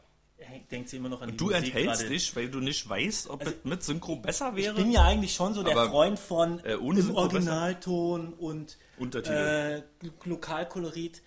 denkt 0.71 0.87
sie 0.89 0.97
immer 0.97 1.09
noch 1.09 1.21
an 1.23 1.31
die 1.31 1.37
Du 1.37 1.45
Musik 1.45 1.65
enthältst 1.75 2.01
gerade. 2.01 2.09
dich, 2.13 2.35
weil 2.35 2.49
du 2.49 2.59
nicht 2.59 2.87
weißt, 2.87 3.29
ob 3.29 3.39
Also, 3.41 3.53
es 3.53 3.63
mit 3.65 3.83
Synchro 3.83 4.15
besser 4.17 4.53
Ich 4.55 4.65
wäre. 4.65 4.75
bin 4.75 4.91
ja 4.91 5.03
eigentlich 5.03 5.33
schon 5.33 5.53
so 5.55 5.63
der 5.63 5.73
Aber, 5.75 5.89
Freund 5.89 6.19
von 6.19 6.63
äh, 6.63 6.75
ohne 6.75 6.99
im 6.99 7.15
Originalton 7.15 8.33
und 8.33 8.77
Untertitel. 8.99 9.83
äh, 10.03 10.07
Lokalkolorit. 10.25 11.21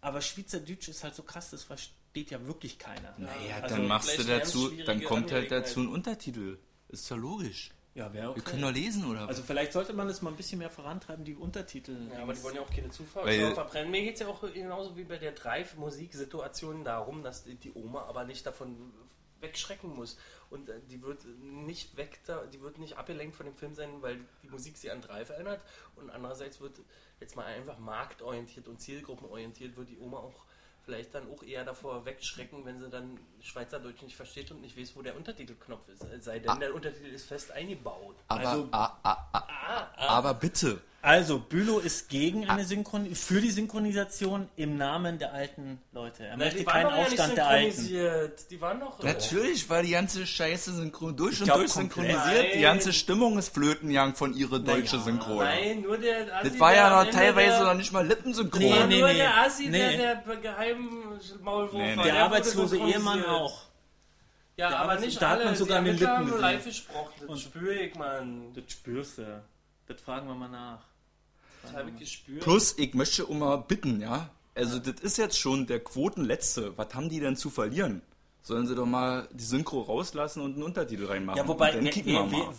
Aber 0.00 0.20
Schweizerdeutsch 0.20 0.88
ist 0.88 1.02
halt 1.04 1.14
so 1.14 1.22
krass, 1.22 1.50
das 1.50 1.62
versteht 1.64 2.30
ja 2.30 2.44
wirklich 2.46 2.78
keiner. 2.78 3.14
Naja, 3.18 3.56
Also, 3.62 3.76
dann 3.76 3.86
machst 3.88 4.18
du 4.18 4.24
dazu, 4.24 4.70
dann 4.84 5.02
kommt 5.04 5.30
halt 5.32 5.50
dazu 5.50 5.80
ein 5.80 5.88
Untertitel. 5.88 6.58
Ist 6.88 7.08
ja 7.10 7.16
logisch. 7.16 7.70
Ja, 7.98 8.12
wäre 8.12 8.30
okay. 8.30 8.36
Wir 8.36 8.44
können 8.44 8.62
doch 8.62 8.72
lesen, 8.72 9.04
oder? 9.10 9.22
was? 9.22 9.28
Also 9.30 9.42
vielleicht 9.42 9.72
sollte 9.72 9.92
man 9.92 10.06
das 10.06 10.22
mal 10.22 10.30
ein 10.30 10.36
bisschen 10.36 10.60
mehr 10.60 10.70
vorantreiben, 10.70 11.24
die 11.24 11.34
Untertitel. 11.34 11.96
Ja, 12.12 12.22
aber 12.22 12.32
die 12.32 12.42
wollen 12.44 12.54
ja 12.54 12.62
auch 12.62 12.70
keine 12.70 12.90
Zufall 12.90 13.26
Weil- 13.26 13.52
verbrennen. 13.52 13.90
Mir 13.90 14.02
geht 14.02 14.14
es 14.14 14.20
ja 14.20 14.28
auch 14.28 14.40
genauso 14.52 14.96
wie 14.96 15.02
bei 15.02 15.18
der 15.18 15.32
Drive-Musiksituation 15.32 16.84
darum, 16.84 17.24
dass 17.24 17.42
die 17.42 17.56
die 17.56 17.72
Oma 17.72 18.04
aber 18.04 18.24
nicht 18.24 18.46
davon 18.46 18.92
wegschrecken 19.40 19.94
muss. 19.94 20.16
Und 20.48 20.68
äh, 20.68 20.80
die 20.88 21.02
wird 21.02 21.24
nicht 21.40 21.96
weg, 21.96 22.20
da, 22.26 22.44
die 22.46 22.60
wird 22.60 22.78
nicht 22.78 22.96
abgelenkt 22.96 23.34
von 23.34 23.46
dem 23.46 23.56
Film 23.56 23.74
sein, 23.74 24.00
weil 24.00 24.20
die 24.44 24.48
Musik 24.48 24.76
sie 24.76 24.90
an 24.92 25.00
Drive 25.00 25.30
erinnert. 25.30 25.60
Und 25.96 26.10
andererseits 26.10 26.60
wird 26.60 26.80
jetzt 27.20 27.34
mal 27.34 27.46
einfach 27.46 27.78
marktorientiert 27.78 28.68
und 28.68 28.80
zielgruppenorientiert, 28.80 29.76
wird 29.76 29.88
die 29.90 29.98
Oma 29.98 30.18
auch 30.18 30.44
vielleicht 30.88 31.14
dann 31.14 31.30
auch 31.30 31.42
eher 31.42 31.64
davor 31.64 32.06
wegschrecken, 32.06 32.64
wenn 32.64 32.80
sie 32.80 32.88
dann 32.88 33.18
Schweizerdeutsch 33.42 34.00
nicht 34.00 34.16
versteht 34.16 34.50
und 34.50 34.62
nicht 34.62 34.78
weiß, 34.78 34.96
wo 34.96 35.02
der 35.02 35.14
Untertitelknopf 35.16 35.86
ist. 35.90 36.02
Es 36.04 36.24
sei 36.24 36.38
denn, 36.38 36.58
der 36.60 36.74
Untertitel 36.74 37.08
ist 37.08 37.26
fest 37.26 37.52
eingebaut. 37.52 38.16
aber, 38.28 38.48
also- 38.48 38.68
ah, 38.72 38.96
ah, 39.02 39.26
ah, 39.32 39.86
aber 39.98 40.32
bitte. 40.32 40.80
Also, 41.00 41.38
Bülow 41.38 41.78
ist 41.78 42.08
gegen 42.08 42.48
eine 42.50 42.64
Synchron 42.64 43.14
für 43.14 43.40
die 43.40 43.52
Synchronisation 43.52 44.48
im 44.56 44.76
Namen 44.76 45.20
der 45.20 45.32
alten 45.32 45.80
Leute. 45.92 46.24
Er 46.24 46.36
Na, 46.36 46.44
möchte 46.44 46.64
keinen 46.64 46.90
ja 46.90 46.94
Aufstand 46.96 47.36
der 47.36 47.46
Alten. 47.46 47.70
synchronisiert. 47.72 48.50
Die 48.50 48.60
waren 48.60 48.80
doch. 48.80 49.00
Natürlich 49.04 49.70
war 49.70 49.82
die 49.82 49.92
ganze 49.92 50.26
Scheiße 50.26 50.72
synchron 50.74 51.16
durch 51.16 51.38
und 51.40 51.44
glaub, 51.46 51.58
durch 51.58 51.70
synchronisiert. 51.70 52.52
Die 52.52 52.60
ganze 52.60 52.92
Stimmung 52.92 53.38
ist 53.38 53.54
flötenjang 53.54 54.16
von 54.16 54.34
ihrer 54.34 54.58
deutschen 54.58 54.98
ja, 54.98 55.04
Synchro. 55.04 55.36
Nein, 55.36 55.82
nur 55.82 55.98
der. 55.98 56.34
Assi, 56.36 56.50
Das 56.50 56.58
war 56.60 56.72
der 56.72 56.80
ja 56.80 57.04
noch 57.04 57.10
teilweise 57.12 57.58
der, 57.58 57.64
noch 57.66 57.74
nicht 57.74 57.92
mal 57.92 58.04
lippensynchron. 58.04 58.60
Nee, 58.60 58.86
nee, 58.88 58.98
nur 58.98 59.08
nee. 59.08 59.14
der 59.18 59.36
Assi, 59.38 59.68
Nee. 59.68 59.96
der, 59.96 60.16
der 60.16 60.36
geheim 60.38 60.88
Maulwurf 61.42 61.72
Nee, 61.74 61.90
nee. 61.92 61.96
war. 61.96 62.04
Der 62.04 62.12
wurde 62.14 62.22
arbeitslose. 62.24 62.76
Ehemann 62.76 63.24
auch. 63.24 63.62
Ja, 64.56 64.68
Der 64.70 64.78
aber 64.80 64.90
Arbeits- 64.90 65.04
nicht 65.06 65.22
da 65.22 65.28
hat 65.30 65.36
alle. 65.36 65.44
man 65.44 65.54
sogar 65.54 65.80
die 65.82 65.92
den 65.96 66.08
haben 66.08 66.24
Lippen 66.26 66.28
nur 66.30 66.38
gesehen. 66.38 66.40
live 66.56 66.64
gesprochen. 66.64 67.12
Das 67.20 67.28
Und- 67.28 67.38
spüre 67.38 67.74
ich, 67.74 67.94
Mann. 67.94 68.52
Das 68.54 68.64
spürst 68.72 69.18
du. 69.18 69.42
Das 69.86 70.00
fragen 70.02 70.26
wir 70.26 70.34
mal 70.34 70.48
nach. 70.48 70.80
Das 71.68 71.76
habe 71.76 71.90
ich 71.90 71.98
gespürt. 71.98 72.42
Plus, 72.42 72.74
ich 72.78 72.94
möchte 72.94 73.26
um 73.26 73.38
mal 73.40 73.56
bitten, 73.56 74.00
ja. 74.00 74.30
Also, 74.54 74.78
das 74.78 75.00
ist 75.00 75.18
jetzt 75.18 75.38
schon 75.38 75.66
der 75.66 75.80
Quotenletzte. 75.80 76.76
Was 76.76 76.94
haben 76.94 77.08
die 77.08 77.20
denn 77.20 77.36
zu 77.36 77.48
verlieren? 77.50 78.02
Sollen 78.42 78.66
sie 78.66 78.74
doch 78.74 78.86
mal 78.86 79.28
die 79.32 79.44
Synchro 79.44 79.82
rauslassen 79.82 80.40
und 80.42 80.54
einen 80.54 80.62
Untertitel 80.62 81.04
reinmachen. 81.06 81.36
Ja, 81.38 81.46
wobei, 81.46 81.72
dann 81.72 81.84
wer, 81.84 81.92
wer, 82.04 82.22
mal. 82.24 82.30
wer, 82.32 82.54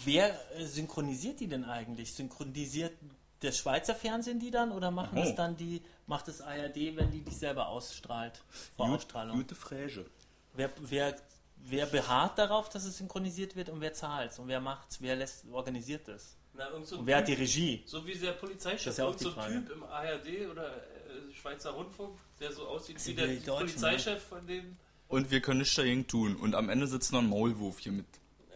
wer 0.53 0.59
äh, 0.61 0.65
synchronisiert 0.65 1.39
die 1.39 1.47
denn 1.47 1.65
eigentlich? 1.65 2.13
Synchronisiert 2.13 2.93
das 3.39 3.57
Schweizer 3.57 3.95
Fernsehen 3.95 4.39
die 4.39 4.51
dann 4.51 4.71
oder 4.71 4.91
machen 4.91 5.17
Oh. 5.17 5.23
das 5.23 5.33
dann 5.35 5.55
die, 5.57 5.81
macht 6.07 6.27
das 6.27 6.41
ARD, 6.41 6.95
wenn 6.95 7.09
die 7.11 7.21
dich 7.21 7.37
selber 7.37 7.69
ausstrahlt? 7.69 8.41
Vor 8.75 8.85
Gut- 8.87 8.95
Ausstrahlung. 8.97 9.37
Gute 9.37 9.55
Fräse. 9.55 10.05
Wer, 10.53 10.69
wer, 10.81 11.15
wer 11.57 11.85
beharrt 11.87 12.37
darauf, 12.37 12.69
dass 12.69 12.83
es 12.83 12.97
synchronisiert 12.97 13.55
wird 13.55 13.69
und 13.69 13.81
wer 13.81 13.93
zahlt 13.93 14.37
Und 14.39 14.47
wer 14.47 14.59
macht's? 14.59 15.01
Wer 15.01 15.15
lässt, 15.15 15.45
organisiert 15.51 16.07
das? 16.07 16.35
Na, 16.59 16.69
irgend 16.71 16.85
so 16.87 16.97
Und 16.99 17.05
wer 17.05 17.17
hat 17.17 17.27
die 17.29 17.31
Typ- 17.35 17.39
Regie? 17.41 17.83
So 17.85 18.05
wie 18.05 18.13
der 18.15 18.33
Polizeichef, 18.33 18.83
Das 18.83 18.93
ist 18.93 18.97
ja 18.97 19.05
auch 19.05 19.17
so 19.17 19.29
ein 19.29 19.33
Frage. 19.33 19.53
Typ 19.65 19.71
im 19.71 19.83
ARD 19.83 20.27
oder 20.51 20.75
äh, 20.75 21.33
Schweizer 21.33 21.71
Rundfunk, 21.71 22.19
der 22.41 22.51
so 22.51 22.67
aussieht 22.67 22.97
wie 23.07 23.13
der 23.13 23.27
Deutschen, 23.27 23.45
Polizeichef 23.55 24.21
von 24.23 24.45
dem. 24.45 24.75
Und 25.07 25.31
wir 25.31 25.39
können 25.41 25.59
nichts 25.59 25.75
dagegen 25.75 26.05
tun. 26.05 26.35
Und 26.35 26.53
am 26.55 26.67
Ende 26.69 26.85
sitzt 26.85 27.13
noch 27.13 27.19
ein 27.21 27.29
Maulwurf 27.29 27.79
hier 27.79 27.93
mit. 27.93 28.05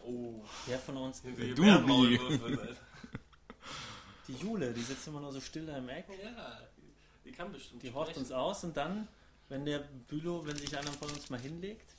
Oh, 0.06 0.44
Wer 0.66 0.80
von 0.80 0.98
uns? 0.98 1.24
wie 1.24 1.54
Du, 1.56 1.64
Bärmaulwürfe, 1.64 2.44
Alter. 2.46 2.68
Die 4.28 4.34
Jule, 4.36 4.74
die 4.74 4.82
sitzt 4.82 5.08
immer 5.08 5.20
nur 5.22 5.32
so 5.32 5.40
still 5.42 5.66
da 5.66 5.78
im 5.78 5.88
Eck. 5.90 6.06
Ja, 6.24 6.60
die 7.26 7.32
kann 7.32 7.52
bestimmt. 7.52 7.84
Die 7.84 7.94
horcht 7.94 8.18
uns 8.18 8.32
aus 8.32 8.64
und 8.66 8.76
dann, 8.76 9.08
wenn 9.50 9.66
der 9.66 9.80
Bülow, 10.08 10.46
wenn 10.46 10.58
sich 10.58 10.78
einer 10.78 10.92
von 10.92 11.10
uns 11.10 11.30
mal 11.30 11.40
hinlegt, 11.40 11.93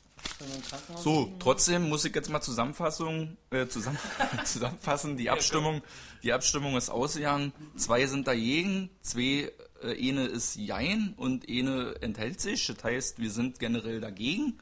So, 0.97 1.33
trotzdem 1.39 1.89
muss 1.89 2.05
ich 2.05 2.15
jetzt 2.15 2.31
mal 2.31 2.41
Zusammenfassung, 2.41 3.37
äh, 3.51 3.67
zusammen, 3.67 3.99
zusammenfassen. 4.45 5.17
Die 5.17 5.31
Abstimmung, 5.31 5.83
die 6.23 6.33
Abstimmung 6.33 6.77
ist 6.77 6.91
ausgegangen. 6.91 7.53
Zwei 7.77 8.07
sind 8.07 8.27
dagegen, 8.27 8.91
zwei, 9.01 9.53
äh, 9.83 10.09
eine 10.09 10.27
ist 10.27 10.57
Jein 10.57 11.15
und 11.17 11.49
eine 11.49 11.97
enthält 12.01 12.41
sich. 12.41 12.67
Das 12.67 12.83
heißt, 12.83 13.19
wir 13.19 13.31
sind 13.31 13.59
generell 13.59 14.01
dagegen. 14.01 14.59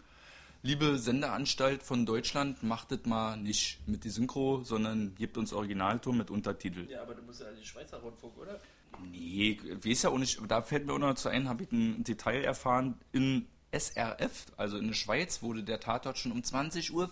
Liebe 0.65 0.99
Sendeanstalt 0.99 1.83
von 1.83 2.07
Deutschland, 2.07 2.63
macht 2.63 2.93
das 2.93 3.01
mal 3.05 3.37
nicht 3.37 3.81
mit 3.87 4.05
die 4.05 4.11
Synchro, 4.11 4.63
sondern 4.63 5.15
gebt 5.17 5.37
uns 5.37 5.53
Originalton 5.53 6.17
mit 6.17 6.31
Untertitel. 6.31 6.89
Ja, 6.89 7.03
aber 7.03 7.15
du 7.15 7.23
musst 7.23 7.41
ja 7.41 7.47
die 7.51 7.67
Schweizer 7.67 7.99
Rundfunk, 7.99 8.39
oder? 8.39 8.61
Nee, 9.11 9.59
ich 9.65 9.85
weiß 9.85 10.03
ja 10.03 10.11
auch 10.11 10.19
nicht, 10.19 10.41
da 10.47 10.63
fällt 10.63 10.87
mir 10.87 10.93
auch 10.93 10.99
noch 10.99 11.15
zu 11.15 11.29
ein, 11.29 11.49
habe 11.49 11.65
ich 11.65 11.73
ein 11.73 12.05
Detail 12.05 12.45
erfahren, 12.45 12.95
in 13.11 13.47
SRF, 13.73 14.47
also 14.57 14.79
in 14.79 14.89
der 14.89 14.95
Schweiz, 14.95 15.43
wurde 15.43 15.63
der 15.63 15.81
Tatort 15.81 16.19
schon 16.19 16.33
um 16.33 16.41
20.05 16.41 16.93
Uhr 16.93 17.11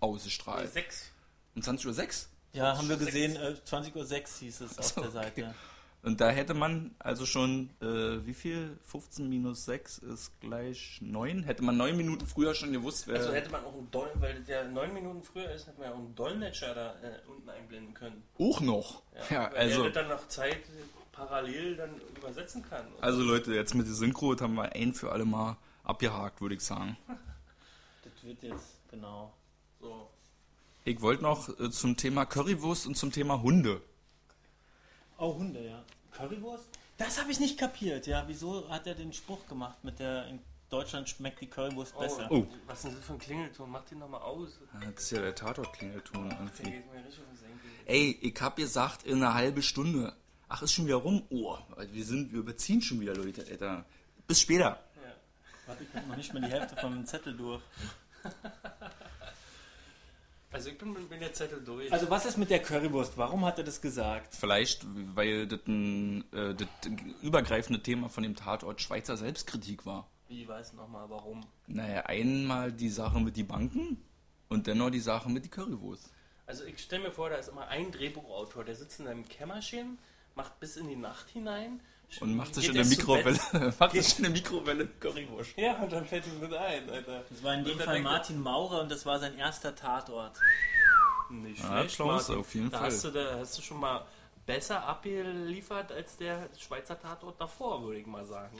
ausgestrahlt. 0.00 0.72
Sechs. 0.72 1.10
Um 1.54 1.62
20.06 1.62 1.86
Uhr? 1.86 2.28
Ja, 2.54 2.76
haben 2.76 2.88
wir 2.88 2.96
gesehen, 2.96 3.36
äh, 3.36 3.54
20.06 3.66 3.94
Uhr 3.94 4.04
hieß 4.40 4.60
es 4.62 4.78
auf 4.78 4.84
so, 4.86 5.00
der 5.00 5.10
okay. 5.10 5.12
Seite. 5.12 5.54
Und 6.02 6.20
da 6.20 6.30
hätte 6.30 6.54
man 6.54 6.94
also 7.00 7.26
schon, 7.26 7.70
äh, 7.82 8.24
wie 8.24 8.32
viel? 8.32 8.78
15 8.84 9.28
minus 9.28 9.64
6 9.64 9.98
ist 9.98 10.40
gleich 10.40 10.98
9. 11.02 11.42
Hätte 11.42 11.64
man 11.64 11.76
9 11.76 11.96
Minuten 11.96 12.24
früher 12.24 12.54
schon 12.54 12.72
gewusst, 12.72 13.08
wer. 13.08 13.16
Also 13.16 13.32
hätte 13.32 13.50
man 13.50 13.64
auch 13.64 13.74
einen 13.74 13.90
Dol 13.90 14.08
weil 14.14 14.40
der 14.44 14.68
neun 14.68 14.94
Minuten 14.94 15.22
früher 15.22 15.50
ist, 15.50 15.66
hätte 15.66 15.78
man 15.78 15.88
ja 15.88 15.94
auch 15.94 15.98
einen 15.98 16.14
Dolmetscher 16.14 16.74
da 16.74 16.94
äh, 17.02 17.18
unten 17.28 17.50
einblenden 17.50 17.94
können. 17.94 18.22
auch 18.38 18.60
noch. 18.60 19.02
Ja, 19.28 19.50
weil 19.52 19.58
also. 19.58 19.82
der 19.82 19.92
dann 19.92 20.08
nach 20.08 20.26
Zeit 20.28 20.60
parallel 21.12 21.76
dann 21.76 21.90
übersetzen 22.16 22.62
kann. 22.62 22.86
Also 23.00 23.22
Leute, 23.22 23.52
jetzt 23.52 23.74
mit 23.74 23.86
der 23.86 23.94
Synchro 23.94 24.38
haben 24.40 24.54
wir 24.54 24.72
ein 24.72 24.94
für 24.94 25.10
alle 25.10 25.24
Mal 25.24 25.56
abgehakt, 25.88 26.40
würde 26.40 26.54
ich 26.54 26.62
sagen. 26.62 26.96
Das 28.04 28.12
wird 28.22 28.42
jetzt, 28.42 28.76
genau. 28.90 29.32
so. 29.80 30.08
Ich 30.84 31.00
wollte 31.00 31.22
noch 31.22 31.48
äh, 31.58 31.70
zum 31.70 31.96
Thema 31.96 32.24
Currywurst 32.24 32.86
und 32.86 32.96
zum 32.96 33.12
Thema 33.12 33.42
Hunde. 33.42 33.82
Oh, 35.18 35.34
Hunde, 35.34 35.64
ja. 35.66 35.84
Currywurst? 36.12 36.64
Das 36.96 37.20
habe 37.20 37.30
ich 37.30 37.40
nicht 37.40 37.58
kapiert, 37.58 38.06
ja. 38.06 38.24
Wieso 38.26 38.68
hat 38.68 38.86
er 38.86 38.94
den 38.94 39.12
Spruch 39.12 39.46
gemacht 39.48 39.82
mit 39.82 39.98
der, 39.98 40.26
in 40.28 40.40
Deutschland 40.70 41.08
schmeckt 41.08 41.40
die 41.40 41.46
Currywurst 41.46 41.98
besser? 41.98 42.28
Oh. 42.30 42.46
Was 42.66 42.78
ist 42.78 42.84
denn 42.86 42.94
das 42.96 43.04
für 43.04 43.12
ein 43.14 43.18
Klingelton? 43.18 43.70
Mach 43.70 43.84
den 43.84 43.98
nochmal 43.98 44.22
aus. 44.22 44.58
Das 44.80 45.04
ist 45.04 45.10
ja 45.10 45.20
der 45.20 45.34
Tatort-Klingelton. 45.34 46.34
Ey, 47.86 48.18
ich 48.20 48.40
hab 48.40 48.56
gesagt, 48.56 49.04
in 49.04 49.22
einer 49.22 49.34
halben 49.34 49.62
Stunde. 49.62 50.14
Ach, 50.48 50.62
ist 50.62 50.72
schon 50.72 50.86
wieder 50.86 50.96
rum? 50.96 51.22
Oh, 51.30 51.56
wir 51.92 52.04
sind, 52.04 52.32
wir 52.32 52.40
überziehen 52.40 52.80
schon 52.80 53.00
wieder, 53.00 53.14
Leute, 53.14 53.46
Alter. 53.48 53.84
Bis 54.26 54.40
später. 54.40 54.82
Warte, 55.68 55.84
ich 55.84 55.94
hab 55.94 56.08
noch 56.08 56.16
nicht 56.16 56.32
mal 56.32 56.40
die 56.40 56.48
Hälfte 56.48 56.76
vom 56.76 57.04
Zettel 57.04 57.36
durch. 57.36 57.62
Also 60.50 60.70
ich 60.70 60.78
bin 60.78 60.94
mit 60.94 61.20
der 61.20 61.34
Zettel 61.34 61.62
durch. 61.62 61.92
Also 61.92 62.08
was 62.08 62.24
ist 62.24 62.38
mit 62.38 62.48
der 62.48 62.60
Currywurst? 62.60 63.18
Warum 63.18 63.44
hat 63.44 63.58
er 63.58 63.64
das 63.64 63.82
gesagt? 63.82 64.34
Vielleicht, 64.34 64.86
weil 65.14 65.46
das 65.46 65.60
ein 65.66 66.24
äh, 66.32 66.54
das 66.54 66.68
übergreifende 67.20 67.82
Thema 67.82 68.08
von 68.08 68.22
dem 68.22 68.34
Tatort 68.34 68.80
Schweizer 68.80 69.18
Selbstkritik 69.18 69.84
war. 69.84 70.08
Wie 70.26 70.48
weiß 70.48 70.72
nochmal 70.72 71.10
warum? 71.10 71.46
Naja, 71.66 72.06
einmal 72.06 72.72
die 72.72 72.88
Sache 72.88 73.20
mit 73.20 73.36
die 73.36 73.44
Banken 73.44 74.02
und 74.48 74.66
dann 74.68 74.78
noch 74.78 74.88
die 74.88 75.00
Sache 75.00 75.28
mit 75.28 75.44
die 75.44 75.50
Currywurst. 75.50 76.10
Also 76.46 76.64
ich 76.64 76.78
stelle 76.78 77.02
mir 77.02 77.12
vor, 77.12 77.28
da 77.28 77.36
ist 77.36 77.48
immer 77.48 77.68
ein 77.68 77.92
Drehbuchautor, 77.92 78.64
der 78.64 78.74
sitzt 78.74 79.00
in 79.00 79.06
einem 79.06 79.28
Kämmerchen, 79.28 79.98
macht 80.34 80.60
bis 80.60 80.78
in 80.78 80.88
die 80.88 80.96
Nacht 80.96 81.28
hinein 81.28 81.82
Und 82.20 82.36
macht 82.36 82.54
sich 82.54 82.68
in 82.68 82.74
der. 82.74 82.84
Mikrowelle, 82.84 83.38
macht 83.78 83.92
sich 83.92 84.16
in 84.18 84.22
der 84.24 84.32
Mikrowelle 84.32 84.86
Currywurst. 84.86 85.56
Ja, 85.56 85.74
und 85.82 85.92
dann 85.92 86.04
fällt 86.06 86.26
ihm 86.26 86.40
das 86.40 86.52
ein, 86.52 86.88
Alter. 86.90 87.22
Das 87.28 87.42
war 87.42 87.54
in 87.54 87.64
dem 87.64 87.78
Fall 87.78 88.00
Martin 88.00 88.40
Maurer 88.40 88.82
und 88.82 88.90
das 88.90 89.04
war 89.06 89.18
sein 89.18 89.36
erster 89.38 89.74
Tatort. 89.74 90.32
Nicht 91.30 91.62
Ja, 91.62 91.80
schlecht, 91.80 91.98
Martin. 92.00 92.36
auf 92.36 92.54
jeden 92.54 92.70
da 92.70 92.78
Fall. 92.78 92.86
Hast 92.86 93.04
du, 93.04 93.10
da 93.10 93.38
hast 93.38 93.58
du 93.58 93.62
schon 93.62 93.80
mal 93.80 94.06
besser 94.46 94.82
abgeliefert 94.86 95.92
als 95.92 96.16
der 96.16 96.48
Schweizer 96.58 96.98
Tatort 96.98 97.38
davor, 97.40 97.82
würde 97.82 98.00
ich 98.00 98.06
mal 98.06 98.24
sagen. 98.24 98.58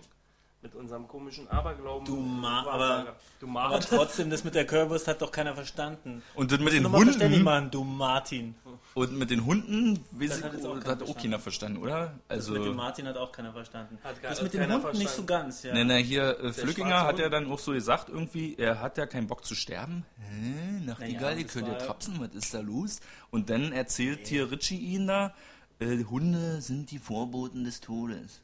Mit 0.60 0.74
unserem 0.74 1.06
komischen 1.06 1.46
Aberglauben. 1.48 2.04
Du 2.04 2.16
Ma- 2.16 2.64
Wahrsager. 2.66 3.14
du 3.38 3.46
Aber 3.46 3.52
Mara. 3.52 3.78
trotzdem, 3.78 4.28
das 4.28 4.42
mit 4.42 4.56
der 4.56 4.66
Currywurst 4.66 5.06
hat 5.06 5.22
doch 5.22 5.30
keiner 5.30 5.54
verstanden. 5.54 6.20
Und 6.34 6.50
das 6.50 6.58
mit 6.58 6.72
den 6.72 6.90
Hunden, 6.90 7.44
machen, 7.44 7.70
du 7.70 7.84
Martin. 7.84 8.56
und 8.94 9.12
mit 9.16 9.30
den 9.30 9.44
Hunden, 9.46 10.04
weiß 10.10 10.30
Das 10.30 10.42
hat 10.42 10.52
jetzt 10.54 10.66
auch 10.66 10.74
das 10.74 10.82
keiner 10.82 10.90
hat 10.96 11.02
auch 11.02 11.06
verstanden. 11.06 11.20
keiner 11.22 11.38
verstanden, 11.38 11.78
oder? 11.78 12.00
Das 12.26 12.38
Also, 12.38 12.52
mit 12.54 12.64
dem 12.64 12.74
Martin 12.74 13.06
hat 13.06 13.16
auch 13.16 13.30
keiner 13.30 13.52
verstanden. 13.52 13.98
Hat 14.02 14.20
gar- 14.20 14.30
das 14.30 14.38
hat 14.38 14.42
mit 14.42 14.54
den 14.54 14.72
Hunden 14.72 14.98
nicht 14.98 15.10
so 15.10 15.22
verstanden. 15.22 15.26
ganz, 15.28 15.62
ja. 15.62 15.74
Ne, 15.74 15.84
ne, 15.84 15.96
hier, 15.98 16.40
äh, 16.40 16.52
Flückinger 16.52 17.02
hat 17.04 17.20
ja 17.20 17.28
dann 17.28 17.48
auch 17.52 17.60
so 17.60 17.70
gesagt, 17.70 18.08
irgendwie, 18.08 18.56
er 18.56 18.80
hat 18.80 18.98
ja 18.98 19.06
keinen 19.06 19.28
Bock 19.28 19.44
zu 19.44 19.54
sterben. 19.54 20.04
Hä? 20.18 20.80
Nachtigall, 20.86 21.20
Naja, 21.22 21.36
ihr 21.38 21.44
das 21.44 21.52
könnt 21.52 21.68
ja 21.68 21.74
trapsen, 21.74 22.18
was 22.18 22.34
ist 22.34 22.52
da 22.52 22.58
los? 22.60 22.98
Und 23.30 23.48
dann 23.48 23.70
erzählt 23.70 24.26
hier 24.26 24.50
Richie 24.50 24.76
ihn 24.78 25.06
da, 25.06 25.34
äh, 25.78 26.02
Hunde 26.02 26.60
sind 26.62 26.90
die 26.90 26.98
Vorboten 26.98 27.62
des 27.62 27.80
Todes. 27.80 28.40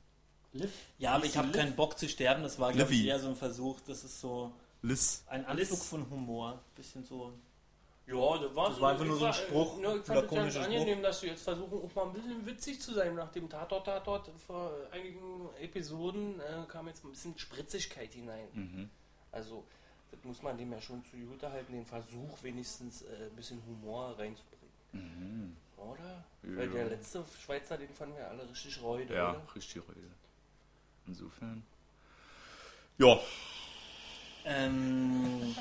Ja, 0.98 1.12
aber 1.14 1.24
ich 1.24 1.36
habe 1.36 1.50
keinen 1.50 1.74
Bock 1.74 1.98
zu 1.98 2.08
sterben. 2.08 2.42
Das 2.42 2.58
war, 2.58 2.72
glaube 2.72 2.92
ich, 2.94 3.04
eher 3.04 3.18
so 3.18 3.28
ein 3.28 3.36
Versuch. 3.36 3.80
Das 3.86 4.04
ist 4.04 4.20
so 4.20 4.52
Liz. 4.82 5.24
ein 5.26 5.44
Anflug 5.46 5.78
von 5.82 6.08
Humor. 6.10 6.60
Bisschen 6.76 7.04
so. 7.04 7.32
Ja, 8.06 8.36
das 8.38 8.54
war, 8.54 8.68
Das 8.68 8.80
war 8.82 8.90
einfach 8.92 9.06
nur 9.06 9.16
so 9.16 9.24
ein 9.24 9.32
Spruch, 9.32 9.80
Ja, 9.80 9.96
ich 9.96 10.02
fand 10.02 10.24
es 10.24 10.30
ganz 10.30 10.54
Spruch. 10.54 10.64
angenehm, 10.66 11.02
dass 11.02 11.20
du 11.20 11.26
jetzt 11.26 11.42
versuchen, 11.42 11.72
auch 11.82 11.94
mal 11.94 12.06
ein 12.08 12.12
bisschen 12.12 12.44
witzig 12.46 12.80
zu 12.82 12.92
sein. 12.92 13.14
Nach 13.14 13.32
dem 13.32 13.48
Tatort-Tatort 13.48 14.30
vor 14.46 14.72
einigen 14.92 15.48
Episoden 15.58 16.38
äh, 16.38 16.66
kam 16.68 16.86
jetzt 16.86 17.02
ein 17.02 17.10
bisschen 17.10 17.36
Spritzigkeit 17.38 18.12
hinein. 18.12 18.46
Mhm. 18.52 18.90
Also, 19.32 19.64
das 20.10 20.22
muss 20.22 20.42
man 20.42 20.58
dem 20.58 20.70
ja 20.70 20.80
schon 20.82 21.02
zugute 21.10 21.50
halten, 21.50 21.72
den 21.72 21.86
Versuch 21.86 22.42
wenigstens 22.42 23.02
äh, 23.02 23.06
ein 23.30 23.36
bisschen 23.36 23.62
Humor 23.66 24.14
reinzubringen. 24.18 25.56
Oder? 25.78 26.24
Weil 26.42 26.66
Ja. 26.68 26.72
der 26.74 26.84
letzte 26.90 27.24
Schweizer, 27.42 27.76
den 27.78 27.88
fanden 27.94 28.16
wir 28.16 28.28
alle 28.28 28.48
richtig 28.48 28.80
räude, 28.82 29.14
Ja, 29.14 29.30
oder? 29.30 29.42
richtig 29.56 29.82
Rede. 29.88 30.10
Insofern. 31.06 31.64
Ja, 32.98 33.18
Ähm, 34.44 35.54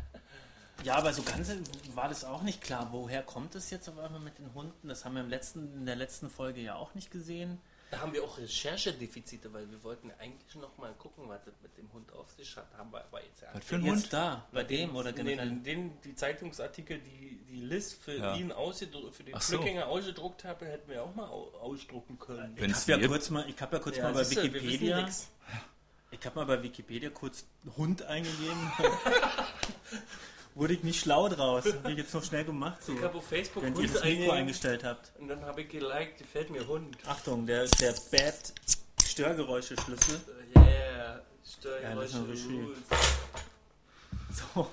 ja, 0.84 0.96
aber 0.96 1.12
so 1.12 1.22
ganz 1.22 1.52
war 1.94 2.08
das 2.08 2.24
auch 2.24 2.42
nicht 2.42 2.62
klar. 2.62 2.88
Woher 2.90 3.22
kommt 3.22 3.54
es 3.54 3.70
jetzt 3.70 3.88
auf 3.88 3.98
einmal 3.98 4.20
mit 4.20 4.38
den 4.38 4.52
Hunden? 4.54 4.88
Das 4.88 5.04
haben 5.04 5.14
wir 5.14 5.22
im 5.22 5.28
letzten, 5.28 5.72
in 5.74 5.86
der 5.86 5.96
letzten 5.96 6.30
Folge 6.30 6.60
ja 6.60 6.74
auch 6.74 6.94
nicht 6.94 7.10
gesehen. 7.10 7.60
Da 7.90 8.00
haben 8.00 8.12
wir 8.12 8.22
auch 8.22 8.36
Recherchedefizite, 8.36 9.50
weil 9.52 9.70
wir 9.70 9.82
wollten 9.82 10.10
eigentlich 10.18 10.54
noch 10.56 10.76
mal 10.76 10.92
gucken, 10.98 11.26
was 11.26 11.42
das 11.46 11.54
mit 11.62 11.76
dem 11.78 11.90
Hund 11.94 12.12
auf 12.12 12.30
sich 12.32 12.54
hat. 12.54 12.66
Haben 12.76 12.92
wir 12.92 13.02
aber 13.02 13.24
jetzt 13.24 13.40
ja 13.40 13.48
was 13.54 13.64
für 13.64 13.76
ein 13.76 13.82
Hund? 13.84 14.12
da, 14.12 14.46
bei 14.52 14.62
dem 14.62 14.94
oder 14.94 15.10
generell? 15.14 15.48
Den, 15.48 15.62
den, 15.64 16.00
die 16.02 16.14
Zeitungsartikel, 16.14 16.98
die, 16.98 17.38
die 17.48 17.60
Liz 17.62 17.94
für 17.94 18.14
Ja. 18.16 18.34
ihn 18.36 18.52
ausgedruckt, 18.52 19.16
für 19.16 19.22
den 19.24 19.34
Ach 19.34 19.40
so. 19.40 19.58
Ausgedruckt 19.58 20.44
hat, 20.44 20.60
hätten 20.60 20.90
wir 20.90 21.02
auch 21.02 21.14
mal 21.14 21.28
au- 21.28 21.50
ausdrucken 21.60 22.18
können. 22.18 22.54
Ich 22.58 22.62
habe 22.74 22.90
ja 22.92 22.98
die- 22.98 23.06
kurz 23.08 23.30
mal, 23.30 23.48
ich 23.48 23.58
hab 23.60 23.72
ja 23.72 23.78
kurz 23.78 23.98
mal 23.98 24.12
bei 24.12 24.28
Wikipedia, 24.30 25.08
ich 26.10 26.26
habe 26.26 26.36
mal 26.36 26.44
bei 26.44 26.62
Wikipedia 26.62 27.08
kurz 27.08 27.46
Hund 27.76 28.02
eingegeben. 28.02 28.70
Wurde 30.58 30.74
ich 30.74 30.82
nicht 30.82 31.00
schlau 31.00 31.28
draus. 31.28 31.64
Habe 31.66 31.92
ich 31.92 31.98
jetzt 31.98 32.12
noch 32.12 32.24
schnell 32.24 32.44
gemacht, 32.44 32.82
so. 32.82 32.92
Ich 32.92 33.00
habe 33.02 33.16
auf 33.18 33.26
Facebook 33.28 33.62
Wenn 33.62 33.76
ihr 33.76 33.86
das 33.86 34.02
Mikro 34.02 34.32
eingestellt 34.32 34.82
habt. 34.82 35.12
und 35.20 35.28
dann 35.28 35.40
habe 35.44 35.62
ich 35.62 35.68
geliked, 35.68 36.18
gefällt 36.18 36.50
mir 36.50 36.66
Hund. 36.66 36.96
Achtung, 37.06 37.46
der, 37.46 37.66
der 37.80 37.94
Bad. 38.10 38.52
Yeah, 40.56 40.64
Ja, 40.64 41.20
Steuergeräusche 41.44 42.04
ist 42.04 42.14
noch 42.16 42.28
richtig. 42.28 42.50
Ruhe. 42.50 42.74
So. 44.54 44.68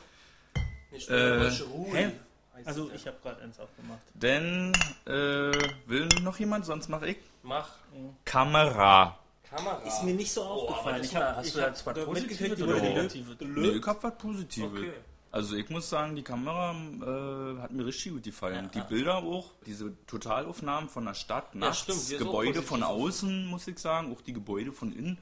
Nee, 0.91 0.99
Steuergeräusche 0.99 1.63
Äh, 1.63 1.67
Ruhe. 1.67 1.95
hä? 1.97 2.11
Also 2.63 2.89
ich 2.95 3.05
habe 3.05 3.17
gerade 3.21 3.41
eins 3.43 3.59
aufgemacht. 3.59 4.01
Denn, 4.15 4.73
äh, 5.05 5.11
will 5.85 6.07
noch 6.23 6.39
jemand, 6.39 6.65
sonst 6.65 6.89
mache 6.89 7.09
ich. 7.09 7.17
Mach 7.43 7.69
Kamera. 8.23 9.19
Kamera. 9.47 9.77
Ist 9.85 10.01
mir 10.03 10.15
nicht 10.15 10.31
so 10.31 10.41
Oh, 10.41 10.45
aufgefallen. 10.69 11.03
ich 11.03 11.13
war- 11.13 11.21
habe 11.27 11.35
hast 11.37 11.47
ich 11.47 11.53
du 11.53 11.61
hab 11.61 12.13
mitgekriegt, 12.13 12.55
Positives 12.55 12.57
die 12.57 12.63
oder 12.63 12.79
gelöst. 12.79 13.15
Nee, 13.57 13.69
ich 13.77 13.85
hab 13.85 14.03
was 14.03 14.17
Positives. 14.17 14.79
Okay. 14.79 14.93
Also 15.35 15.57
ich 15.57 15.69
muss 15.69 15.89
sagen, 15.89 16.15
die 16.15 16.23
Kamera 16.23 16.71
äh, 16.71 17.61
hat 17.61 17.71
mir 17.71 17.85
richtig 17.85 18.13
gut 18.13 18.23
gefallen. 18.23 18.69
Ja. 18.73 18.81
Die 18.81 18.87
Bilder 18.87 19.17
auch, 19.17 19.51
diese 19.65 19.91
Totalaufnahmen 20.07 20.87
von 20.89 21.03
der 21.03 21.13
Stadt 21.13 21.55
nachts, 21.55 21.79
stimmt, 21.81 22.19
Gebäude 22.19 22.61
von 22.61 22.81
außen, 22.83 23.45
muss 23.47 23.67
ich 23.67 23.77
sagen, 23.79 24.13
auch 24.13 24.21
die 24.21 24.31
Gebäude 24.31 24.71
von 24.71 24.93
innen. 24.93 25.17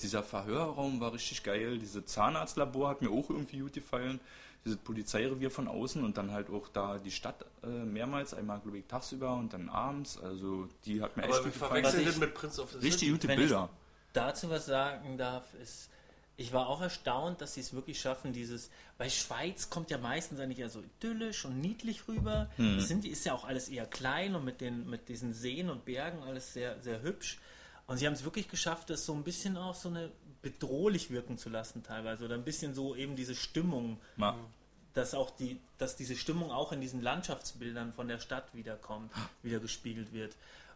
Dieser 0.00 0.22
Verhörraum 0.22 1.00
war 1.00 1.12
richtig 1.12 1.42
geil. 1.42 1.78
Diese 1.78 2.02
Zahnarztlabor 2.02 2.88
hat 2.88 3.02
mir 3.02 3.10
auch 3.10 3.28
irgendwie 3.28 3.58
gut 3.58 3.74
gefallen. 3.74 4.20
Dieses 4.64 4.78
Polizeirevier 4.78 5.50
von 5.50 5.68
außen 5.68 6.02
und 6.02 6.16
dann 6.16 6.30
halt 6.30 6.48
auch 6.48 6.68
da 6.68 6.96
die 6.96 7.10
Stadt 7.10 7.44
äh, 7.62 7.66
mehrmals, 7.66 8.32
einmal 8.32 8.58
glaube 8.60 8.78
ich 8.78 8.86
tagsüber 8.86 9.34
und 9.34 9.52
dann 9.52 9.68
abends. 9.68 10.18
Also 10.18 10.66
die 10.86 11.02
hat 11.02 11.14
mir 11.18 11.24
Aber 11.24 11.34
echt 11.34 11.44
gut 11.44 11.52
gefallen. 11.52 11.82
das 11.82 12.16
mit 12.16 12.32
Prince 12.32 12.62
of 12.62 12.70
the 12.70 12.78
Richtig 12.78 13.00
City. 13.00 13.10
gute 13.12 13.28
Wenn 13.28 13.34
ich- 13.38 13.48
Bilder. 13.48 13.68
dazu 14.14 14.48
was 14.48 14.64
sagen 14.64 15.18
darf, 15.18 15.52
ist, 15.60 15.90
ich 16.36 16.52
war 16.52 16.68
auch 16.68 16.80
erstaunt, 16.80 17.40
dass 17.40 17.54
sie 17.54 17.60
es 17.60 17.74
wirklich 17.74 18.00
schaffen, 18.00 18.32
dieses, 18.32 18.70
weil 18.98 19.10
Schweiz 19.10 19.70
kommt 19.70 19.90
ja 19.90 19.98
meistens 19.98 20.40
eigentlich 20.40 20.60
eher 20.60 20.70
so 20.70 20.80
idyllisch 20.80 21.44
und 21.44 21.60
niedlich 21.60 22.08
rüber. 22.08 22.50
Das 22.76 22.88
sind, 22.88 23.04
ist 23.04 23.24
ja 23.24 23.34
auch 23.34 23.44
alles 23.44 23.68
eher 23.68 23.86
klein 23.86 24.34
und 24.34 24.44
mit, 24.44 24.60
den, 24.60 24.88
mit 24.88 25.08
diesen 25.08 25.34
Seen 25.34 25.68
und 25.68 25.84
Bergen 25.84 26.22
alles 26.22 26.52
sehr, 26.54 26.80
sehr 26.80 27.02
hübsch. 27.02 27.38
Und 27.86 27.98
sie 27.98 28.06
haben 28.06 28.14
es 28.14 28.24
wirklich 28.24 28.48
geschafft, 28.48 28.90
das 28.90 29.04
so 29.04 29.12
ein 29.12 29.24
bisschen 29.24 29.56
auch 29.56 29.74
so 29.74 29.88
eine 29.88 30.10
bedrohlich 30.40 31.10
wirken 31.10 31.38
zu 31.38 31.48
lassen 31.48 31.82
teilweise 31.82 32.24
oder 32.24 32.34
ein 32.34 32.44
bisschen 32.44 32.74
so 32.74 32.96
eben 32.96 33.14
diese 33.14 33.34
Stimmung, 33.34 34.00
Ma. 34.16 34.36
dass 34.94 35.14
auch 35.14 35.30
die, 35.30 35.60
dass 35.78 35.96
diese 35.96 36.16
Stimmung 36.16 36.50
auch 36.50 36.72
in 36.72 36.80
diesen 36.80 37.00
Landschaftsbildern 37.00 37.92
von 37.92 38.08
der 38.08 38.18
Stadt 38.18 38.54
wiederkommt, 38.54 39.12
wieder 39.42 39.60
gespiegelt 39.60 40.12
wird. 40.12 40.34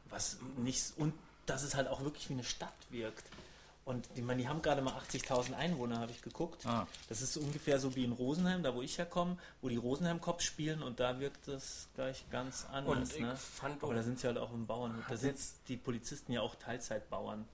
Was 0.09 0.39
nicht 0.59 0.93
und 0.97 1.15
dass 1.47 1.63
es 1.63 1.75
halt 1.75 1.89
auch 1.89 2.03
wirklich 2.03 2.29
wie 2.29 2.35
eine 2.35 2.45
Stadt 2.45 2.75
wirkt. 2.91 3.25
Und 3.87 4.09
die, 4.17 4.23
man, 4.23 4.37
die 4.37 4.49
haben 4.49 4.63
gerade 4.63 4.83
mal 4.83 4.95
80.000 4.99 5.55
Einwohner, 5.55 6.01
habe 6.01 6.11
ich 6.11 6.21
geguckt. 6.21 6.67
Ah. 6.67 6.89
Das 7.09 7.23
ist 7.23 7.37
ungefähr 7.37 7.79
so 7.79 7.95
wie 7.95 8.03
in 8.03 8.11
Rosenheim, 8.11 8.65
da 8.65 8.75
wo 8.75 8.83
ich 8.83 8.99
herkomme, 8.99 9.39
wo 9.63 9.69
die 9.69 9.77
Rosenheim 9.77 10.21
Cops 10.21 10.43
spielen 10.45 10.83
und 10.83 10.99
da 10.99 11.21
wirkt 11.21 11.47
das 11.47 11.89
gleich 11.95 12.29
ganz 12.31 12.67
anders. 12.73 13.13
Und 13.13 13.21
ne? 13.21 13.39
Aber 13.81 13.95
da 13.95 14.03
sind 14.03 14.19
sie 14.19 14.27
halt 14.27 14.39
auch 14.39 14.53
im 14.53 14.67
Bauern. 14.67 15.05
Da 15.09 15.17
sind 15.17 15.39
die 15.69 15.77
Polizisten 15.77 16.33
ja 16.33 16.41
auch 16.41 16.57
Teilzeitbauern. 16.57 17.47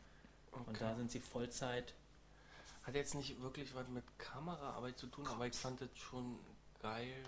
Und 0.53 0.69
Okay. 0.69 0.79
da 0.81 0.97
sind 0.97 1.11
sie 1.11 1.21
Vollzeit. 1.21 1.93
Hat 2.85 2.95
jetzt 2.95 3.15
nicht 3.15 3.39
wirklich 3.43 3.75
was 3.75 3.87
mit 3.89 4.05
Kameraarbeit 4.19 4.99
zu 4.99 5.09
tun, 5.09 5.27
aber 5.27 5.47
ich 5.47 5.55
fand 5.55 5.83
es 5.83 5.91
schon 5.99 6.39
geil, 6.81 7.23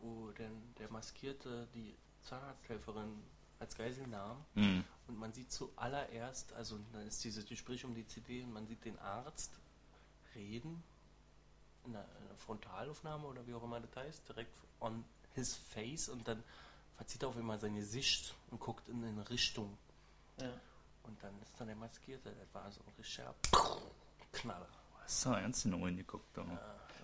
wo 0.00 0.28
denn 0.32 0.74
der 0.78 0.90
Maskierte 0.90 1.66
die 1.74 1.94
Zahnarzthelferin 2.24 3.22
als 3.60 3.76
Geisel 3.76 4.06
nahm 4.06 4.44
Hm. 4.54 4.84
und 5.08 5.18
man 5.18 5.32
sieht 5.32 5.50
zuallererst, 5.52 6.52
also 6.52 6.78
dann 6.92 7.06
ist 7.06 7.22
dieses 7.24 7.44
Gespräch 7.46 7.84
um 7.84 7.94
die 7.94 8.06
CD 8.06 8.42
und 8.42 8.52
man 8.52 8.66
sieht 8.66 8.84
den 8.84 8.98
Arzt 8.98 9.50
reden 10.34 10.82
in 11.84 11.94
einer, 11.96 12.04
in 12.20 12.26
einer 12.28 12.36
Frontalaufnahme 12.38 13.26
oder 13.26 13.46
wie 13.46 13.54
auch 13.54 13.62
immer 13.64 13.80
das 13.80 13.94
heißt, 13.96 14.28
direkt 14.28 14.54
on 14.80 15.04
his 15.34 15.54
face 15.54 16.08
und 16.08 16.26
dann 16.28 16.42
verzieht 16.96 17.22
er 17.22 17.28
auf 17.28 17.36
einmal 17.36 17.58
sein 17.58 17.74
Gesicht 17.74 18.34
und 18.50 18.60
guckt 18.60 18.88
in 18.88 19.04
eine 19.04 19.28
Richtung 19.30 19.76
Ja. 20.40 20.52
und 21.04 21.22
dann 21.22 21.32
ist 21.42 21.52
dann 21.58 21.68
der 21.68 21.76
Maskierte, 21.76 22.30
das 22.32 22.54
war 22.54 22.70
so 22.70 22.80
ein 22.82 22.92
richtiger 22.98 23.34
Knaller. 24.32 24.68
Hast 25.02 25.24
du 25.24 25.30
ernst 25.30 25.64
in 25.64 25.70
den 25.72 25.82
Ohren 25.82 25.96
geguckt? 25.96 26.26
Da. 26.36 26.44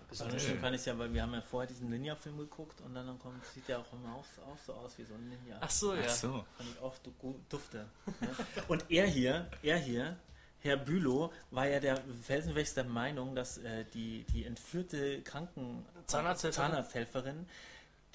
Besonders 0.09 0.43
schön 0.43 0.59
fand 0.59 0.75
ich 0.75 0.81
es 0.81 0.85
ja, 0.85 0.97
weil 0.97 1.13
wir 1.13 1.21
haben 1.21 1.33
ja 1.33 1.41
vorher 1.41 1.67
diesen 1.67 1.89
Ninja-Film 1.89 2.37
geguckt 2.37 2.81
und 2.81 2.93
dann, 2.93 3.07
dann 3.07 3.19
kommt, 3.19 3.45
sieht 3.45 3.67
der 3.67 3.79
auch 3.79 3.93
immer 3.93 4.15
auch, 4.15 4.47
auch 4.47 4.57
so 4.65 4.73
aus 4.73 4.97
wie 4.97 5.03
so 5.03 5.13
ein 5.13 5.29
Ninja. 5.29 5.57
Ach 5.59 5.69
so, 5.69 5.93
ja. 5.93 6.03
Ach 6.05 6.09
so. 6.09 6.45
Fand 6.57 6.69
ich 6.69 6.79
auch 6.79 6.97
du, 6.99 7.39
dufte. 7.49 7.85
Ja. 8.05 8.63
Und 8.67 8.85
er 8.89 9.07
hier, 9.07 9.49
er 9.61 9.77
hier, 9.77 10.17
Herr 10.59 10.77
Bülow, 10.77 11.31
war 11.51 11.67
ja 11.67 11.79
der 11.79 12.01
felsenfest 12.23 12.77
der 12.77 12.85
Meinung, 12.85 13.35
dass 13.35 13.57
äh, 13.59 13.85
die, 13.93 14.25
die 14.33 14.45
entführte 14.45 15.21
Kranken 15.21 15.85
Zahnarzthelferin? 16.07 16.71
Zahnarzthelferin 16.71 17.45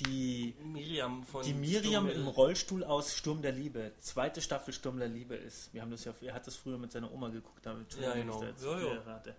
die, 0.01 0.55
Miriam 0.65 1.23
von 1.25 1.45
die 1.45 1.53
Miriam 1.55 2.09
im 2.09 2.27
Rollstuhl 2.27 2.85
aus 2.85 3.15
Sturm 3.15 3.43
der 3.43 3.53
Liebe, 3.53 3.93
zweite 4.01 4.41
Staffel 4.41 4.73
Sturm 4.73 4.99
der 4.99 5.09
Liebe 5.09 5.35
ist. 5.35 5.73
Wir 5.75 5.83
haben 5.83 5.91
das 5.91 6.05
ja, 6.05 6.15
er 6.23 6.35
hat 6.35 6.47
das 6.47 6.57
früher 6.57 6.79
mit 6.79 6.93
seiner 6.93 7.13
Oma 7.13 7.29
geguckt, 7.29 7.65
damit 7.65 7.95
Ja, 8.01 8.15
genau. 8.15 8.35
ich 8.35 8.41
da 8.41 8.47
jetzt 8.47 8.65
Ja, 8.65 8.81
ja. 8.81 9.35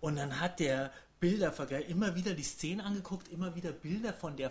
Und 0.00 0.16
dann 0.16 0.40
hat 0.40 0.58
der 0.58 0.92
Bilder 1.22 1.52
vergleicht, 1.52 1.88
immer 1.88 2.16
wieder 2.16 2.34
die 2.34 2.42
Szenen 2.42 2.80
angeguckt, 2.80 3.28
immer 3.28 3.54
wieder 3.54 3.70
Bilder 3.70 4.12
von 4.12 4.36
der 4.36 4.50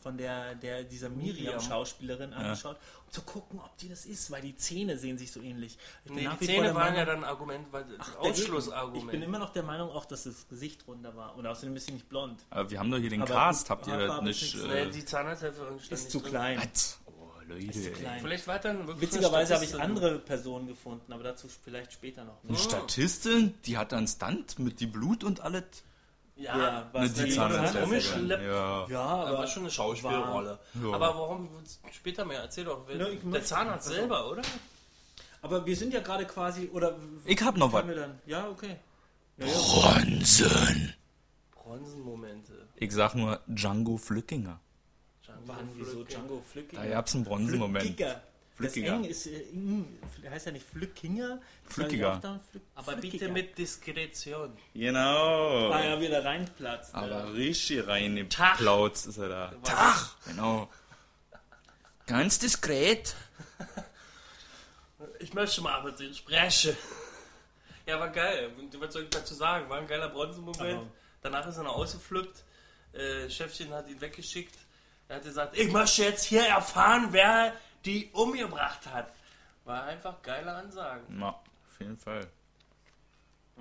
von 0.00 0.16
der, 0.16 0.54
der 0.54 0.84
dieser 0.84 1.08
Miriam. 1.08 1.34
Miriam-Schauspielerin 1.56 2.32
angeschaut, 2.32 2.76
um 3.04 3.12
zu 3.12 3.20
gucken, 3.22 3.58
ob 3.58 3.76
die 3.78 3.88
das 3.88 4.06
ist, 4.06 4.30
weil 4.30 4.40
die 4.40 4.54
Zähne 4.54 4.96
sehen 4.96 5.18
sich 5.18 5.32
so 5.32 5.40
ähnlich. 5.42 5.76
Ich 6.04 6.12
bin 6.12 6.22
Nee, 6.22 6.30
die 6.40 6.46
Zähne 6.46 6.72
waren 6.74 6.94
ja 6.94 7.04
Meinung- 7.04 7.06
dann 7.06 7.16
ein 7.18 7.24
Argument, 7.24 7.66
weil 7.72 7.84
das 7.84 8.06
Dagegen. 8.14 8.30
Ausschlussargument. 8.30 9.04
Ich 9.06 9.10
bin 9.10 9.22
immer 9.22 9.40
noch 9.40 9.50
der 9.52 9.64
Meinung 9.64 9.90
auch, 9.90 10.04
dass 10.04 10.22
das 10.22 10.46
Gesicht 10.48 10.86
runter 10.86 11.16
war. 11.16 11.36
Und 11.36 11.46
außerdem 11.48 11.74
ist 11.74 11.86
sie 11.86 11.92
nicht 11.92 12.08
blond. 12.08 12.40
Aber 12.50 12.70
wir 12.70 12.78
haben 12.78 12.90
doch 12.92 12.98
hier 12.98 13.10
den 13.10 13.22
Aber 13.22 13.34
Cast, 13.34 13.68
habt 13.68 13.88
ihr 13.88 13.98
ist 13.98 14.22
nicht? 14.22 14.54
nichts. 14.54 14.62
Nee, 14.68 14.72
Äh, 14.82 14.90
die 14.90 15.04
Zahnarzthelferin 15.04 15.80
stand 15.80 15.92
Ist 15.92 16.00
nicht 16.04 16.10
zu 16.12 16.20
drin. 16.20 16.30
klein. 16.30 16.58
was? 16.72 16.98
Oh, 17.06 17.28
Leute. 17.48 17.64
Ist 17.66 17.84
zu 17.84 17.90
klein. 17.90 18.20
Vielleicht 18.20 18.46
war 18.46 18.58
dann 18.60 18.86
wirklich 18.86 19.00
Witzigerweise 19.10 19.54
habe 19.56 19.64
ich 19.64 19.80
andere 19.80 20.20
Personen 20.20 20.68
gefunden, 20.68 21.12
aber 21.12 21.24
dazu 21.24 21.48
vielleicht 21.48 21.92
später 21.92 22.24
noch. 22.24 22.38
Eine 22.48 22.56
Statistin, 22.56 23.54
die 23.66 23.76
hat 23.76 23.90
dann 23.90 24.06
Stunt 24.06 24.60
mit 24.60 24.78
die 24.78 24.86
Blut 24.86 25.24
und 25.24 25.40
alles. 25.40 25.64
Ja, 26.36 26.58
Ja, 26.58 26.88
was 26.92 27.02
Ne, 27.02 27.08
denn 27.10 27.24
die 27.26 27.30
Zahnarzthelferin. 27.32 27.82
rumgeschleppt. 27.84 28.42
Ja. 28.42 28.86
Ja, 28.88 29.00
aber 29.00 29.26
aber 29.28 29.38
war 29.38 29.46
schon 29.46 29.62
eine 29.62 29.70
Schauspielrolle. 29.70 30.58
Ja. 30.82 30.92
Aber 30.92 31.06
warum 31.14 31.48
später 31.92 32.24
mehr? 32.24 32.40
Erzähl 32.40 32.64
doch. 32.64 32.82
wer- 32.88 32.96
Ja, 32.96 33.08
ich 33.08 33.20
der 33.22 33.44
Zahnarzt 33.44 33.86
also- 33.86 34.00
selber, 34.00 34.30
oder? 34.30 34.42
Aber 35.42 35.64
wir 35.64 35.76
sind 35.76 35.92
ja 35.94 36.00
gerade 36.00 36.24
quasi, 36.24 36.70
oder 36.72 36.96
Ich 37.24 37.40
hab 37.42 37.56
noch 37.56 37.72
was. 37.72 37.84
Ja, 38.26 38.48
okay. 38.48 38.76
Ja, 39.36 39.46
ja. 39.46 39.52
Bronzen. 39.52 40.94
Bronzenmomente. 41.52 42.52
Ich 42.76 42.92
sag 42.92 43.14
nur 43.14 43.40
Django 43.46 43.96
Flückinger. 43.96 44.58
Wann, 45.46 45.68
wieso 45.76 46.04
Django 46.04 46.42
Flückinger? 46.50 46.82
Da 46.82 46.88
gab's 46.88 47.14
einen 47.14 47.24
Bronzenmoment. 47.24 47.84
Flückiger. 47.84 48.22
Flückiger. 48.54 48.90
Das 48.92 48.96
Eng 49.00 49.04
ist, 49.04 49.26
äh, 49.26 49.40
ing, 49.50 49.98
heißt 50.30 50.46
ja 50.46 50.52
nicht 50.52 50.66
Flückinger. 50.66 51.40
Flückiger. 51.66 52.18
Dann 52.22 52.40
Flück, 52.50 52.62
Aber 52.76 52.92
Flückiger. 52.92 53.18
bitte 53.18 53.32
mit 53.32 53.58
Diskretion. 53.58 54.56
Genau. 54.74 55.70
War 55.70 55.84
ja 55.84 56.00
wieder 56.00 56.24
reinplatzt. 56.24 56.94
Aber 56.94 57.32
richtig 57.34 57.86
rein 57.86 58.28
Tag. 58.30 58.58
Plauz 58.58 59.06
ist 59.06 59.18
er 59.18 59.28
da. 59.28 59.52
Tag. 59.64 60.10
Genau. 60.26 60.70
Ganz 62.06 62.38
diskret. 62.38 63.16
Ich 65.18 65.34
möchte 65.34 65.60
mal 65.60 65.82
mit 65.82 65.98
Ihnen 66.00 66.14
sprechen. 66.14 66.76
Ja, 67.86 67.98
war 67.98 68.08
geil. 68.10 68.50
Was 68.78 68.92
soll 68.94 69.02
ich 69.04 69.10
dazu 69.10 69.34
sagen? 69.34 69.68
War 69.68 69.78
ein 69.78 69.86
geiler 69.86 70.08
Bronzenmoment. 70.08 70.60
Aber- 70.60 70.86
Danach 71.22 71.46
ist 71.46 71.56
er 71.56 71.62
noch 71.64 71.74
ausgeflippt. 71.76 72.44
Äh, 72.92 73.28
Chefchen 73.30 73.72
hat 73.72 73.88
ihn 73.88 74.00
weggeschickt. 74.00 74.54
Er 75.08 75.16
hat 75.16 75.24
gesagt, 75.24 75.56
ich 75.58 75.72
möchte 75.72 76.02
jetzt 76.04 76.24
hier 76.24 76.44
erfahren, 76.46 77.08
wer 77.12 77.52
die 77.84 78.10
umgebracht 78.12 78.86
hat. 78.92 79.12
War 79.64 79.84
einfach 79.84 80.20
geile 80.22 80.52
Ansagen. 80.52 81.04
Na, 81.08 81.28
auf 81.30 81.80
jeden 81.80 81.96
Fall. 81.96 82.26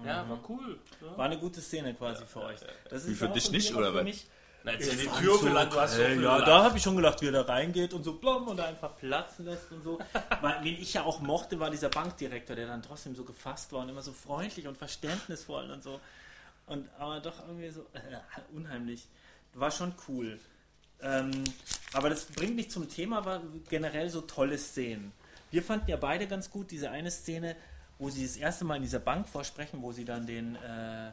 Ja, 0.03 0.27
war 0.27 0.39
cool. 0.49 0.79
Ja. 1.01 1.17
War 1.17 1.25
eine 1.25 1.37
gute 1.37 1.61
Szene 1.61 1.93
quasi 1.93 2.25
für 2.25 2.41
euch. 2.41 2.59
Das 2.89 3.05
Wie 3.07 3.11
ist 3.11 3.19
für 3.19 3.25
ja 3.27 3.31
dich 3.31 3.51
nicht, 3.51 3.67
Thema 3.67 3.79
oder 3.79 3.91
für 3.93 4.05
was? 4.05 4.25
ja 4.65 4.75
die 4.95 5.07
Tür 5.21 5.37
so 5.37 5.45
gelangt, 5.45 5.75
hast 5.75 5.91
so 5.95 5.97
viel 6.03 6.09
Ja, 6.23 6.35
gelacht. 6.35 6.47
da 6.47 6.63
habe 6.63 6.77
ich 6.77 6.83
schon 6.83 6.95
gedacht, 6.95 7.21
wie 7.21 7.27
er 7.27 7.31
da 7.33 7.41
reingeht 7.43 7.93
und 7.93 8.03
so 8.03 8.13
blom 8.13 8.47
und 8.47 8.57
da 8.57 8.65
einfach 8.65 8.95
platzen 8.97 9.45
lässt 9.45 9.71
und 9.71 9.83
so. 9.83 9.99
Weil, 10.41 10.63
wen 10.63 10.81
ich 10.81 10.93
ja 10.93 11.03
auch 11.03 11.19
mochte, 11.19 11.59
war 11.59 11.69
dieser 11.69 11.89
Bankdirektor, 11.89 12.55
der 12.55 12.67
dann 12.67 12.81
trotzdem 12.81 13.15
so 13.15 13.23
gefasst 13.23 13.71
war 13.71 13.81
und 13.81 13.89
immer 13.89 14.01
so 14.01 14.13
freundlich 14.13 14.67
und 14.67 14.77
verständnisvoll 14.77 15.69
und 15.69 15.83
so. 15.83 15.99
Und 16.65 16.89
aber 16.97 17.19
doch 17.19 17.39
irgendwie 17.47 17.69
so 17.69 17.81
äh, 17.93 17.99
unheimlich. 18.55 19.05
War 19.53 19.69
schon 19.69 19.93
cool. 20.07 20.39
Ähm, 21.03 21.43
aber 21.93 22.09
das 22.09 22.25
bringt 22.25 22.55
mich 22.55 22.71
zum 22.71 22.89
Thema, 22.89 23.25
war 23.25 23.41
generell 23.69 24.09
so 24.09 24.21
tolle 24.21 24.57
Szenen. 24.57 25.11
Wir 25.51 25.61
fanden 25.61 25.89
ja 25.89 25.97
beide 25.97 26.27
ganz 26.27 26.49
gut 26.49 26.71
diese 26.71 26.89
eine 26.89 27.11
Szene, 27.11 27.55
wo 27.99 28.09
sie 28.09 28.23
das 28.23 28.37
erste 28.37 28.65
Mal 28.65 28.77
in 28.77 28.81
dieser 28.81 28.99
Bank 28.99 29.27
vorsprechen, 29.27 29.81
wo 29.81 29.91
sie 29.91 30.05
dann 30.05 30.25
den, 30.25 30.55
äh, 30.55 31.11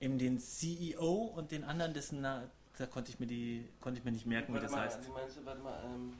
eben 0.00 0.18
den 0.18 0.38
CEO 0.38 1.32
und 1.36 1.50
den 1.50 1.64
anderen, 1.64 1.92
dessen 1.92 2.20
Na 2.20 2.44
da 2.78 2.86
konnte 2.86 3.10
ich 3.10 3.18
mir 3.18 3.26
die, 3.26 3.66
konnte 3.80 3.98
ich 3.98 4.04
mir 4.04 4.12
nicht 4.12 4.26
merken, 4.26 4.52
wie 4.52 4.56
Warte 4.56 4.66
das 4.66 4.72
mal, 4.72 4.84
heißt. 4.84 5.08
Meinst, 5.08 5.44
warte 5.44 5.62
mal, 5.62 5.82
ähm, 5.84 6.12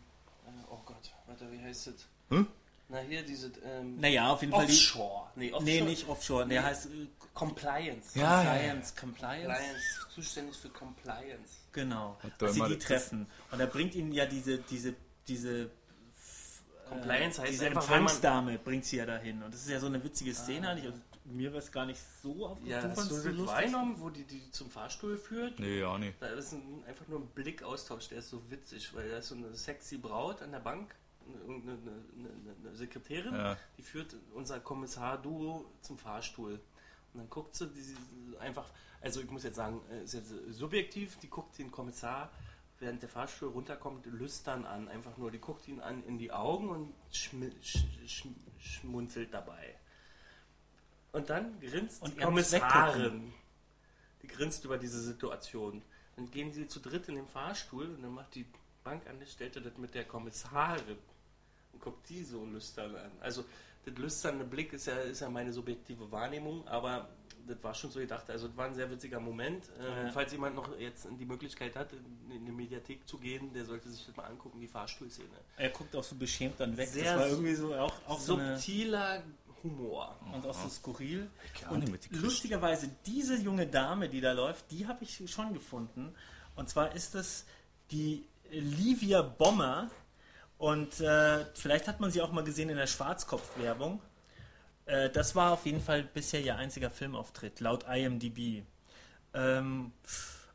äh, 0.46 0.50
oh 0.70 0.78
Gott, 0.84 1.12
warte, 1.26 1.50
wie 1.52 1.58
heißt 1.58 1.88
das? 1.88 2.06
Hm? 2.30 2.46
Na, 2.88 2.98
hier 3.00 3.22
diese, 3.24 3.50
ähm, 3.64 3.98
Naja, 3.98 4.30
auf 4.30 4.40
jeden 4.42 4.52
Fall 4.52 4.66
die. 4.66 4.72
Offshore. 4.72 5.28
Nee, 5.34 5.52
Offshore. 5.52 5.64
Nee, 5.64 5.80
nicht 5.82 6.08
Offshore. 6.08 6.46
Der 6.46 6.60
Nee. 6.62 6.66
heißt 6.68 6.86
äh, 6.86 7.06
Compliance. 7.34 8.18
Ja, 8.18 8.42
ja, 8.42 8.50
Compliance. 8.50 8.94
Compliance. 8.94 9.46
Compliance, 9.46 10.14
zuständig 10.14 10.56
für 10.56 10.68
Compliance. 10.70 11.52
Genau. 11.72 12.16
Dass 12.38 12.54
sie 12.54 12.62
die 12.68 12.78
treffen. 12.78 13.26
Und 13.50 13.60
er 13.60 13.66
bringt 13.66 13.94
ihnen 13.94 14.12
ja 14.12 14.24
diese, 14.26 14.58
diese, 14.58 14.94
diese 15.28 15.70
Compliance 16.88 17.40
heißt 17.42 17.52
diese 17.52 17.66
einfach, 17.66 17.82
Empfangsdame 17.82 18.58
bringt 18.58 18.84
sie 18.84 18.96
ja 18.98 19.06
dahin. 19.06 19.42
Und 19.42 19.52
das 19.52 19.62
ist 19.62 19.70
ja 19.70 19.80
so 19.80 19.86
eine 19.86 20.02
witzige 20.02 20.32
Szene 20.34 20.68
eigentlich. 20.70 20.86
Also, 20.86 20.98
mir 21.24 21.52
war 21.52 21.58
es 21.58 21.72
gar 21.72 21.84
nicht 21.86 22.00
so 22.22 22.46
auf 22.46 22.58
Ja, 22.64 22.80
du 22.80 22.90
hast 22.90 23.10
du 23.10 23.14
lustig? 23.30 23.46
wahrgenommen, 23.48 23.96
wo 23.98 24.10
die 24.10 24.22
die 24.24 24.48
zum 24.52 24.70
Fahrstuhl 24.70 25.18
führt? 25.18 25.58
Nee, 25.58 25.80
ja, 25.80 25.98
nee. 25.98 26.14
Da 26.20 26.28
ist 26.28 26.52
ein, 26.52 26.84
einfach 26.86 27.08
nur 27.08 27.18
ein 27.18 27.26
Blickaustausch, 27.34 28.08
der 28.10 28.18
ist 28.18 28.30
so 28.30 28.48
witzig, 28.48 28.94
weil 28.94 29.10
da 29.10 29.18
ist 29.18 29.28
so 29.28 29.34
eine 29.34 29.52
sexy 29.54 29.98
Braut 29.98 30.40
an 30.42 30.52
der 30.52 30.60
Bank, 30.60 30.94
eine, 31.48 31.72
eine, 31.72 32.58
eine, 32.64 32.76
Sekretärin, 32.76 33.34
Ja. 33.34 33.56
die 33.78 33.82
führt 33.82 34.16
unser 34.34 34.60
Kommissar-Duo 34.60 35.64
zum 35.80 35.98
Fahrstuhl. 35.98 36.60
Und 37.12 37.20
dann 37.20 37.30
guckt 37.30 37.54
sie 37.54 37.68
einfach, 38.38 38.70
also 39.00 39.20
ich 39.20 39.30
muss 39.30 39.42
jetzt 39.44 39.56
sagen, 39.56 39.80
äh, 39.90 40.04
ist 40.04 40.14
jetzt 40.14 40.32
subjektiv, 40.50 41.18
die 41.18 41.28
guckt 41.28 41.58
den 41.58 41.70
Kommissar, 41.70 42.30
während 42.78 43.00
der 43.02 43.08
Fahrstuhl 43.08 43.48
runterkommt, 43.48 44.04
lüstern 44.06 44.64
an. 44.66 44.88
Einfach 44.88 45.16
nur, 45.16 45.30
die 45.30 45.38
guckt 45.38 45.66
ihn 45.68 45.80
an 45.80 46.02
in 46.04 46.18
die 46.18 46.32
Augen 46.32 46.68
und 46.68 46.94
schmi 47.10 47.50
sch 47.62 47.78
sch 48.06 48.26
schmunzelt 48.58 49.32
dabei. 49.32 49.76
Und 51.12 51.30
dann 51.30 51.58
grinst 51.60 52.02
Und 52.02 52.16
die 52.16 52.20
Kommissarin. 52.20 53.32
Die 54.22 54.26
grinst 54.26 54.64
über 54.64 54.76
diese 54.76 55.00
Situation. 55.00 55.82
Dann 56.16 56.30
gehen 56.30 56.52
sie 56.52 56.66
zu 56.68 56.80
dritt 56.80 57.08
in 57.08 57.14
den 57.14 57.26
Fahrstuhl 57.26 57.86
und 57.86 58.02
dann 58.02 58.12
macht 58.12 58.34
die 58.34 58.46
Bankangestellte 58.84 59.60
das 59.60 59.76
mit 59.78 59.94
der 59.94 60.04
Kommissarin 60.04 60.98
und 61.76 61.82
guckt 61.82 62.08
die 62.08 62.24
so 62.24 62.44
lüstern 62.44 62.94
an. 62.96 63.10
Also 63.20 63.44
das 63.84 63.96
lüsternde 63.96 64.44
Blick 64.44 64.72
ist 64.72 64.86
ja, 64.86 64.94
ist 64.96 65.20
ja 65.20 65.28
meine 65.28 65.52
subjektive 65.52 66.10
Wahrnehmung, 66.10 66.66
aber 66.66 67.08
das 67.46 67.62
war 67.62 67.74
schon 67.74 67.90
so 67.90 68.00
gedacht. 68.00 68.28
Also 68.28 68.48
das 68.48 68.56
war 68.56 68.66
ein 68.66 68.74
sehr 68.74 68.90
witziger 68.90 69.20
Moment. 69.20 69.64
Ähm, 69.78 70.06
Ja. 70.06 70.12
Falls 70.12 70.32
jemand 70.32 70.56
noch 70.56 70.76
jetzt 70.78 71.06
die 71.20 71.24
Möglichkeit 71.24 71.76
hat, 71.76 71.92
in, 71.92 72.44
die 72.44 72.50
Mediathek 72.50 73.06
zu 73.06 73.18
gehen, 73.18 73.52
der 73.52 73.64
sollte 73.64 73.88
sich 73.88 74.04
das 74.06 74.16
mal 74.16 74.24
angucken, 74.24 74.60
die 74.60 74.66
Fahrstuhlszene. 74.66 75.28
Er 75.56 75.70
guckt 75.70 75.94
auch 75.94 76.02
so 76.02 76.16
beschämt 76.16 76.58
dann 76.58 76.76
weg. 76.76 76.88
Sehr 76.88 77.04
das 77.04 77.20
war 77.20 77.28
irgendwie 77.28 77.54
so 77.54 77.74
auch, 77.74 77.94
auch 78.08 78.18
so 78.18 78.36
eine, 78.36 78.56
Subtiler 78.56 79.22
Humor. 79.62 80.16
und 80.34 80.44
auch 80.46 80.54
so 80.54 80.68
skurril. 80.68 81.30
Und 81.70 82.10
lustigerweise, 82.10 82.90
diese 83.04 83.36
junge 83.36 83.66
Dame, 83.66 84.08
die 84.08 84.20
da 84.20 84.32
läuft, 84.32 84.70
die 84.70 84.86
habe 84.86 85.04
ich 85.04 85.22
schon 85.30 85.52
gefunden. 85.54 86.14
Und 86.56 86.68
zwar 86.68 86.94
ist 86.94 87.14
das 87.14 87.44
die 87.90 88.26
Livia 88.50 89.22
Bommer. 89.22 89.90
Und 90.58 91.00
äh, 91.00 91.44
vielleicht 91.54 91.86
hat 91.86 92.00
man 92.00 92.10
sie 92.10 92.22
auch 92.22 92.32
mal 92.32 92.44
gesehen 92.44 92.70
in 92.70 92.76
der 92.76 92.86
Schwarzkopf-Werbung. 92.86 94.00
Äh, 94.86 95.10
das 95.10 95.34
war 95.34 95.52
auf 95.52 95.66
jeden 95.66 95.80
Fall 95.80 96.02
bisher 96.02 96.40
ihr 96.40 96.56
einziger 96.56 96.90
Filmauftritt, 96.90 97.60
laut 97.60 97.84
IMDb. 97.88 98.64
Ähm, 99.34 99.92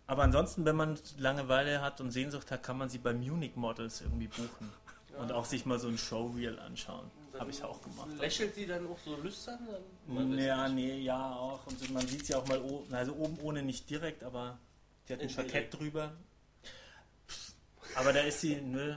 aber 0.08 0.24
ansonsten, 0.24 0.66
wenn 0.66 0.76
man 0.76 1.00
Langeweile 1.18 1.82
hat 1.82 2.02
und 2.02 2.12
Sehnsucht 2.12 2.52
hat, 2.52 2.64
kann 2.64 2.78
man 2.78 2.90
sie 2.90 2.98
bei 2.98 3.14
Munich 3.14 3.56
Models 3.56 4.02
irgendwie 4.02 4.28
buchen. 4.28 4.72
Und 5.18 5.32
auch 5.32 5.46
sich 5.46 5.66
mal 5.66 5.78
so 5.78 5.88
ein 5.88 5.98
Showreel 5.98 6.58
anschauen. 6.60 7.12
Habe 7.38 7.52
ich 7.52 7.64
auch 7.64 7.82
gemacht. 7.82 8.08
Lächelt 8.20 8.56
sie 8.56 8.66
dann 8.66 8.88
auch 8.88 8.98
so 8.98 9.16
lüstern? 9.18 9.60
Dann? 10.08 10.38
Ja, 10.38 10.68
nee, 10.68 11.00
ja 11.00 11.34
auch. 11.34 11.66
Und 11.68 11.80
so, 11.80 11.92
man 11.94 12.08
sieht 12.08 12.26
sie 12.26 12.36
auch 12.36 12.48
mal 12.48 12.60
oben, 12.60 12.94
also 12.94 13.14
oben 13.14 13.38
ohne 13.42 13.62
nicht 13.62 13.90
direkt, 13.90 14.24
aber 14.24 14.58
sie 15.06 15.14
hat 15.14 15.22
ein. 15.22 15.30
Jackett 15.30 15.78
drüber. 15.78 16.14
Aber 17.96 18.14
da 18.14 18.22
ist 18.22 18.42
sie, 18.42 18.56
nö, 18.56 18.96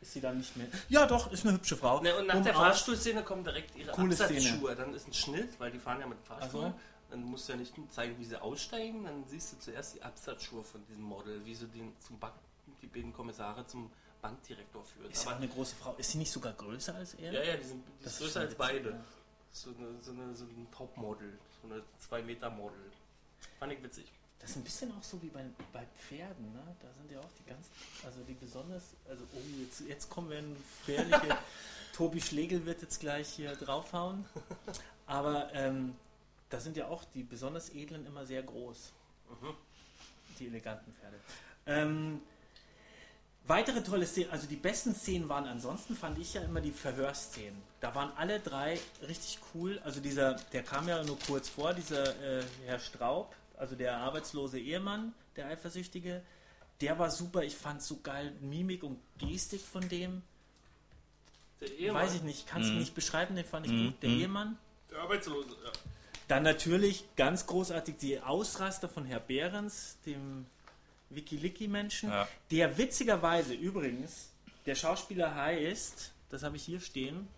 ist 0.00 0.12
sie 0.12 0.20
dann 0.20 0.38
nicht 0.38 0.56
mehr. 0.56 0.66
Ja, 0.88 1.06
doch, 1.06 1.32
ist 1.32 1.44
eine 1.44 1.54
hübsche 1.54 1.76
Frau. 1.76 2.00
Ne, 2.00 2.16
und 2.16 2.26
nach 2.26 2.36
Um 2.36 2.44
der 2.44 2.54
Fahrstuhlszene 2.54 3.22
kommen 3.22 3.44
direkt 3.44 3.76
ihre 3.76 3.92
Coole 3.92 4.12
Absatzschuhe. 4.12 4.74
Dann 4.74 4.94
ist 4.94 5.06
ein 5.06 5.14
Schnitt, 5.14 5.58
weil 5.58 5.70
die 5.70 5.78
fahren 5.78 6.00
ja 6.00 6.06
mit 6.06 6.18
Fahrstuhl. 6.22 6.64
Ach 6.66 6.70
so. 6.70 6.80
Dann 7.10 7.22
musst 7.24 7.48
du 7.48 7.52
ja 7.52 7.58
nicht 7.58 7.72
zeigen, 7.90 8.18
wie 8.18 8.24
sie 8.24 8.40
aussteigen. 8.40 9.04
Dann 9.04 9.24
siehst 9.26 9.52
du 9.52 9.58
zuerst 9.58 9.94
die 9.94 10.02
Absatzschuhe 10.02 10.64
von 10.64 10.84
diesem 10.86 11.04
Model, 11.04 11.44
wie 11.44 11.54
sie 11.54 11.66
den 11.68 11.92
zum 12.00 12.18
Bank, 12.18 12.34
die 12.82 12.86
beiden 12.86 13.12
Kommissare 13.12 13.66
zum 13.66 13.90
Bankdirektor 14.20 14.84
führt. 14.84 15.12
Ist 15.12 15.26
auch 15.26 15.36
eine 15.36 15.48
große 15.48 15.76
Frau. 15.76 15.94
Ist 15.96 16.10
sie 16.10 16.18
nicht 16.18 16.32
sogar 16.32 16.52
größer 16.52 16.94
als 16.94 17.14
er? 17.14 17.32
ja, 17.32 17.42
ja, 17.42 17.56
die 17.56 17.64
sind 17.64 17.84
die 18.00 18.06
ist 18.06 18.18
größer 18.18 18.40
als 18.40 18.54
beide. 18.54 18.90
ja. 18.90 19.04
So, 19.52 19.70
eine, 19.70 20.02
so, 20.02 20.10
eine, 20.10 20.34
so 20.34 20.44
ein 20.44 20.66
Topmodel, 20.70 21.38
so 21.62 21.72
eine 21.72 21.82
2-Meter-Model. 22.10 22.92
Fand 23.58 23.72
ich 23.72 23.82
witzig. 23.82 24.12
Das 24.46 24.52
ist 24.52 24.58
ein 24.58 24.62
bisschen 24.62 24.92
auch 24.92 25.02
so 25.02 25.20
wie 25.22 25.26
bei, 25.26 25.44
bei 25.72 25.84
Pferden, 25.98 26.52
ne? 26.52 26.62
Da 26.80 26.86
sind 26.96 27.10
ja 27.10 27.18
auch 27.18 27.32
die 27.36 27.50
ganz, 27.50 27.66
also 28.04 28.20
die 28.28 28.34
besonders, 28.34 28.94
also 29.08 29.24
oh, 29.34 29.40
jetzt, 29.60 29.80
jetzt 29.88 30.08
kommen 30.08 30.30
wir 30.30 30.38
in 30.38 30.54
gefährliche, 30.54 31.36
Tobi 31.92 32.20
Schlegel 32.20 32.64
wird 32.64 32.80
jetzt 32.80 33.00
gleich 33.00 33.28
hier 33.28 33.56
draufhauen, 33.56 34.24
aber 35.06 35.52
ähm, 35.52 35.96
da 36.48 36.60
sind 36.60 36.76
ja 36.76 36.86
auch 36.86 37.02
die 37.12 37.24
besonders 37.24 37.70
edlen 37.70 38.06
immer 38.06 38.24
sehr 38.24 38.44
groß, 38.44 38.92
die 40.38 40.46
eleganten 40.46 40.92
Pferde. 40.92 41.18
Ähm, 41.66 42.22
weitere 43.48 43.82
tolle 43.82 44.06
Szenen, 44.06 44.30
also 44.30 44.46
die 44.46 44.54
besten 44.54 44.94
Szenen 44.94 45.28
waren 45.28 45.46
ansonsten, 45.46 45.96
fand 45.96 46.20
ich 46.20 46.34
ja 46.34 46.42
immer 46.42 46.60
die 46.60 46.70
Verhörszenen. 46.70 47.60
Da 47.80 47.96
waren 47.96 48.12
alle 48.16 48.38
drei 48.38 48.78
richtig 49.08 49.40
cool. 49.54 49.80
Also 49.82 49.98
dieser, 49.98 50.34
der 50.52 50.62
kam 50.62 50.86
ja 50.86 51.02
nur 51.02 51.18
kurz 51.18 51.48
vor, 51.48 51.74
dieser 51.74 52.10
äh, 52.22 52.44
Herr 52.64 52.78
Straub, 52.78 53.34
also 53.56 53.74
der 53.76 53.96
arbeitslose 53.98 54.58
Ehemann, 54.58 55.14
der 55.36 55.46
Eifersüchtige, 55.48 56.22
der 56.80 56.98
war 56.98 57.10
super. 57.10 57.42
Ich 57.42 57.56
fand 57.56 57.82
so 57.82 58.00
geil 58.02 58.32
Mimik 58.40 58.82
und 58.82 58.98
Gestik 59.18 59.62
von 59.62 59.88
dem. 59.88 60.22
Der 61.60 61.70
Ehemann, 61.78 62.02
Weiß 62.02 62.14
ich 62.14 62.22
nicht, 62.22 62.46
kann 62.46 62.62
es 62.62 62.68
Mhm. 62.68 62.78
nicht 62.78 62.94
beschreiben, 62.94 63.34
den 63.34 63.44
fand 63.46 63.66
ich 63.66 63.72
Mhm, 63.72 63.86
gut. 63.86 64.02
Der 64.02 64.10
mhm. 64.10 64.20
Ehemann. 64.20 64.58
der 64.90 64.98
Arbeitslose. 65.00 65.48
Ja. 65.64 65.72
Dann 66.28 66.42
natürlich 66.42 67.04
ganz 67.16 67.46
großartig 67.46 67.96
die 67.98 68.20
Ausraster 68.20 68.88
von 68.88 69.04
Herr 69.06 69.20
Behrens, 69.20 69.96
dem 70.06 70.46
Wikiliki-Menschen, 71.10 72.10
Ja. 72.10 72.28
der 72.50 72.76
witzigerweise 72.78 73.54
übrigens, 73.54 74.30
der 74.66 74.74
Schauspieler 74.74 75.34
heißt, 75.34 76.12
das 76.30 76.42
habe 76.42 76.56
ich 76.56 76.64
hier 76.64 76.80
stehen, 76.80 77.28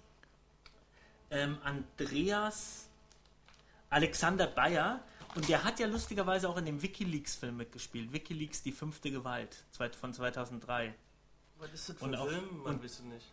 ähm, 1.31 1.59
Andreas 1.63 2.87
Alexander 3.91 4.47
Bayer 4.47 5.01
und 5.39 5.49
der 5.49 5.63
hat 5.63 5.79
ja 5.79 5.87
lustigerweise 5.87 6.49
auch 6.49 6.57
in 6.57 6.67
dem 6.67 6.83
Wikileaks-Film 6.83 7.57
mitgespielt. 7.57 8.13
Wikileaks, 8.13 8.61
die 8.61 8.73
fünfte 8.73 9.13
Gewalt 9.13 9.65
von 10.01 10.13
2003. 10.13 10.93
Was 11.59 11.73
ist 11.73 11.89
das 11.91 11.97
für 11.97 12.07
ein 12.07 12.29
Film? 12.29 12.63
Man 12.65 12.83
wisst 12.83 13.05
nicht. 13.05 13.25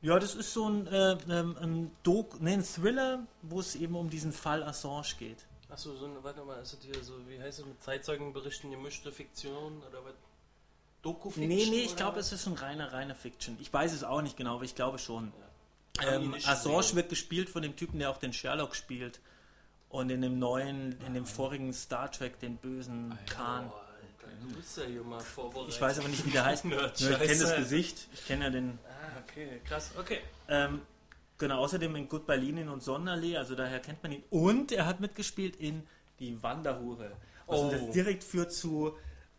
Ja, 0.00 0.18
das 0.18 0.34
ist 0.34 0.54
so 0.54 0.66
ein, 0.66 0.86
äh, 0.86 1.18
ähm, 1.28 1.54
ein, 1.60 1.90
Dok 2.04 2.40
nee, 2.40 2.54
ein 2.54 2.64
Thriller, 2.64 3.26
wo 3.42 3.60
es 3.60 3.74
eben 3.74 3.96
um 3.96 4.08
diesen 4.08 4.32
Fall 4.32 4.62
Assange 4.62 5.14
geht. 5.18 5.44
Achso, 5.68 5.94
so 5.94 6.06
eine, 6.06 6.24
warte 6.24 6.42
mal, 6.42 6.58
ist 6.62 6.72
das 6.72 6.80
hier 6.82 7.04
so, 7.04 7.12
wie 7.28 7.38
heißt 7.38 7.58
es 7.58 7.66
mit 7.66 7.82
Zeitzeugenberichten, 7.82 8.70
gemischte 8.70 9.12
Fiktion 9.12 9.82
oder 9.90 10.02
was? 10.06 10.14
Doku-Fiction? 11.02 11.48
Nee, 11.48 11.66
nee, 11.68 11.82
ich 11.82 11.96
glaube, 11.96 12.18
es 12.18 12.32
ist 12.32 12.44
schon 12.44 12.54
reine, 12.54 12.94
reine 12.94 13.14
Fiction. 13.14 13.58
Ich 13.60 13.70
weiß 13.70 13.92
es 13.92 14.04
auch 14.04 14.22
nicht 14.22 14.38
genau, 14.38 14.54
aber 14.54 14.64
ich 14.64 14.74
glaube 14.74 14.98
schon. 14.98 15.34
Die 16.00 16.06
Ähm, 16.06 16.34
Assange 16.46 16.94
wird 16.94 17.10
gespielt 17.10 17.50
von 17.50 17.60
dem 17.60 17.76
Typen, 17.76 17.98
der 17.98 18.08
auch 18.08 18.16
den 18.16 18.32
Sherlock 18.32 18.74
spielt. 18.74 19.20
Und 19.96 20.10
in 20.10 20.20
dem 20.20 20.38
neuen, 20.38 20.94
in 21.06 21.14
dem 21.14 21.24
vorigen 21.24 21.72
Star 21.72 22.10
Trek, 22.12 22.38
den 22.40 22.56
bösen 22.58 23.16
Khan. 23.30 23.68
Boah, 23.68 23.84
Alter, 24.20 24.36
du 24.46 24.54
bist 24.54 24.76
ja 24.76 24.84
hier 24.84 25.02
mal 25.02 25.20
vorbereitet. 25.20 25.72
Ich 25.74 25.80
weiß 25.80 25.98
aber 26.00 26.08
nicht, 26.08 26.26
wie 26.26 26.30
der 26.30 26.44
heißt. 26.44 26.64
Nur 26.66 26.92
ich 26.94 27.06
kenne 27.06 27.18
das. 27.38 27.56
Gesicht. 27.56 28.08
Ich 28.12 28.26
kenne 28.26 28.44
ja 28.44 28.50
den. 28.50 28.78
Ah, 28.88 29.22
okay, 29.26 29.60
krass, 29.64 29.92
okay. 29.98 30.18
Ähm, 30.48 30.82
genau, 31.38 31.60
außerdem 31.60 31.96
in 31.96 32.08
Goodbye 32.10 32.36
Lenin 32.36 32.68
und 32.68 32.82
Sonnenallee, 32.82 33.38
also 33.38 33.54
daher 33.54 33.80
kennt 33.80 34.02
man 34.02 34.12
ihn. 34.12 34.22
Und 34.28 34.70
er 34.70 34.84
hat 34.86 35.00
mitgespielt 35.00 35.56
in 35.56 35.82
Die 36.18 36.42
Wanderhure. 36.42 37.12
Also 37.46 37.64
Oh. 37.66 37.70
das 37.70 37.90
direkt 37.90 38.22
führt 38.24 38.52
zu. 38.52 38.94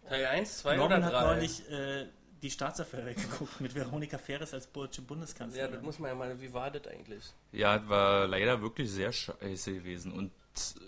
Teil 0.09 0.25
1, 0.25 0.59
2 0.59 0.75
Norman 0.77 1.03
oder 1.03 1.05
hat 1.05 1.13
3? 1.13 1.33
neulich 1.35 1.69
äh, 1.69 2.07
die 2.41 2.49
Staatsaffäre 2.49 3.13
geguckt 3.15 3.59
mit 3.61 3.75
Veronika 3.75 4.17
Ferres 4.17 4.53
als 4.55 4.71
deutsche 4.71 5.01
Ja, 5.01 5.07
Bundeskanzlerin. 5.07 5.73
das 5.73 5.81
muss 5.83 5.99
man 5.99 6.09
ja 6.09 6.15
mal, 6.15 6.41
wie 6.41 6.51
war 6.53 6.71
das 6.71 6.87
eigentlich? 6.87 7.23
Ja, 7.51 7.75
es 7.75 7.87
war 7.89 8.25
leider 8.27 8.59
wirklich 8.61 8.89
sehr 8.89 9.11
scheiße 9.11 9.73
gewesen 9.73 10.13
und 10.13 10.31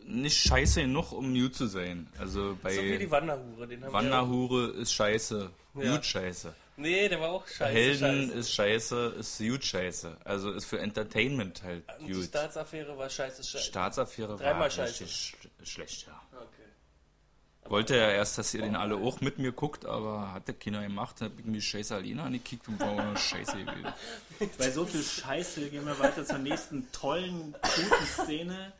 nicht 0.05 0.37
scheiße 0.37 0.81
genug, 0.81 1.11
um 1.11 1.31
new 1.33 1.49
zu 1.49 1.67
sein. 1.67 2.07
Also 2.17 2.57
bei 2.61 2.73
so 2.75 2.81
wie 2.81 2.97
die 2.97 3.11
Wanderhure, 3.11 3.67
den 3.67 3.83
haben 3.83 3.93
Wanderhure 3.93 4.67
ist 4.71 4.93
scheiße, 4.93 5.49
Ja. 5.75 5.95
gut 5.95 6.05
scheiße. 6.05 6.53
Nee, 6.77 7.09
der 7.09 7.19
war 7.19 7.29
auch 7.31 7.45
scheiße. 7.45 7.65
Helden 7.73 8.27
scheiße. 8.29 8.39
ist 8.39 8.53
scheiße, 8.53 9.15
ist 9.19 9.37
gut 9.39 9.63
scheiße. 9.65 10.17
Also 10.23 10.51
ist 10.51 10.65
für 10.65 10.79
Entertainment 10.79 11.61
halt 11.63 11.83
Und 11.99 12.07
die 12.07 12.13
gut. 12.13 12.23
Staatsaffaire 12.25 12.97
war 12.97 13.09
scheiße, 13.09 13.43
scheiße. 13.43 13.65
Staatsaffäre 13.65 14.37
Dreimal 14.37 14.61
war 14.61 14.69
scheiße. 14.69 15.03
richtig 15.03 15.35
sch 15.63 15.69
schlecht, 15.69 16.07
ja. 16.07 16.21
okay. 16.37 16.45
Wollte 17.69 17.97
ja 17.97 18.09
erst, 18.09 18.37
dass 18.37 18.53
ihr 18.53 18.61
den 18.61 18.75
alle 18.77 18.95
auch 18.95 19.21
mit 19.21 19.37
mir 19.37 19.51
guckt, 19.51 19.85
aber 19.85 20.31
hatte 20.33 20.53
keiner 20.53 20.81
gemacht. 20.81 21.17
Dann 21.19 21.31
hab 21.31 21.39
ich 21.39 21.45
mir 21.45 21.51
die 21.53 21.61
Scheiße 21.61 21.93
Alina 21.95 22.23
angekickt 22.25 22.67
und 22.67 22.79
war 22.79 22.89
auch 23.13 23.17
scheiße 23.19 23.57
gewesen. 23.57 23.93
Bei 24.57 24.71
so 24.71 24.85
viel 24.85 25.03
Scheiße 25.03 25.69
gehen 25.69 25.85
wir 25.85 25.99
weiter 25.99 26.25
zur 26.25 26.39
nächsten 26.39 26.89
tollen, 26.91 27.53
guten 27.61 28.05
Szene. 28.23 28.71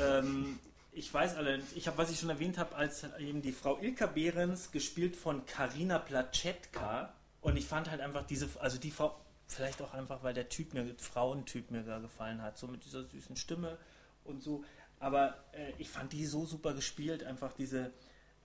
Ähm, 0.00 0.58
ich 0.92 1.12
weiß 1.12 1.36
alle, 1.36 1.60
ich 1.74 1.86
habe, 1.86 1.98
was 1.98 2.10
ich 2.10 2.18
schon 2.18 2.30
erwähnt 2.30 2.58
habe, 2.58 2.74
als 2.74 3.04
eben 3.18 3.42
die 3.42 3.52
Frau 3.52 3.78
Ilka 3.78 4.06
Behrens, 4.06 4.72
gespielt 4.72 5.16
von 5.16 5.46
Karina 5.46 5.98
Placetka. 5.98 7.14
Und 7.40 7.56
ich 7.56 7.66
fand 7.66 7.90
halt 7.90 8.00
einfach 8.00 8.26
diese, 8.26 8.48
also 8.60 8.78
die 8.78 8.90
Frau, 8.90 9.16
vielleicht 9.46 9.80
auch 9.80 9.94
einfach, 9.94 10.22
weil 10.22 10.34
der 10.34 10.48
Typ 10.48 10.74
mir, 10.74 10.84
der 10.84 10.98
Frauentyp 10.98 11.70
mir 11.70 11.82
da 11.82 11.98
gefallen 11.98 12.42
hat, 12.42 12.58
so 12.58 12.66
mit 12.66 12.84
dieser 12.84 13.04
süßen 13.04 13.36
Stimme 13.36 13.78
und 14.24 14.42
so. 14.42 14.64
Aber 15.00 15.44
äh, 15.52 15.72
ich 15.78 15.88
fand 15.88 16.12
die 16.12 16.26
so 16.26 16.44
super 16.44 16.74
gespielt, 16.74 17.22
einfach 17.22 17.52
diese, 17.52 17.92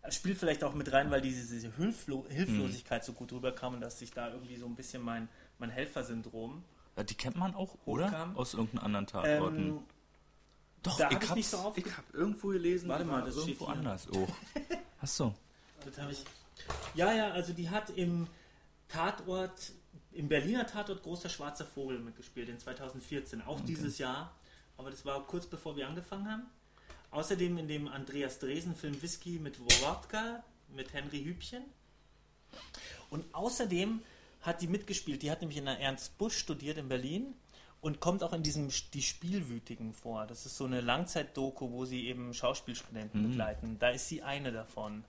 spielt 0.10 0.38
vielleicht 0.38 0.64
auch 0.64 0.74
mit 0.74 0.92
rein, 0.92 1.10
weil 1.12 1.22
diese, 1.22 1.52
diese 1.52 1.76
Hilflo 1.76 2.26
Hilflosigkeit 2.30 3.04
so 3.04 3.14
gut 3.14 3.32
rüberkam 3.32 3.76
und 3.76 3.82
dass 3.82 4.00
sich 4.00 4.12
da 4.12 4.30
irgendwie 4.32 4.58
so 4.58 4.66
ein 4.66 4.76
bisschen 4.76 5.02
mein, 5.02 5.28
mein 5.60 5.70
Helfersyndrom 5.70 6.64
Ja, 6.96 7.04
die 7.04 7.16
kennt 7.16 7.36
man 7.38 7.56
auch, 7.56 7.78
oder? 7.86 8.08
Hochkam. 8.08 8.38
Aus 8.38 8.54
irgendeinen 8.54 8.86
anderen 8.86 9.08
Tatorten. 9.08 9.68
ähm, 9.70 9.80
Doch, 10.84 10.98
da 10.98 11.10
ich, 11.10 11.16
hab 11.16 11.24
ich 11.24 11.30
hab's, 11.30 11.36
nicht 11.36 11.50
so 11.50 11.74
ich 11.76 11.98
hab 11.98 12.14
irgendwo 12.14 12.50
gelesen, 12.50 12.90
Warte 12.90 13.06
mal, 13.06 13.24
das 13.24 13.38
irgendwo 13.38 13.66
steht 13.66 13.78
anders 13.78 14.08
auch. 14.10 14.28
Hast 15.00 15.20
du? 15.20 15.34
Das 15.86 15.98
habe 15.98 16.12
ich. 16.12 16.24
Ja, 16.94 17.14
ja, 17.14 17.32
also 17.32 17.54
die 17.54 17.70
hat 17.70 17.90
im 17.92 18.28
Tatort, 18.90 19.72
im 20.12 20.28
Berliner 20.28 20.68
Tatort 20.68 21.02
Großer 21.04 21.30
Schwarzer 21.30 21.66
Vogel 21.66 22.00
mitgespielt, 22.00 22.50
in 22.50 22.60
2014, 22.60 23.42
auch 23.42 23.60
dieses 23.62 23.98
Jahr. 23.98 24.36
Aber 24.78 24.92
das 24.92 25.06
war 25.06 25.26
kurz 25.26 25.48
bevor 25.48 25.76
wir 25.76 25.88
angefangen 25.88 26.30
haben. 26.30 26.44
Außerdem 27.12 27.58
in 27.58 27.68
dem 27.68 27.88
Andreas 27.88 28.40
Dresen-Film 28.40 29.02
Whisky 29.02 29.40
mit 29.40 29.60
Wodka 29.60 30.44
mit 30.70 30.94
Henry 30.94 31.24
Hübchen. 31.24 31.64
Und 33.10 33.24
außerdem 33.34 34.02
hat 34.42 34.62
die 34.62 34.68
mitgespielt, 34.68 35.22
die 35.22 35.32
hat 35.32 35.42
nämlich 35.42 35.58
in 35.58 35.66
der 35.66 35.80
Ernst 35.80 36.18
Busch 36.18 36.38
studiert 36.38 36.78
in 36.78 36.90
Berlin 36.90 37.36
und 37.84 38.00
kommt 38.00 38.24
auch 38.24 38.34
in 38.34 38.42
diesem 38.44 38.70
Die 38.94 39.02
Spielwütigen 39.02 39.94
vor. 39.94 40.26
Das 40.26 40.46
ist 40.46 40.58
so 40.58 40.66
eine 40.66 40.82
Langzeit-Doku, 40.82 41.70
wo 41.70 41.86
sie 41.86 42.08
eben 42.08 42.34
Schauspielstudenten 42.34 43.30
begleiten. 43.30 43.78
Da 43.78 43.90
ist 43.90 44.08
sie 44.08 44.24
eine 44.24 44.52
davon. 44.52 45.04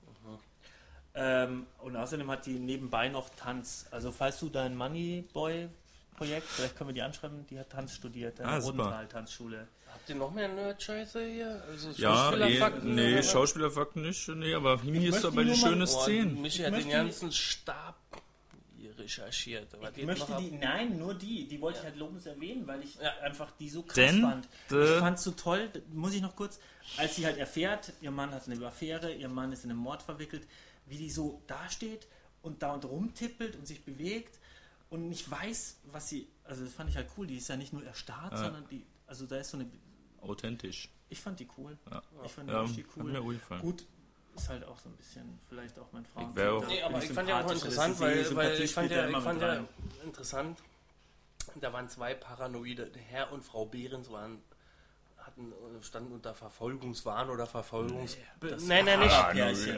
Ähm, 1.15 1.67
und 1.83 1.97
außerdem 1.97 2.29
hat 2.31 2.45
die 2.47 2.59
nebenbei 2.59 3.09
noch 3.09 3.29
Tanz. 3.31 3.87
Also 3.93 4.11
falls 4.11 4.41
du 4.41 4.49
dein 4.49 4.77
Moneyboy-Projekt, 4.77 6.47
vielleicht 6.49 6.77
können 6.77 6.91
wir 6.91 6.95
die 6.95 7.03
anschreiben, 7.03 7.47
die 7.49 7.59
hat 7.61 7.71
Tanz 7.71 7.95
studiert, 7.95 8.41
an 8.41 8.47
Ah, 8.47 8.57
der. 8.59 8.65
Rodenthal-Tanzschule. 8.65 9.69
Habt 9.93 10.09
ihr 10.09 10.17
noch 10.17 10.33
mehr 10.33 10.49
Nerd-Scheiße 10.49 11.25
hier? 11.25 11.63
Also 11.71 11.91
Ja, 11.93 12.11
eh, 12.11 12.33
Schauspielerfakten 12.33 12.95
nee? 12.97 13.23
Schauspielerfakten 13.23 14.03
nicht. 14.03 14.29
Nee, 14.29 14.55
aber 14.55 14.81
Himi 14.83 14.99
Ich 14.99 15.05
ist 15.05 15.11
möchte 15.13 15.29
dabei 15.29 15.43
die 15.45 15.51
nur 15.51 15.59
mal- 15.59 15.69
schöne 15.71 15.85
Boah, 15.85 16.03
Szene. 16.03 16.33
Michi 16.33 16.63
Ich 16.63 16.67
hat 16.67 16.75
den 16.77 16.91
ganzen 16.91 17.31
Stab 17.31 17.95
hier 18.11 18.21
recherchiert. 18.99 19.69
Was 19.81 19.97
Ich 19.97 20.05
möchte 20.07 20.37
die, 20.39 20.53
nein, 20.53 20.99
nur 20.99 21.15
die, 21.15 21.47
die 21.49 21.61
wollte 21.61 21.79
ich 21.81 21.85
halt 21.85 21.97
lobens 21.97 22.27
erwähnen, 22.27 22.67
weil 22.67 22.83
ich 22.83 22.95
Ja. 22.97 23.11
einfach 23.23 23.51
die 23.53 23.69
so 23.69 23.83
krass 23.83 23.95
Denn, 23.95 24.21
fand. 24.23 24.49
Ich 24.71 24.91
fand 24.99 25.19
so 25.19 25.31
toll, 25.33 25.71
muss 25.93 26.15
ich 26.15 26.23
noch 26.23 26.37
kurz, 26.37 26.59
als 26.97 27.17
sie 27.17 27.25
halt 27.27 27.39
erfährt, 27.39 27.93
ihr 28.01 28.11
Mann 28.11 28.31
hat 28.33 28.49
eine 28.49 28.65
Affäre, 28.67 29.13
ihr 29.15 29.29
Mann 29.29 29.53
ist 29.53 29.65
in 29.65 29.71
einen 29.71 29.79
Mord 29.81 30.03
verwickelt, 30.03 30.47
wie 30.87 30.97
die 30.99 31.11
so 31.11 31.43
dasteht 31.47 32.07
und 32.43 32.63
da 32.63 32.75
und 32.75 32.85
rumtippelt 32.85 33.57
und 33.57 33.67
sich 33.67 33.85
bewegt 33.85 34.39
und 34.91 35.09
nicht 35.09 35.31
weiß, 35.31 35.79
was 35.93 36.09
sie, 36.09 36.29
also 36.45 36.65
das 36.65 36.73
fand 36.75 36.91
ich 36.91 36.97
halt 36.97 37.09
cool, 37.17 37.27
die 37.27 37.37
ist 37.37 37.49
ja 37.49 37.57
nicht 37.57 37.73
nur 37.73 37.85
erstarrt, 37.85 38.33
Ja. 38.33 38.39
sondern 38.39 38.67
die, 38.69 38.85
also 39.07 39.27
da 39.27 39.37
ist 39.39 39.51
so 39.51 39.57
eine, 39.59 39.71
Authentisch. 40.21 40.89
ich 41.09 41.21
fand 41.21 41.39
die 41.41 41.49
cool. 41.59 41.77
Ja. 41.91 42.03
Ich 42.25 42.33
fand 42.33 42.49
die 42.49 42.53
Ja, 42.55 42.61
richtig 42.63 42.87
hat 42.87 42.97
cool. 42.97 43.05
mir 43.13 43.21
auch 43.21 43.29
gefallen. 43.29 43.61
Gut, 43.63 43.85
ist 44.37 44.49
halt 44.49 44.65
auch 44.65 44.79
so 44.79 44.89
ein 44.89 44.97
bisschen, 44.97 45.39
vielleicht 45.49 45.79
auch 45.79 45.87
mein 45.93 46.05
Frauen. 46.07 46.35
wär 46.37 46.53
auch- 46.55 46.67
Nee, 46.67 46.83
aber 46.83 47.03
ich 47.03 47.13
fand 47.13 47.29
ja 47.29 47.45
auch 47.45 47.51
interessant, 47.51 48.01
weil, 48.01 48.37
weil 48.37 48.61
ich 48.61 48.73
fand 48.73 48.91
ja, 48.91 49.09
ich 49.09 49.17
fand 49.17 49.41
ja 49.43 49.65
interessant, 50.05 50.59
da 51.61 51.73
waren 51.73 51.89
zwei 51.89 52.15
Paranoide, 52.15 52.91
Herr 53.09 53.33
und 53.33 53.45
Frau 53.45 53.67
Behrens 53.67 54.11
waren, 54.11 54.43
hat 55.19 55.27
hatten, 55.29 55.53
äh, 55.53 55.83
standen 55.83 56.13
unter 56.13 56.35
Verfolgungswahn 56.35 57.31
oder 57.31 57.47
Verfolgungs... 57.47 58.17
das 58.41 58.63
nein, 58.65 58.85
nein, 58.85 59.01
nicht. 59.01 59.31
Pärchen. 59.33 59.75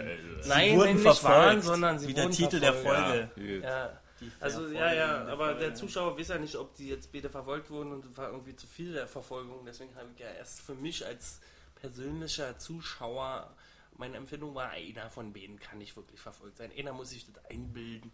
Nein, 0.46 0.76
wurden 0.76 0.78
nein, 0.78 0.94
nicht 0.94 1.02
verfolgt, 1.02 1.24
Wahn, 1.24 1.62
sondern 1.62 1.98
sie 1.98 2.08
Wie 2.08 2.14
der 2.14 2.24
wurden 2.24 2.34
Titel 2.34 2.60
der 2.60 2.72
verfolgt. 2.72 3.32
Folge. 3.34 3.60
Ja. 3.62 4.00
Die 4.20 4.32
Also 4.40 4.66
ja, 4.68 4.92
ja, 4.94 5.24
der 5.24 5.32
aber 5.32 5.54
der. 5.54 5.74
Zuschauer 5.74 6.18
weiß 6.18 6.28
ja 6.28 6.38
nicht, 6.38 6.56
ob 6.56 6.74
die 6.74 6.88
jetzt 6.88 7.12
beide 7.12 7.28
verfolgt 7.28 7.70
wurden 7.70 7.92
und 7.92 8.16
war 8.16 8.30
irgendwie 8.30 8.56
zu 8.56 8.66
viel 8.66 8.92
der 8.94 9.06
Verfolgung. 9.06 9.64
Deswegen 9.66 9.94
habe 9.94 10.08
ich 10.14 10.20
ja 10.20 10.30
erst 10.30 10.62
für 10.62 10.74
mich 10.74 11.04
als 11.04 11.38
persönlicher 11.74 12.58
Zuschauer, 12.58 13.54
meine 13.98 14.16
Empfindung 14.16 14.54
war, 14.54 14.70
einer 14.70 15.10
von 15.10 15.32
beiden 15.32 15.58
kann 15.58 15.78
nicht 15.78 15.96
wirklich 15.96 16.20
verfolgt 16.20 16.58
sein. 16.58 16.70
Einer 16.76 16.92
muss 16.92 17.10
sich 17.10 17.26
das 17.32 17.44
einbilden, 17.46 18.12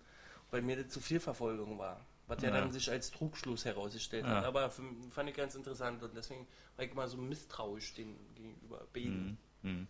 weil 0.51 0.63
mir 0.63 0.77
das 0.83 0.93
zu 0.93 1.01
viel 1.01 1.21
Verfolgung 1.21 1.79
war. 1.79 2.05
Was 2.29 2.41
ja, 2.43 2.51
Ja. 2.51 2.61
dann 2.61 2.73
sich 2.73 2.89
als 2.91 3.11
Trugschluss 3.11 3.65
herausgestellt 3.65 4.25
Ja. 4.25 4.37
hat. 4.37 4.45
Aber 4.45 4.71
für, 4.71 4.83
fand 5.11 5.29
ich 5.31 5.37
ganz 5.37 5.55
interessant 5.55 6.03
und 6.03 6.15
deswegen 6.17 6.47
war 6.77 6.85
ich 6.85 6.95
mal 6.95 7.09
so 7.09 7.17
misstrauisch 7.17 7.95
den 7.95 8.17
gegenüber 8.35 8.87
beiden. 8.93 9.39
Mhm. 9.63 9.89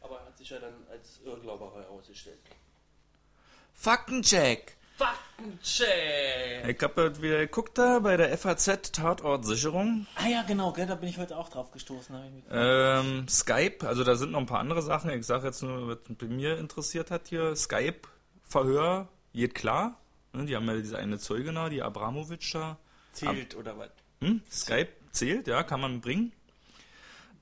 Aber 0.00 0.24
hat 0.24 0.36
sich 0.36 0.50
ja 0.50 0.58
dann 0.58 0.74
als 0.90 1.20
Irrglauber 1.24 1.74
herausgestellt. 1.74 2.40
Faktencheck! 3.72 4.76
Faktencheck! 4.96 6.68
Ich 6.68 6.82
hab 6.82 6.96
halt 6.96 7.20
wieder 7.20 7.38
geguckt 7.38 7.76
da 7.78 7.98
bei 7.98 8.16
der 8.16 8.36
FAZ 8.36 8.92
Tatortsicherung. 8.92 10.06
Ah 10.16 10.28
ja, 10.28 10.42
genau, 10.42 10.72
gell, 10.72 10.86
da 10.86 10.94
bin 10.94 11.08
ich 11.08 11.18
heute 11.18 11.36
auch 11.36 11.48
drauf 11.48 11.70
gestoßen. 11.72 12.16
Ähm, 12.50 13.26
Skype, 13.28 13.86
also 13.86 14.04
da 14.04 14.14
sind 14.14 14.32
noch 14.32 14.40
ein 14.40 14.46
paar 14.46 14.60
andere 14.60 14.82
Sachen. 14.82 15.10
Ich 15.10 15.26
sage 15.26 15.46
jetzt 15.46 15.62
nur, 15.62 15.88
was 15.88 15.98
bei 16.08 16.26
mir 16.26 16.58
interessiert 16.58 17.10
hat 17.10 17.28
hier. 17.28 17.56
Skype, 17.56 18.02
Verhör, 18.44 19.08
geht 19.32 19.54
klar. 19.54 19.98
Ne, 20.32 20.46
Die 20.46 20.54
haben 20.56 20.66
ja 20.66 20.74
diese 20.76 20.98
eine 20.98 21.18
Zeugin 21.18 21.56
da, 21.56 21.68
die 21.68 21.82
Abramowitsch 21.82 22.54
da. 22.54 22.78
Zählt 23.12 23.54
oder 23.56 23.78
was? 23.78 23.90
Hm? 24.20 24.42
Skype 24.50 24.88
zählt, 25.10 25.46
ja, 25.48 25.62
kann 25.62 25.80
man 25.80 26.00
bringen. 26.00 26.32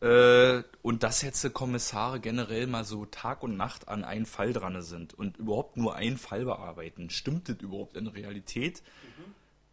Äh, 0.02 0.64
und 0.82 1.04
dass 1.04 1.22
jetzt 1.22 1.44
die 1.44 1.50
Kommissare 1.50 2.18
generell 2.18 2.66
mal 2.66 2.84
so 2.84 3.06
Tag 3.06 3.44
und 3.44 3.56
Nacht 3.56 3.86
an 3.86 4.02
einen 4.02 4.26
Fall 4.26 4.52
dran 4.52 4.82
sind 4.82 5.14
und 5.14 5.36
überhaupt 5.36 5.76
nur 5.76 5.94
einen 5.94 6.18
Fall 6.18 6.44
bearbeiten, 6.44 7.08
stimmt 7.08 7.48
das 7.48 7.56
überhaupt 7.60 7.96
in 7.96 8.08
Realität? 8.08 8.82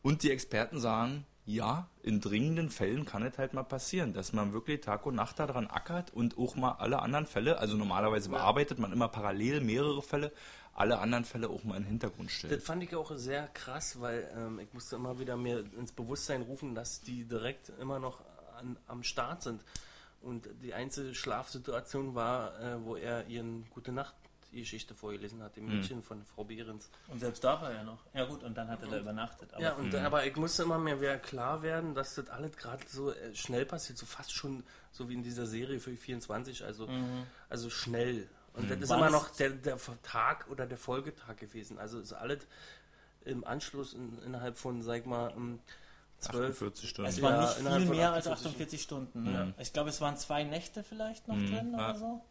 Und 0.03 0.21
die 0.23 0.31
Experten 0.31 0.79
sagen, 0.79 1.25
ja, 1.45 1.89
in 2.03 2.21
dringenden 2.21 2.69
Fällen 2.69 3.05
kann 3.05 3.23
es 3.23 3.39
halt 3.39 3.53
mal 3.53 3.63
passieren, 3.63 4.13
dass 4.13 4.31
man 4.31 4.53
wirklich 4.53 4.81
Tag 4.81 5.07
und 5.07 5.15
Nacht 5.15 5.39
daran 5.39 5.65
ackert 5.65 6.13
und 6.13 6.37
auch 6.37 6.55
mal 6.55 6.73
alle 6.73 6.99
anderen 7.01 7.25
Fälle, 7.25 7.57
also 7.57 7.75
normalerweise 7.75 8.29
bearbeitet 8.29 8.77
man 8.77 8.93
immer 8.93 9.07
parallel 9.07 9.61
mehrere 9.61 10.03
Fälle, 10.03 10.31
alle 10.75 10.99
anderen 10.99 11.25
Fälle 11.25 11.49
auch 11.49 11.63
mal 11.63 11.75
in 11.77 11.83
den 11.83 11.89
Hintergrund 11.89 12.29
stellt. 12.29 12.53
Das 12.53 12.63
fand 12.63 12.83
ich 12.83 12.95
auch 12.95 13.11
sehr 13.15 13.47
krass, 13.47 13.99
weil 13.99 14.29
ähm, 14.37 14.59
ich 14.59 14.71
musste 14.73 14.95
immer 14.95 15.19
wieder 15.19 15.35
mir 15.37 15.65
ins 15.75 15.91
Bewusstsein 15.91 16.43
rufen, 16.43 16.75
dass 16.75 17.01
die 17.01 17.25
direkt 17.25 17.69
immer 17.81 17.97
noch 17.97 18.21
an, 18.55 18.77
am 18.85 19.01
Start 19.01 19.41
sind. 19.41 19.63
Und 20.21 20.49
die 20.61 20.73
einzige 20.73 21.15
Schlafsituation 21.15 22.13
war, 22.15 22.59
äh, 22.59 22.83
wo 22.83 22.95
er 22.95 23.27
ihren 23.27 23.69
Gute 23.69 23.91
Nacht 23.91 24.15
Geschichte 24.51 24.95
vorgelesen 24.95 25.43
hat, 25.43 25.55
dem 25.55 25.67
Mädchen 25.67 26.01
von 26.01 26.25
Frau 26.25 26.43
Behrens. 26.43 26.89
Und 27.07 27.19
selbst 27.19 27.43
da 27.43 27.61
war 27.61 27.71
er 27.71 27.83
noch. 27.83 27.99
Ja 28.13 28.25
gut, 28.25 28.43
und 28.43 28.57
dann 28.57 28.67
hat 28.67 28.81
er 28.81 28.89
da 28.89 28.99
übernachtet. 28.99 29.53
Aber 29.53 29.61
Ja, 29.61 29.73
und, 29.73 29.93
aber 29.93 30.25
ich 30.25 30.35
musste 30.35 30.63
immer 30.63 30.79
mehr 30.79 31.19
klar 31.19 31.61
werden, 31.61 31.93
dass 31.93 32.15
das 32.15 32.29
alles 32.29 32.57
gerade 32.57 32.83
so 32.87 33.11
äh, 33.11 33.35
schnell 33.35 33.65
passiert, 33.65 33.97
so 33.97 34.05
fast 34.05 34.31
schon 34.31 34.63
so 34.91 35.07
wie 35.09 35.13
in 35.13 35.23
dieser 35.23 35.45
Serie 35.45 35.79
für 35.79 35.95
24, 35.95 36.63
also, 36.65 36.89
also 37.47 37.69
schnell. 37.69 38.27
Und 38.53 38.71
das 38.71 38.79
ist 38.79 38.89
War 38.89 38.97
immer 38.97 39.11
noch 39.11 39.29
der, 39.35 39.51
der 39.51 39.77
Tag 40.01 40.47
oder 40.49 40.65
der 40.65 40.77
Folgetag 40.77 41.37
gewesen. 41.37 41.77
Also 41.77 41.99
ist 41.99 42.13
alles 42.13 42.39
im 43.25 43.43
Anschluss 43.45 43.93
in, 43.93 44.17
innerhalb 44.25 44.57
von, 44.57 44.81
sag 44.81 45.01
ich 45.01 45.05
mal, 45.05 45.31
ähm, 45.35 45.59
12, 46.19 46.49
48 46.61 46.89
Stunden. 46.89 47.09
es 47.09 47.21
war 47.21 47.31
Ja, 47.31 47.41
nicht 47.41 47.59
innerhalb 47.59 47.81
viel 47.83 47.91
mehr 47.91 48.13
als 48.13 48.27
48 48.27 48.45
48 48.51 48.81
Stunden. 48.81 49.23
Ne? 49.23 49.53
Ich 49.59 49.73
glaube, 49.73 49.89
es 49.89 50.01
waren 50.01 50.17
zwei 50.17 50.43
Nächte 50.43 50.83
vielleicht 50.83 51.27
noch 51.27 51.35
drin 51.37 51.71
ja. 51.71 51.89
oder 51.91 51.97
so. 51.97 52.21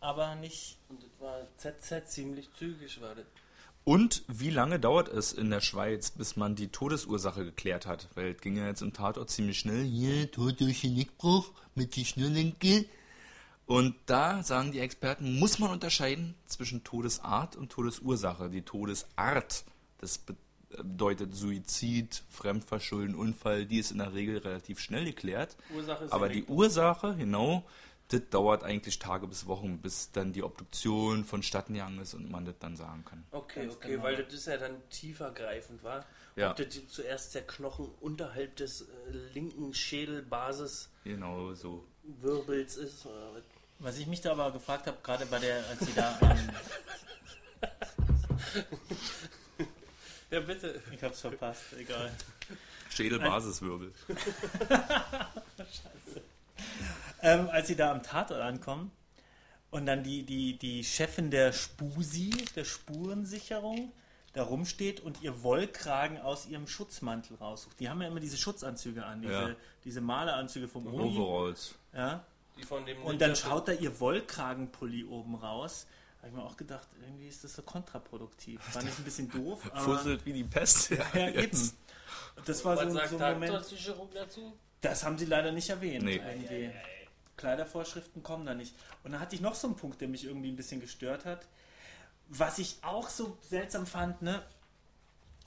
Aber 0.00 0.34
nicht. 0.36 0.78
Und 0.88 1.02
das 1.02 1.10
war 1.20 1.40
ZZ 1.56 2.10
ziemlich 2.10 2.48
zügig, 2.58 3.00
war 3.00 3.14
das. 3.14 3.24
Und 3.84 4.22
wie 4.28 4.50
lange 4.50 4.78
dauert 4.78 5.08
es 5.08 5.32
in 5.32 5.48
der 5.50 5.60
Schweiz, 5.62 6.10
bis 6.10 6.36
man 6.36 6.54
die 6.54 6.68
Todesursache 6.68 7.44
geklärt 7.44 7.86
hat? 7.86 8.08
Weil 8.14 8.32
es 8.34 8.40
ging 8.40 8.56
ja 8.56 8.66
jetzt 8.66 8.82
im 8.82 8.92
Tatort 8.92 9.30
ziemlich 9.30 9.58
schnell. 9.58 9.82
Hier, 9.82 10.30
Tod 10.30 10.60
durch 10.60 10.82
Genickbruch 10.82 11.50
mit 11.74 11.96
die 11.96 12.04
Schnürlenke. 12.04 12.84
Und 13.66 13.94
da 14.06 14.42
sagen 14.42 14.72
die 14.72 14.80
Experten, 14.80 15.38
muss 15.38 15.58
man 15.58 15.70
unterscheiden 15.70 16.34
zwischen 16.46 16.84
Todesart 16.84 17.56
und 17.56 17.70
Todesursache. 17.72 18.50
Die 18.50 18.62
Todesart, 18.62 19.64
das 19.98 20.18
be- 20.18 20.36
bedeutet 20.70 21.34
Suizid, 21.34 22.22
Fremdverschulden, 22.30 23.14
Unfall, 23.14 23.64
die 23.66 23.78
ist 23.78 23.90
in 23.90 23.98
der 23.98 24.12
Regel 24.14 24.38
relativ 24.38 24.80
schnell 24.80 25.04
geklärt. 25.04 25.56
Ursache 25.74 26.04
ist 26.04 26.12
Aber 26.12 26.28
die 26.28 26.44
Ursache, 26.44 27.14
genau, 27.16 27.64
das 28.08 28.22
dauert 28.30 28.64
eigentlich 28.64 28.98
Tage 28.98 29.26
bis 29.26 29.46
Wochen, 29.46 29.78
bis 29.78 30.12
dann 30.12 30.32
die 30.32 30.42
Obduktion 30.42 31.24
vonstatten 31.24 31.74
gegangen 31.74 32.00
ist 32.00 32.14
und 32.14 32.30
man 32.30 32.44
das 32.44 32.54
dann 32.58 32.76
sagen 32.76 33.04
kann. 33.04 33.24
Okay, 33.32 33.62
Ganz 33.62 33.74
okay, 33.76 33.92
genau. 33.92 34.02
weil 34.02 34.16
das 34.16 34.32
ist 34.32 34.46
ja 34.46 34.56
dann 34.56 34.76
tiefergreifend, 34.90 35.82
war. 35.82 36.04
Ja. 36.36 36.50
Ob 36.52 36.56
das 36.56 36.68
zuerst 36.88 37.34
der 37.34 37.42
Knochen 37.46 37.90
unterhalb 38.00 38.56
des 38.56 38.82
äh, 38.82 38.86
linken 39.34 39.74
Schädelbasiswirbels 39.74 40.88
Genau 41.04 41.52
so. 41.54 41.84
ist. 42.62 43.04
Oder 43.06 43.34
was? 43.34 43.42
Was 43.80 43.98
ich 43.98 44.06
mich 44.06 44.20
da 44.20 44.32
aber 44.32 44.52
gefragt 44.52 44.86
habe, 44.86 44.98
gerade 45.02 45.26
bei 45.26 45.38
der, 45.38 45.66
als 45.68 45.80
sie 45.80 45.94
da. 45.94 46.18
Ähm, 47.60 48.64
Ja, 50.30 50.40
bitte. 50.40 50.82
ich 50.92 51.02
hab's 51.02 51.20
verpasst, 51.20 51.72
egal. 51.78 52.12
Schädelbasiswirbel. 52.90 53.92
Ähm, 57.20 57.48
als 57.50 57.66
sie 57.66 57.74
da 57.74 57.90
am 57.90 58.02
Tatort 58.02 58.40
ankommen 58.40 58.92
und 59.70 59.86
dann 59.86 60.04
die, 60.04 60.22
die, 60.22 60.56
die 60.56 60.84
Chefin 60.84 61.30
der 61.32 61.52
Spusi, 61.52 62.30
der 62.54 62.64
Spurensicherung, 62.64 63.92
da 64.34 64.44
rumsteht 64.44 65.00
und 65.00 65.20
ihr 65.22 65.42
Wollkragen 65.42 66.18
aus 66.20 66.46
ihrem 66.46 66.68
Schutzmantel 66.68 67.36
raussucht. 67.36 67.80
Die 67.80 67.88
haben 67.88 68.00
ja 68.02 68.08
immer 68.08 68.20
diese 68.20 68.36
Schutzanzüge 68.36 69.04
an, 69.04 69.22
diese, 69.22 69.32
Ja. 69.32 69.56
diese 69.84 70.00
Maleranzüge 70.00 70.68
vom 70.68 70.86
Uni. 70.86 71.18
Overalls. 71.18 71.74
Ja? 71.92 72.24
Die 72.56 72.62
von 72.62 72.86
dem 72.86 73.02
Und 73.02 73.20
dann 73.20 73.34
schaut 73.34 73.66
da 73.66 73.72
ihr 73.72 73.98
Wollkragenpulli 73.98 75.04
oben 75.04 75.34
raus. 75.34 75.86
Da 76.18 76.26
habe 76.26 76.28
ich 76.28 76.34
mir 76.34 76.42
auch 76.44 76.56
gedacht, 76.56 76.88
irgendwie 77.00 77.28
ist 77.28 77.44
das 77.44 77.54
so 77.54 77.62
kontraproduktiv. 77.62 78.60
Fand 78.60 78.88
ich 78.88 78.98
ein 78.98 79.04
bisschen 79.04 79.30
doof, 79.30 79.62
aber 79.72 79.80
Fusselt 79.80 80.26
wie 80.26 80.32
die 80.32 80.44
Pest. 80.44 80.90
ja, 81.14 81.28
eben. 81.28 81.72
Das 82.44 82.64
war 82.64 82.76
Was 82.76 82.84
so, 82.84 82.90
sagt 82.90 83.10
so 83.10 83.18
ein 83.18 83.34
Moment. 83.34 83.52
Tatortsicherung 83.52 84.08
dazu? 84.12 84.52
Das 84.80 85.04
haben 85.04 85.16
sie 85.16 85.26
leider 85.26 85.52
nicht 85.52 85.70
erwähnt. 85.70 86.04
Nee. 86.04 86.16
Irgendwie. 86.16 86.72
Kleidervorschriften 87.36 88.22
kommen 88.22 88.46
da 88.46 88.54
nicht. 88.54 88.74
Und 89.04 89.12
dann 89.12 89.20
hatte 89.20 89.34
ich 89.36 89.40
noch 89.40 89.54
so 89.54 89.68
einen 89.68 89.76
Punkt, 89.76 90.00
der 90.00 90.08
mich 90.08 90.24
irgendwie 90.24 90.50
ein 90.50 90.56
bisschen 90.56 90.80
gestört 90.80 91.24
hat. 91.24 91.46
Was 92.28 92.58
ich 92.58 92.78
auch 92.82 93.08
so 93.08 93.38
seltsam 93.42 93.86
fand, 93.86 94.20
ne? 94.22 94.42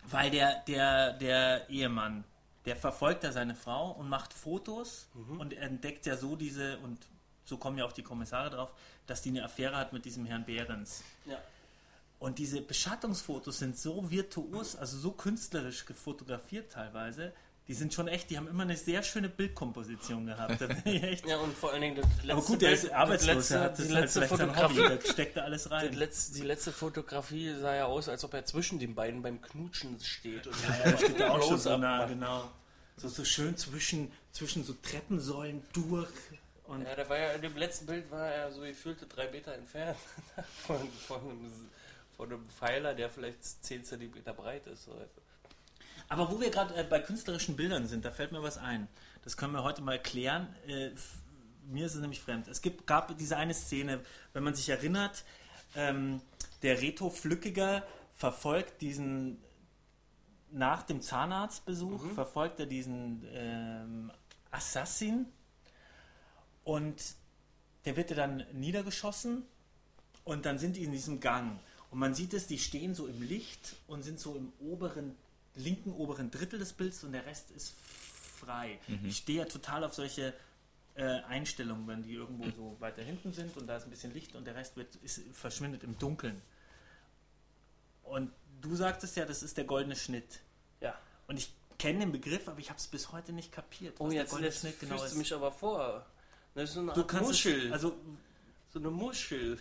Weil 0.05 0.31
der, 0.31 0.61
der, 0.61 1.13
der 1.13 1.69
Ehemann, 1.69 2.23
der 2.65 2.75
verfolgt 2.75 3.23
ja 3.23 3.31
seine 3.31 3.55
Frau 3.55 3.91
und 3.91 4.09
macht 4.09 4.33
Fotos 4.33 5.09
und 5.37 5.53
entdeckt 5.53 6.07
ja 6.07 6.17
so 6.17 6.35
diese, 6.35 6.79
und 6.79 6.97
so 7.45 7.57
kommen 7.57 7.77
ja 7.77 7.85
auch 7.85 7.91
die 7.91 8.03
Kommissare 8.03 8.49
drauf, 8.49 8.71
dass 9.07 9.21
die 9.21 9.29
eine 9.29 9.43
Affäre 9.43 9.75
hat 9.77 9.93
mit 9.93 10.05
diesem 10.05 10.25
Herrn 10.25 10.45
Behrens. 10.45 11.03
Ja. 11.25 11.37
Und 12.19 12.37
diese 12.37 12.61
Beschattungsfotos 12.61 13.57
sind 13.59 13.77
so 13.77 14.09
virtuos, 14.11 14.75
also 14.75 14.97
so 14.97 15.11
künstlerisch 15.11 15.85
gefotografiert 15.85 16.71
teilweise. 16.71 17.33
Die 17.67 17.73
sind 17.73 17.93
schon 17.93 18.07
echt, 18.07 18.29
die 18.29 18.37
haben 18.37 18.47
immer 18.47 18.63
eine 18.63 18.75
sehr 18.75 19.01
schöne 19.01 19.29
Bildkomposition 19.29 20.25
gehabt. 20.25 20.61
Ja, 21.25 21.37
und 21.37 21.55
vor 21.55 21.71
allen 21.71 21.81
Dingen 21.81 21.95
das 21.95 22.05
letzte 22.17 22.31
aber 22.33 22.41
gut, 22.41 22.61
der 22.61 22.71
ist 22.73 22.91
arbeitslos, 22.91 23.29
er 23.29 23.35
letzte, 23.35 23.59
hat 23.61 23.71
das 23.79 23.87
die 23.87 23.93
halt 23.93 24.01
letzte 24.03 24.19
vielleicht 24.19 24.37
sein 24.37 24.49
Fotografie. 24.49 24.79
Hobby, 24.83 24.99
da 25.03 25.11
steckt 25.11 25.37
da 25.37 25.41
alles 25.41 25.63
Die 25.65 25.69
rein. 25.69 25.93
letzte, 25.93 26.33
die 26.33 26.41
letzte 26.41 26.71
Fotografie 26.71 27.55
sah 27.59 27.75
ja 27.75 27.85
aus, 27.85 28.09
als 28.09 28.23
ob 28.23 28.33
er 28.33 28.45
zwischen 28.45 28.77
den 28.79 28.93
beiden 28.93 29.21
beim 29.21 29.41
Knutschen 29.41 29.99
steht. 29.99 30.47
Und 30.47 30.55
Ja, 30.63 30.91
da 30.91 30.97
steht 30.97 31.19
da 31.19 31.29
auch 31.31 31.41
schon 31.47 31.59
so 31.59 31.77
nah, 31.77 32.05
genau. 32.05 32.51
So, 32.97 33.07
so 33.07 33.23
schön 33.25 33.55
zwischen, 33.57 34.11
zwischen 34.31 34.63
so 34.63 34.73
Treppensäulen 34.73 35.63
durch. 35.73 36.09
Und 36.71 36.85
Ja, 36.85 36.95
da 36.95 37.09
war 37.09 37.17
ja, 37.17 37.31
in 37.31 37.41
dem 37.41 37.57
letzten 37.57 37.85
Bild 37.85 38.09
war 38.11 38.29
er 38.29 38.49
so 38.49 38.61
gefühlte 38.61 39.05
drei 39.05 39.29
Meter 39.29 39.53
entfernt 39.53 39.97
von, 40.65 40.89
von, 40.89 41.19
einem, 41.19 41.69
von 42.15 42.31
einem 42.31 42.49
Pfeiler, 42.49 42.93
der 42.93 43.09
vielleicht 43.09 43.43
10 43.43 43.83
Zentimeter 43.83 44.33
breit 44.33 44.65
ist. 44.67 44.87
Aber 46.07 46.31
wo 46.31 46.39
wir 46.39 46.49
gerade 46.49 46.73
äh, 46.75 46.85
bei 46.85 46.99
künstlerischen 46.99 47.57
Bildern 47.57 47.87
sind, 47.87 48.05
da 48.05 48.11
fällt 48.11 48.31
mir 48.31 48.41
was 48.41 48.57
ein. 48.57 48.87
Das 49.23 49.35
können 49.35 49.51
wir 49.51 49.63
heute 49.63 49.81
mal 49.81 50.01
klären. 50.01 50.47
Äh, 50.65 50.91
mir 51.67 51.85
ist 51.85 51.95
es 51.95 51.99
nämlich 51.99 52.21
fremd. 52.21 52.47
Es 52.47 52.61
gibt, 52.61 52.87
gab 52.87 53.17
diese 53.17 53.35
eine 53.35 53.53
Szene, 53.53 53.99
wenn 54.31 54.43
man 54.43 54.55
sich 54.55 54.69
erinnert, 54.69 55.25
ähm, 55.75 56.21
der 56.61 56.81
Reto 56.81 57.09
Flückiger 57.09 57.83
verfolgt 58.15 58.81
diesen, 58.81 59.43
nach 60.51 60.83
dem 60.83 61.01
Zahnarztbesuch, 61.01 62.13
verfolgt 62.13 62.61
er 62.61 62.65
diesen 62.65 63.27
ähm, 63.33 64.11
Assassin 64.51 65.27
und 66.63 66.95
der 67.85 67.95
wird 67.97 68.11
dann 68.11 68.45
niedergeschossen 68.53 69.43
und 70.23 70.45
dann 70.45 70.59
sind 70.59 70.75
die 70.75 70.83
in 70.83 70.91
diesem 70.91 71.19
Gang. 71.19 71.59
Und 71.89 71.99
man 71.99 72.13
sieht 72.13 72.33
es, 72.33 72.47
die 72.47 72.59
stehen 72.59 72.95
so 72.95 73.07
im 73.07 73.21
Licht 73.21 73.75
und 73.87 74.03
sind 74.03 74.19
so 74.19 74.35
im 74.35 74.53
oberen, 74.59 75.15
linken 75.55 75.91
oberen 75.91 76.31
Drittel 76.31 76.59
des 76.59 76.73
Bilds 76.73 77.03
und 77.03 77.11
der 77.11 77.25
Rest 77.25 77.51
ist 77.51 77.73
frei. 78.39 78.79
Ich 79.03 79.17
stehe 79.17 79.39
ja 79.39 79.45
total 79.45 79.83
auf 79.83 79.93
solche 79.93 80.33
äh, 80.95 81.03
Einstellungen, 81.23 81.87
wenn 81.87 82.03
die 82.03 82.13
irgendwo 82.13 82.49
so 82.51 82.75
weiter 82.79 83.01
hinten 83.01 83.33
sind 83.33 83.55
und 83.57 83.67
da 83.67 83.77
ist 83.77 83.83
ein 83.85 83.89
bisschen 83.89 84.13
Licht 84.13 84.35
und 84.35 84.45
der 84.45 84.55
Rest 84.55 84.77
wird, 84.77 84.95
ist, 84.97 85.21
verschwindet 85.33 85.83
im 85.83 85.97
Dunkeln. 85.97 86.41
Und 88.03 88.31
du 88.61 88.75
sagtest 88.75 89.15
ja, 89.15 89.25
das 89.25 89.43
ist 89.43 89.57
der 89.57 89.65
goldene 89.65 89.95
Schnitt. 89.95 90.39
Ja. 90.81 90.97
Und 91.27 91.37
ich 91.37 91.53
kenne 91.77 91.99
den 91.99 92.11
Begriff, 92.11 92.47
aber 92.47 92.59
ich 92.59 92.69
habe 92.69 92.79
es 92.79 92.87
bis 92.87 93.11
heute 93.11 93.33
nicht 93.33 93.51
kapiert, 93.51 93.95
Oh, 93.99 94.05
was 94.05 94.11
der 94.11 94.21
jetzt, 94.21 94.29
goldene 94.31 94.49
jetzt 94.49 94.59
Schnitt 94.61 94.79
genau 94.79 95.03
ist. 95.03 95.13
du 95.13 95.17
mich 95.17 95.33
aber 95.33 95.51
vor. 95.51 96.05
Das 96.53 96.65
ist 96.69 96.73
so 96.75 96.81
eine 96.81 96.93
du 96.93 97.01
Art 97.01 97.07
kannst 97.07 97.27
Muschel. 97.29 97.67
Es, 97.67 97.71
also 97.73 97.95
so 98.73 98.79
eine 98.79 98.89
Muschel. 98.89 99.57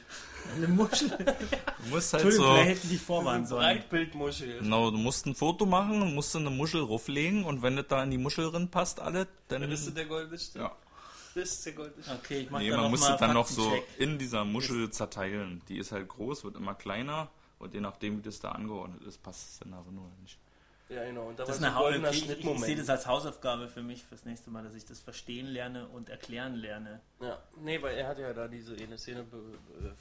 eine 0.57 0.69
Muschel. 0.69 1.09
Du 1.83 1.89
musst 1.97 2.13
halt 2.13 2.25
Entschuldigung, 2.25 2.57
so. 2.57 2.63
vielleicht 2.63 2.83
So 2.83 2.97
vorwarnen 2.99 3.39
eine 3.41 3.47
sollen. 3.49 3.63
Breitbildmuschel. 3.79 4.59
Genau, 4.61 4.91
du 4.91 4.99
musst 4.99 5.27
ein 5.27 5.35
Foto 5.35 5.67
machen, 5.67 6.15
musst 6.15 6.37
eine 6.37 6.51
Muschel 6.51 6.83
rauflegen 6.83 7.45
und 7.45 7.63
wenn 7.63 7.77
das 7.77 7.87
da 7.89 8.03
in 8.03 8.11
die 8.11 8.19
Muschel 8.19 8.51
drin 8.51 8.69
passt, 8.71 9.01
alle, 9.01 9.27
dann. 9.49 9.63
Dann 9.63 9.71
bist 9.71 9.87
du 9.87 9.91
der 9.93 10.07
goldene 10.07 10.39
Schnitt. 10.39 10.57
ja. 10.63 10.77
Das 11.35 11.45
ist 11.51 11.65
der 11.67 11.73
goldene 11.75 12.03
Schnitt. 12.05 12.19
Okay, 12.23 12.41
ich 12.41 12.51
mach 12.51 12.59
Nee, 12.59 12.71
da 12.71 12.77
man 12.77 12.85
noch 12.85 12.91
muss 12.91 13.01
mal 13.01 13.15
es 13.15 13.21
dann 13.21 13.35
noch 13.35 13.47
so 13.47 13.73
in 13.99 14.19
dieser 14.19 14.45
Muschel 14.45 14.91
zerteilen. 14.91 15.63
Die 15.69 15.79
ist 15.79 15.93
halt 15.93 16.09
groß, 16.09 16.45
wird 16.45 16.57
immer 16.57 16.75
kleiner 16.75 17.31
und 17.59 17.73
je 17.73 17.81
nachdem, 17.81 18.19
wie 18.19 18.23
das 18.23 18.41
da 18.41 18.53
angeordnet 18.53 19.03
ist, 19.05 19.23
passt 19.23 19.53
es 19.53 19.59
dann 19.61 19.71
darin 19.71 19.97
oder 19.99 20.11
nicht. 20.23 20.39
Ja, 20.91 21.05
genau. 21.05 21.29
Und 21.29 21.39
da 21.39 21.45
Das 21.45 21.57
ist 21.57 21.63
eine 21.63 21.73
so 21.73 21.79
ein 21.79 21.83
goldener 21.85 22.09
okay, 22.09 22.17
ich, 22.17 22.23
ich, 22.25 22.29
ich 22.29 22.35
Schnittmoment. 22.35 22.65
sehe 22.65 22.77
das 22.77 22.91
als 22.91 23.07
Hausaufgabe 23.07 23.69
für 23.69 23.83
mich 23.83 24.03
fürs 24.05 24.25
nächste 24.25 24.51
Mal, 24.51 24.65
dass 24.65 24.75
ich 24.75 24.85
das 24.85 24.99
verstehen 25.01 25.47
lerne 25.47 25.87
und 25.89 26.09
erklären 26.09 26.55
lerne. 26.57 27.01
Ja, 27.21 27.39
nee, 27.63 27.81
weil 27.81 27.97
er 27.97 28.09
hat 28.09 28.19
ja 28.19 28.33
da 28.33 28.49
diese 28.49 28.75
eine 28.75 28.99
Szene, 28.99 29.25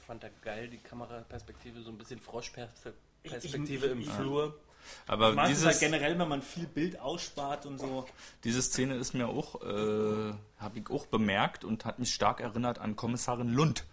fand 0.06 0.24
er 0.24 0.30
geil, 0.42 0.68
die 0.68 0.78
Kameraperspektive, 0.78 1.80
so 1.82 1.90
ein 1.90 1.96
bisschen 1.98 2.18
Froschperspektive 2.20 3.86
im 3.86 4.00
ich- 4.00 4.08
Flur. 4.10 4.58
Aber 5.06 5.30
Ich 5.30 5.34
mag 5.36 5.44
es 5.50 5.62
halt 5.62 5.74
dieses, 5.74 5.80
generell, 5.80 6.18
wenn 6.18 6.28
man 6.28 6.40
viel 6.40 6.66
Bild 6.66 6.98
ausspart 6.98 7.66
und 7.66 7.78
so. 7.78 8.06
diese 8.44 8.62
Szene 8.62 8.94
ist 8.96 9.12
mir 9.12 9.28
auch, 9.28 9.60
äh, 9.62 10.32
habe 10.58 10.78
ich 10.78 10.88
auch 10.90 11.04
bemerkt 11.06 11.64
und 11.64 11.84
hat 11.84 11.98
mich 11.98 12.14
stark 12.14 12.40
erinnert 12.40 12.78
an 12.78 12.96
Kommissarin 12.96 13.52
Lund. 13.52 13.84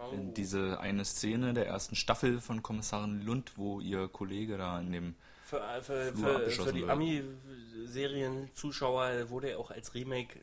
Oh. 0.00 0.16
Diese 0.36 0.80
eine 0.80 1.04
Szene 1.04 1.52
der 1.52 1.66
ersten 1.66 1.94
Staffel 1.94 2.40
von 2.40 2.62
Kommissarin 2.62 3.20
Lund, 3.20 3.52
wo 3.56 3.80
ihr 3.80 4.08
Kollege 4.08 4.56
da 4.56 4.80
in 4.80 4.92
dem 4.92 5.14
Für, 5.50 5.82
für, 5.82 6.12
für, 6.14 6.50
für 6.50 6.72
die. 6.72 6.84
Ami-Serien-Zuschauer 6.88 9.28
wurde 9.30 9.50
er 9.50 9.58
auch 9.58 9.70
als 9.72 9.92
Remake 9.94 10.38
äh, 10.38 10.42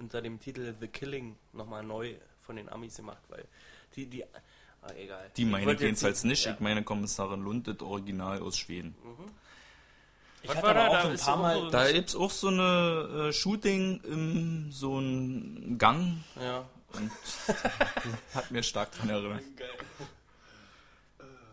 unter 0.00 0.22
dem 0.22 0.38
Titel 0.38 0.72
The 0.78 0.86
Killing 0.86 1.34
nochmal 1.52 1.82
neu 1.82 2.14
von 2.42 2.54
den 2.56 2.68
Amis 2.68 2.96
gemacht, 2.96 3.22
weil 3.28 3.44
die, 3.96 4.06
die, 4.06 4.22
ah, 4.24 4.28
egal. 4.96 5.28
Die 5.36 5.44
meine 5.44 5.72
ich 5.72 5.80
jedenfalls 5.80 6.22
nicht. 6.24 6.44
Ja. 6.46 6.52
Ich 6.54 6.60
meine 6.60 6.84
Kommissarin 6.84 7.42
Lund, 7.42 7.66
das 7.66 7.80
Original 7.80 8.40
aus 8.42 8.56
Schweden. 8.56 8.94
Ich 10.42 10.48
Was 10.50 10.56
hatte 10.58 10.74
da? 10.74 10.86
aber 10.86 10.90
auch 10.90 11.02
Da 11.02 11.04
so 11.04 11.08
ein 11.08 11.18
paar 11.18 11.36
Mal. 11.38 11.70
Da 11.70 11.90
gibt 11.90 12.08
es 12.10 12.14
auch 12.16 12.30
so 12.30 12.46
eine 12.48 13.28
äh, 13.28 13.32
Shooting 13.32 14.00
im 14.04 14.70
so 14.70 15.00
ein 15.00 15.78
Gang 15.78 16.22
Ja. 16.40 16.68
und 16.92 17.10
hat 18.34 18.50
mir 18.52 18.62
stark 18.62 18.92
daran 18.92 19.10
erinnert. 19.10 19.42
Geil. 19.56 19.70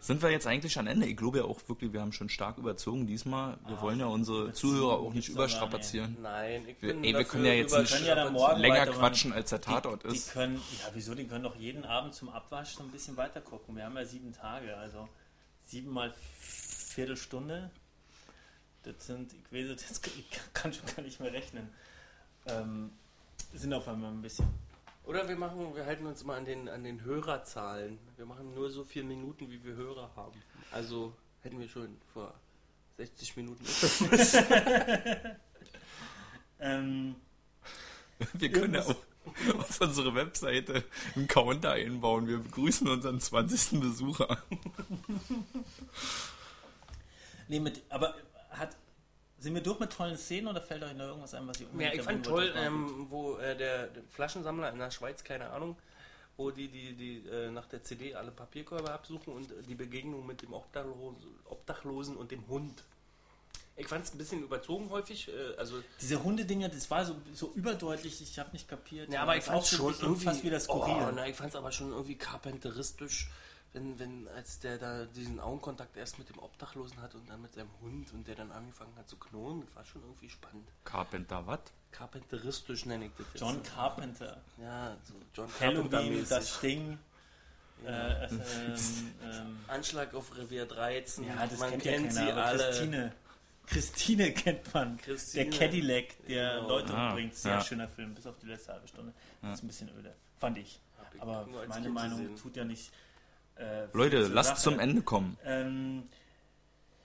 Sind 0.02 0.24
wir 0.24 0.32
jetzt 0.32 0.48
eigentlich 0.48 0.80
am 0.80 0.88
Ende? 0.88 1.06
Ich 1.06 1.16
glaube 1.16 1.38
ja 1.38 1.44
auch 1.44 1.60
wirklich, 1.68 1.94
wir 1.94 2.02
haben 2.02 2.12
schon 2.12 2.28
stark 2.28 2.58
überzogen 2.58 3.06
diesmal. 3.06 3.60
Wir 3.68 3.80
wollen 3.82 4.00
ja 4.00 4.08
unsere 4.08 4.52
Zuhörer 4.52 4.94
auch 5.00 5.14
nicht 5.14 5.30
überstrapazieren. 5.30 6.18
Nein, 6.20 6.68
ich 6.68 6.82
Wir- 6.82 6.96
ey, 6.96 7.14
wir 7.14 7.24
können 7.24 7.46
ja 7.46 7.54
jetzt 7.54 7.78
nicht 7.78 8.06
ja 8.08 8.54
Länger 8.56 8.88
quatschen, 8.88 9.32
als 9.32 9.52
der 9.52 9.62
Tatort 9.62 10.04
die, 10.04 10.08
ist. 10.08 10.30
Die 10.30 10.32
können, 10.32 10.56
ja, 10.56 10.90
wieso? 10.96 11.14
Die 11.14 11.28
können 11.28 11.44
doch 11.44 11.56
jeden 11.56 11.86
Abend 11.86 12.16
zum 12.16 12.30
Abwasch 12.30 12.74
so 12.74 12.82
ein 12.82 12.90
bisschen 12.90 13.16
weiter 13.16 13.42
gucken. 13.42 13.76
Wir 13.76 13.86
haben 13.86 13.96
ja 13.96 14.04
sieben 14.04 14.34
Tage, 14.34 14.76
also 14.76 15.08
sieben 15.66 15.92
mal 15.92 16.12
Viertelstunde. 16.40 17.70
Das 18.82 19.06
sind, 19.06 19.34
ich 19.34 19.54
weiß 19.54 19.70
jetzt, 19.70 20.08
ich 20.18 20.40
kann 20.54 20.74
schon 20.74 20.88
gar 20.96 21.04
nicht 21.04 21.20
mehr 21.20 21.32
rechnen. 21.32 21.70
Ähm, 22.48 22.90
sind 23.54 23.72
auf 23.72 23.88
einmal 23.88 24.10
ein 24.12 24.24
bisschen. 24.24 24.48
Oder 25.12 25.28
wir 25.28 25.36
machen, 25.36 25.76
wir 25.76 25.86
halten 25.86 26.06
uns 26.06 26.24
mal 26.24 26.38
an 26.38 26.46
den, 26.46 26.70
an 26.70 26.86
den 26.86 27.04
Hörerzahlen. 27.04 28.00
Wir 28.16 28.26
machen 28.26 28.56
nur 28.56 28.72
so 28.72 28.86
viele 28.86 29.04
Minuten, 29.04 29.52
wie 29.52 29.62
wir 29.62 29.76
Hörer 29.76 30.10
haben. 30.16 30.42
Also 30.72 31.14
hätten 31.42 31.60
wir 31.60 31.68
schon 31.68 31.98
vor 32.14 32.34
60 32.96 33.36
Minuten. 33.36 33.66
Ähm, 36.64 37.16
Wir 38.34 38.52
können 38.52 38.76
ja 38.76 38.84
auch 38.84 38.96
auf 39.58 39.82
unsere 39.82 40.14
Webseite 40.14 40.84
einen 41.16 41.28
Counter 41.28 41.72
einbauen. 41.72 42.28
Wir 42.28 42.38
begrüßen 42.38 42.88
unseren 42.88 43.20
20. 43.20 43.82
Besucher. 43.82 44.38
nee, 47.48 47.60
mit, 47.60 47.82
aber 47.90 48.16
hat, 48.52 48.78
sind 49.42 49.56
wir 49.56 49.62
durch 49.62 49.80
mit 49.80 49.92
tollen 49.92 50.18
Szenen 50.18 50.48
oder 50.48 50.62
fällt 50.62 50.84
euch 50.84 50.94
noch 50.94 51.06
irgendwas 51.06 51.34
ein, 51.34 51.48
was 51.48 51.60
ihr 51.60 51.66
ja, 51.66 51.72
unbedingt 51.72 51.96
ich 51.96 52.02
fand 52.04 52.26
toll, 52.26 52.54
ähm, 52.56 53.08
wo 53.10 53.38
äh, 53.38 53.58
der, 53.58 53.88
der 53.88 54.04
Flaschensammler 54.04 54.70
in 54.72 54.78
der 54.78 54.92
Schweiz, 54.92 55.24
keine 55.24 55.50
Ahnung, 55.50 55.76
wo 56.38 56.52
die, 56.52 56.68
die, 56.68 56.94
die 56.94 57.28
äh, 57.28 57.50
nach 57.50 57.66
der 57.66 57.84
CD 57.84 58.14
alle 58.14 58.32
Papierkörbe 58.32 58.92
absuchen 58.92 59.34
und 59.34 59.50
die 59.68 59.76
Begegnung 59.76 60.26
mit 60.28 60.44
dem 60.44 60.54
Obdachlosen, 60.54 61.28
Obdachlosen 61.46 62.18
und 62.18 62.32
dem 62.32 62.48
Hund. 62.48 62.84
Ich 63.78 63.88
fand 63.88 64.06
es 64.06 64.14
ein 64.14 64.20
bisschen 64.20 64.44
überzogen 64.44 64.92
häufig, 64.92 65.30
äh, 65.30 65.56
also 65.58 65.82
Diese 66.00 66.24
Hundedinger, 66.24 66.70
das 66.70 66.92
war 66.92 67.04
so, 67.04 67.16
so 67.34 67.52
überdeutlich, 67.56 68.22
ich 68.22 68.38
habe 68.38 68.52
nicht 68.52 68.68
kapiert. 68.68 69.12
Ja, 69.12 69.24
aber 69.24 69.38
ich 69.38 69.44
fand 69.44 69.60
ein 69.60 69.66
schon 69.66 69.96
irgendwie 70.00 70.24
fast 70.24 70.44
wieder 70.44 70.60
skurril. 70.60 71.08
Oh, 71.08 71.12
na, 71.16 71.28
ich 71.28 71.36
fand 71.36 71.50
es 71.50 71.56
aber 71.56 71.72
schon 71.72 71.92
irgendwie 71.92 72.16
carpenteristisch, 72.16 73.32
wenn, 73.74 73.98
wenn 74.00 74.28
als 74.30 74.60
der 74.60 74.78
da 74.78 75.06
diesen 75.06 75.40
Augenkontakt 75.40 75.96
erst 75.98 76.20
mit 76.20 76.30
dem 76.30 76.40
Obdachlosen 76.40 77.02
hat 77.02 77.16
und 77.16 77.30
dann 77.30 77.42
mit 77.42 77.54
seinem 77.54 77.70
Hund 77.82 78.12
und 78.14 78.28
der 78.28 78.36
dann 78.36 78.52
angefangen 78.52 78.94
hat 78.98 79.08
zu 79.08 79.18
knurren, 79.18 79.62
das 79.66 79.76
war 79.76 79.86
schon 79.86 80.02
irgendwie 80.02 80.30
spannend. 80.30 80.68
Carpenter, 80.84 81.46
was? 81.48 81.60
Carpenteristisch 81.92 82.86
nenne 82.86 83.06
ich 83.06 83.12
das 83.18 83.28
jetzt. 83.34 83.42
John 83.42 83.64
Carpenter. 83.64 84.42
Ja, 84.58 84.96
so 85.04 85.14
John 85.34 85.50
Carpenter 85.58 85.98
Halloween, 86.00 86.26
das 86.28 86.60
Ding. 86.60 86.98
Äh, 87.86 88.26
ähm, 88.28 88.42
ähm, 89.24 89.58
Anschlag 89.68 90.14
auf 90.14 90.38
Revier 90.38 90.66
13. 90.68 91.24
ja, 91.26 91.48
das 91.48 91.58
man 91.60 91.70
kennt, 91.72 91.84
kennt, 91.84 92.06
ja 92.08 92.12
sie 92.12 92.18
keiner, 92.20 92.32
aber 92.34 92.46
alle. 92.46 92.64
Christine. 92.70 93.14
Christine 93.68 94.32
kennt 94.34 94.74
man. 94.74 94.98
Christine. 94.98 95.50
Der 95.50 95.60
Cadillac, 95.60 96.06
der 96.28 96.56
Genau. 96.58 96.68
Leute 96.68 96.94
Ah, 96.94 97.10
umbringt. 97.10 97.36
Sehr 97.36 97.54
ja. 97.54 97.62
schöner 97.62 97.88
Film, 97.88 98.14
bis 98.14 98.28
auf 98.28 98.38
die 98.40 98.48
letzte 98.48 98.74
halbe 98.74 98.88
Stunde. 98.88 99.14
Das 99.42 99.54
ist 99.60 99.64
ein 99.64 99.68
bisschen 99.68 99.90
öde. 99.98 100.14
Fand 100.40 100.58
ich. 100.58 100.80
Ich 101.16 101.22
Aber 101.22 101.48
meine 101.68 101.90
Meinung 101.90 102.20
gesehen. 102.20 102.36
tut 102.38 102.56
ja 102.56 102.64
nicht. 102.66 102.92
Äh, 103.62 103.88
Leute, 103.94 104.28
lasst 104.28 104.50
Sache. 104.50 104.62
zum 104.62 104.80
Ende 104.80 105.02
kommen. 105.02 105.38
Ähm, 105.46 106.04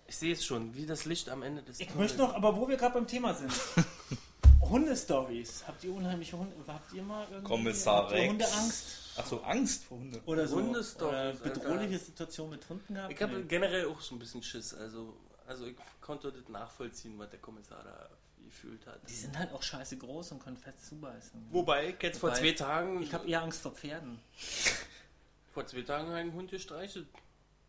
Ich 0.08 0.16
sehe 0.16 0.32
es 0.32 0.44
schon, 0.44 0.74
wie 0.76 0.86
das 0.86 1.04
Licht 1.04 1.28
am 1.28 1.42
Ende 1.42 1.62
des 1.62 1.80
ich 1.80 1.88
Tunnels. 1.88 2.12
möchte 2.12 2.18
noch, 2.22 2.34
aber 2.34 2.56
wo 2.56 2.68
wir 2.68 2.76
gerade 2.76 2.94
beim 2.94 3.06
Thema 3.06 3.34
sind. 3.34 3.52
Hundestories. 4.60 5.64
Habt 5.66 5.84
ihr 5.84 5.92
unheimliche 5.92 6.36
Hunde? 6.38 6.54
Habt 6.66 6.92
ihr 6.92 7.02
mal 7.02 7.26
irgendwie 7.30 7.46
Kommissar 7.48 8.02
habt 8.02 8.12
ihr 8.12 8.18
Rex. 8.18 8.30
Hundeangst? 8.30 8.86
Achso, 9.16 9.36
Angst 9.42 9.84
vor 9.84 9.98
Hunde. 9.98 10.20
Oder 10.26 10.46
so 10.48 10.56
Hundestories, 10.56 11.40
äh, 11.40 11.42
bedrohliche 11.48 11.98
Situation 11.98 12.50
mit 12.50 12.68
Hunden 12.68 12.94
gehabt? 12.94 13.12
Ich 13.12 13.22
habe 13.22 13.38
Nee. 13.38 13.44
generell 13.46 13.86
auch 13.86 14.00
so 14.00 14.14
ein 14.14 14.18
bisschen 14.18 14.42
Schiss. 14.42 14.74
Also, 14.74 15.16
also 15.46 15.66
ich 15.66 15.76
konnte 16.00 16.32
das 16.32 16.48
nachvollziehen, 16.48 17.18
was 17.18 17.30
der 17.30 17.38
Kommissar 17.38 17.82
da 17.84 18.08
gefühlt 18.44 18.84
hat. 18.86 18.98
Die 19.08 19.14
sind 19.14 19.38
halt 19.38 19.52
auch 19.52 19.62
scheiße 19.62 19.96
groß 19.98 20.32
und 20.32 20.42
können 20.42 20.56
fest 20.56 20.86
zubeißen. 20.88 21.46
Wobei, 21.50 21.90
ich 21.90 22.02
jetzt 22.02 22.18
vor 22.20 22.32
zwei 22.34 22.52
Tagen, 22.52 23.02
Ich 23.02 23.12
habe 23.12 23.26
eher 23.28 23.42
Angst 23.42 23.60
vor 23.62 23.72
Pferden. 23.72 24.18
Vor 25.56 25.66
zwei 25.66 25.80
Tagen 25.80 26.12
einen 26.12 26.34
Hund 26.34 26.50
gestreichelt. 26.50 27.06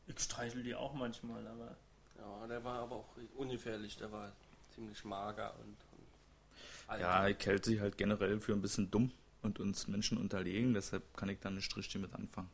Ich 0.08 0.20
streichel 0.20 0.62
die 0.62 0.76
auch 0.76 0.94
manchmal, 0.94 1.48
aber. 1.48 1.78
Ja, 2.18 2.46
der 2.48 2.62
war 2.62 2.80
aber 2.80 2.98
auch 2.98 3.16
ungefährlich. 3.38 3.96
Der 3.96 4.12
war 4.12 4.34
ziemlich 4.76 5.06
mager 5.06 5.54
und, 5.60 5.78
und 5.98 6.90
alt. 6.90 7.02
Ja, 7.02 7.28
ich 7.30 7.46
hält 7.46 7.64
sich 7.64 7.80
halt 7.80 7.98
generell 7.98 8.42
für 8.42 8.52
ein 8.52 8.62
bisschen 8.62 8.92
dumm 8.92 9.12
und 9.42 9.62
uns 9.62 9.88
Menschen 9.88 10.18
unterlegen, 10.18 10.74
deshalb 10.74 11.16
kann 11.16 11.30
ich 11.30 11.40
da 11.40 11.50
nicht 11.50 11.78
richtig 11.78 12.02
mit 12.02 12.14
anfangen. 12.14 12.50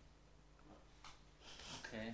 Okay. 1.83 2.13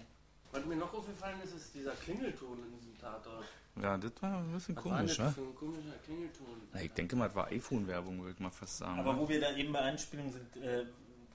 Was 0.54 0.66
mir 0.66 0.78
noch 0.78 0.94
aufgefallen 0.94 1.42
ist, 1.44 1.54
ist 1.54 1.76
dieser 1.76 1.92
Klingelton 1.96 2.58
in 2.64 2.80
diesem 2.80 2.98
Tatort. 2.98 3.44
Ja, 3.82 3.98
das 3.98 4.14
war 4.22 4.38
ein 4.38 4.54
bisschen 4.54 4.78
Was 4.78 4.86
war 4.86 4.98
komisch, 4.98 5.18
das 5.18 5.26
ne? 5.28 5.34
für 5.34 5.42
ein 5.42 5.56
komischer 5.56 5.98
Klingelton? 6.06 6.46
Na, 6.72 6.82
ich 6.82 6.94
denke 6.94 7.18
mal, 7.18 7.28
das 7.28 7.36
war 7.36 7.48
iPhone-Werbung, 7.48 8.20
würde 8.20 8.32
ich 8.32 8.40
mal 8.40 8.50
fast 8.50 8.78
sagen. 8.78 8.98
Aber 8.98 9.14
ne? 9.14 9.20
wo 9.20 9.28
wir 9.28 9.42
da 9.42 9.54
eben 9.58 9.74
bei 9.74 9.82
Anspielungen 9.82 10.32
sind, 10.32 10.56
äh, 10.64 10.86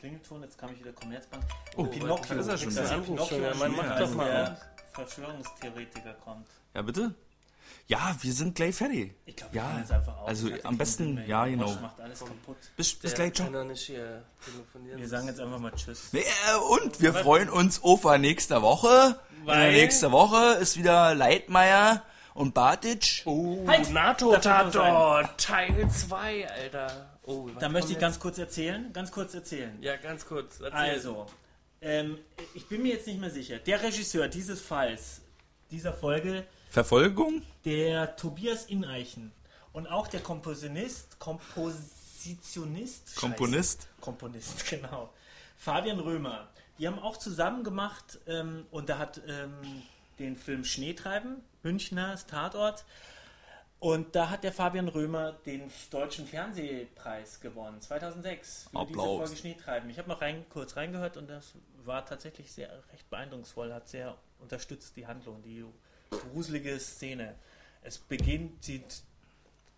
Klingelton, 0.04 0.42
jetzt 0.42 0.58
kam 0.58 0.70
ich 0.70 0.80
wieder 0.80 0.92
Commerzbank. 0.92 1.42
Oh, 1.76 1.84
Pinocchio. 1.84 2.34
das 2.36 2.46
ist 2.46 2.52
ja 2.52 2.58
schon 2.58 2.74
Das 2.74 2.90
wieder. 2.90 3.00
Pinocchio 3.00 3.38
Ja, 3.38 3.54
man 3.54 3.72
macht 3.74 4.00
doch 4.00 4.14
mal 4.14 4.26
der. 4.30 4.58
Verschwörungstheoretiker 4.92 6.12
kommt. 6.22 6.46
Ja, 6.74 6.82
bitte? 6.82 7.14
Ja, 7.86 8.14
wir 8.20 8.32
sind 8.34 8.54
gleich 8.54 8.74
fertig. 8.76 9.14
Ich 9.24 9.34
glaube, 9.34 9.54
wir 9.54 9.62
Ja, 9.62 9.66
machen 9.68 9.78
jetzt 9.80 9.92
einfach 9.92 10.16
auf. 10.18 10.28
also 10.28 10.50
am 10.62 10.76
besten- 10.76 11.24
ja, 11.26 11.44
Der 11.46 11.52
genau. 11.54 11.64
Bosch 11.70 11.80
macht 11.80 12.00
alles 12.02 12.18
kaputt. 12.18 12.56
Bis, 12.76 12.94
bis 12.96 13.14
Der 13.14 13.30
gleich, 13.30 13.32
telefonieren. 13.48 15.00
Wir 15.00 15.08
sagen 15.08 15.26
jetzt 15.26 15.40
einfach 15.40 15.58
mal 15.58 15.72
Tschüss. 15.72 16.08
Nee, 16.12 16.20
äh, 16.20 16.56
und 16.82 17.00
wir 17.00 17.14
freuen 17.14 17.48
uns 17.48 17.82
auf 17.82 18.04
nächste 18.18 18.60
Woche. 18.60 19.18
Weil- 19.46 19.70
Äh, 19.70 19.72
nächste 19.72 20.12
Woche 20.12 20.58
ist 20.60 20.76
wieder 20.76 21.14
Leitmeier 21.14 22.02
und 22.34 22.52
Bartic. 22.54 23.22
Oh, 23.24 23.66
Halt! 23.66 23.90
NATO-Tatort, 23.90 25.40
Teil 25.40 25.88
2, 25.88 26.50
Alter. 26.50 27.18
Oh, 27.24 27.48
Da 27.58 27.68
möchte 27.68 27.92
ich 27.92 27.98
ganz 27.98 28.18
kurz 28.18 28.38
erzählen. 28.38 28.92
Ganz 28.92 29.10
kurz 29.10 29.34
erzählen. 29.34 29.76
Ja, 29.80 29.96
ganz 29.96 30.26
kurz. 30.26 30.60
Erzähl. 30.60 30.72
Also, 30.78 31.26
ähm, 31.80 32.18
ich 32.54 32.66
bin 32.68 32.82
mir 32.82 32.94
jetzt 32.94 33.06
nicht 33.06 33.20
mehr 33.20 33.30
sicher. 33.30 33.58
Der 33.58 33.82
Regisseur 33.82 34.28
dieses 34.28 34.60
Falls, 34.60 35.22
dieser 35.70 35.92
Folge, 35.94 36.44
Verfolgung? 36.70 37.42
der 37.64 38.16
Tobias 38.16 38.66
Ineichen 38.66 39.32
und 39.72 39.86
auch 39.86 40.08
der 40.08 40.20
Kompositionist, 40.20 41.18
Kompositionist. 41.18 43.16
Komponist? 43.16 43.82
Scheiße. 43.82 44.00
Komponist, 44.00 44.66
genau. 44.70 45.10
Fabian 45.56 46.00
Römer. 46.00 46.48
Die 46.78 46.88
haben 46.88 46.98
auch 46.98 47.16
zusammen 47.16 47.62
gemacht 47.62 48.18
ähm, 48.26 48.66
und 48.72 48.88
da 48.88 48.98
hat 48.98 49.20
ähm, 49.28 49.52
den 50.18 50.36
Film 50.36 50.64
Schneetreiben, 50.64 51.36
Münchner 51.64 52.16
Tatort. 52.26 52.84
Und 53.80 54.14
da 54.14 54.30
hat 54.30 54.44
der 54.44 54.52
Fabian 54.52 54.88
Römer 54.88 55.32
den 55.44 55.70
deutschen 55.90 56.26
Fernsehpreis 56.26 57.40
gewonnen, 57.40 57.80
2006, 57.82 58.62
für 58.62 58.68
diese 58.70 58.80
Applaus. 58.80 59.18
Folge 59.18 59.36
Schneetreiben. 59.36 59.90
Ich 59.90 59.98
habe 59.98 60.08
noch 60.08 60.22
rein, 60.22 60.46
kurz 60.48 60.76
reingehört 60.76 61.18
und 61.18 61.28
das 61.28 61.52
war 61.84 62.06
tatsächlich 62.06 62.50
sehr 62.50 62.70
recht 62.92 63.10
beeindrucksvoll, 63.10 63.74
hat 63.74 63.88
sehr 63.88 64.16
unterstützt 64.38 64.96
die 64.96 65.06
Handlung, 65.06 65.42
die 65.42 65.64
gruselige 66.08 66.78
Szene. 66.80 67.34
Es 67.82 67.98
beginnt, 67.98 68.64
sieht, 68.64 69.02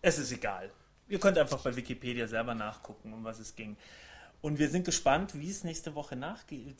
es 0.01 0.17
ist 0.17 0.31
egal. 0.31 0.71
Ihr 1.09 1.19
könnt 1.19 1.37
einfach 1.37 1.61
bei 1.61 1.75
Wikipedia 1.75 2.27
selber 2.27 2.55
nachgucken, 2.55 3.13
um 3.13 3.23
was 3.23 3.39
es 3.39 3.55
ging. 3.55 3.75
Und 4.41 4.59
wir 4.59 4.69
sind 4.69 4.85
gespannt, 4.85 5.37
wie 5.37 5.49
es 5.49 5.63
nächste 5.63 5.95
Woche 5.95 6.17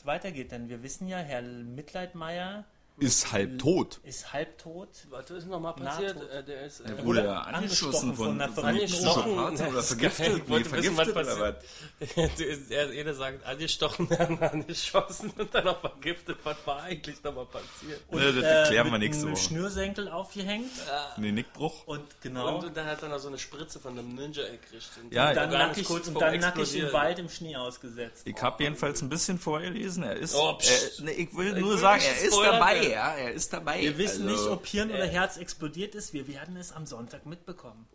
weitergeht, 0.04 0.52
denn 0.52 0.68
wir 0.68 0.82
wissen 0.82 1.08
ja, 1.08 1.18
Herr 1.18 1.42
Mitleidmeier 1.42 2.64
Ist 3.00 3.32
halb 3.32 3.58
tot. 3.58 4.00
ist 4.02 4.32
halbtot. 4.32 4.88
Was 5.10 5.30
ist 5.30 5.46
nochmal 5.46 5.74
passiert? 5.74 6.16
Äh, 6.32 6.42
der 6.42 6.66
ist. 6.66 6.80
Er 6.80 6.90
Äh, 6.90 7.04
wurde 7.04 7.20
Oder 7.20 7.24
ja 7.24 7.40
angestochen 7.42 8.10
angeschossen 8.10 8.14
von 8.16 8.26
von, 8.26 8.40
einer 8.40 8.52
von 8.52 8.64
Angestochen. 8.64 9.38
Oder 9.38 9.82
vergiftet. 9.82 10.26
geil. 10.26 10.40
Ich 10.44 10.48
wollte 10.50 10.68
Nee, 10.68 10.82
vergiftet 10.94 11.16
oder 11.16 11.40
was? 11.40 12.14
passiert. 12.16 12.70
er, 12.70 12.92
jeder 12.92 13.14
sagt 13.14 13.46
angestochen, 13.46 14.08
dann 14.18 14.38
angeschossen 14.40 15.32
und 15.38 15.54
dann 15.54 15.68
auch 15.68 15.80
vergiftet. 15.80 16.38
Was 16.42 16.56
war 16.66 16.82
eigentlich 16.82 17.22
nochmal 17.22 17.46
passiert? 17.46 18.00
Und, 18.08 18.20
Ja, 18.20 18.32
das 18.32 18.68
klären 18.68 18.86
wir 18.86 18.92
mit 18.92 19.00
nächste 19.02 19.26
einem 19.26 19.34
Woche. 19.36 19.42
Schnürsenkel 19.42 20.08
aufgehängt. 20.08 20.70
Nee, 21.18 21.32
Nickbruch. 21.32 21.86
Und 21.86 22.02
genau. 22.20 22.58
Und 22.58 22.76
dann 22.76 22.86
hat 22.86 23.02
er 23.02 23.08
noch 23.10 23.18
so 23.20 23.28
eine 23.28 23.38
Spritze 23.38 23.78
von 23.78 23.98
einem 23.98 24.14
Ninja 24.14 24.42
gekriegt. 24.42 24.88
Und 25.02 25.12
Ja, 25.12 25.32
dann 25.34 25.50
nackig, 25.50 25.86
kurz 25.86 26.08
und 26.08 26.20
dann 26.20 26.38
nackig 26.40 26.74
im. 26.76 26.92
Wald 26.92 27.18
im 27.18 27.28
Schnee 27.28 27.54
ausgesetzt. 27.56 28.22
Ich 28.24 28.40
habe 28.42 28.62
jedenfalls 28.64 29.02
ein 29.02 29.08
bisschen 29.08 29.38
vorgelesen. 29.38 30.02
Er 30.02 30.16
ist. 30.16 30.34
Oh, 30.34 30.58
ich 30.60 31.36
will 31.36 31.54
Ich 31.56 31.60
nur 31.60 31.70
will 31.72 31.78
sagen, 31.78 32.02
er 32.04 32.22
ist 32.26 32.36
dabei. 32.36 32.87
Ja, 32.90 33.14
er 33.14 33.32
ist 33.32 33.52
dabei. 33.52 33.80
Wir 33.80 33.98
wissen 33.98 34.28
Also, 34.28 34.42
nicht, 34.42 34.50
ob 34.50 34.66
Hirn 34.66 34.90
oder 34.90 35.06
Herz 35.06 35.36
explodiert 35.36 35.94
ist. 35.94 36.12
Wir 36.12 36.26
werden 36.28 36.56
es 36.56 36.72
am 36.72 36.86
Sonntag 36.86 37.26
mitbekommen. 37.26 37.88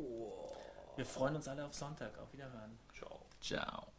Wir 0.96 1.06
freuen 1.06 1.36
uns 1.36 1.48
alle 1.48 1.66
auf 1.66 1.74
Sonntag. 1.74 2.18
Auf 2.20 2.32
Wiederhören. 2.34 2.78
Ciao. 2.98 3.20
Ciao. 3.42 3.93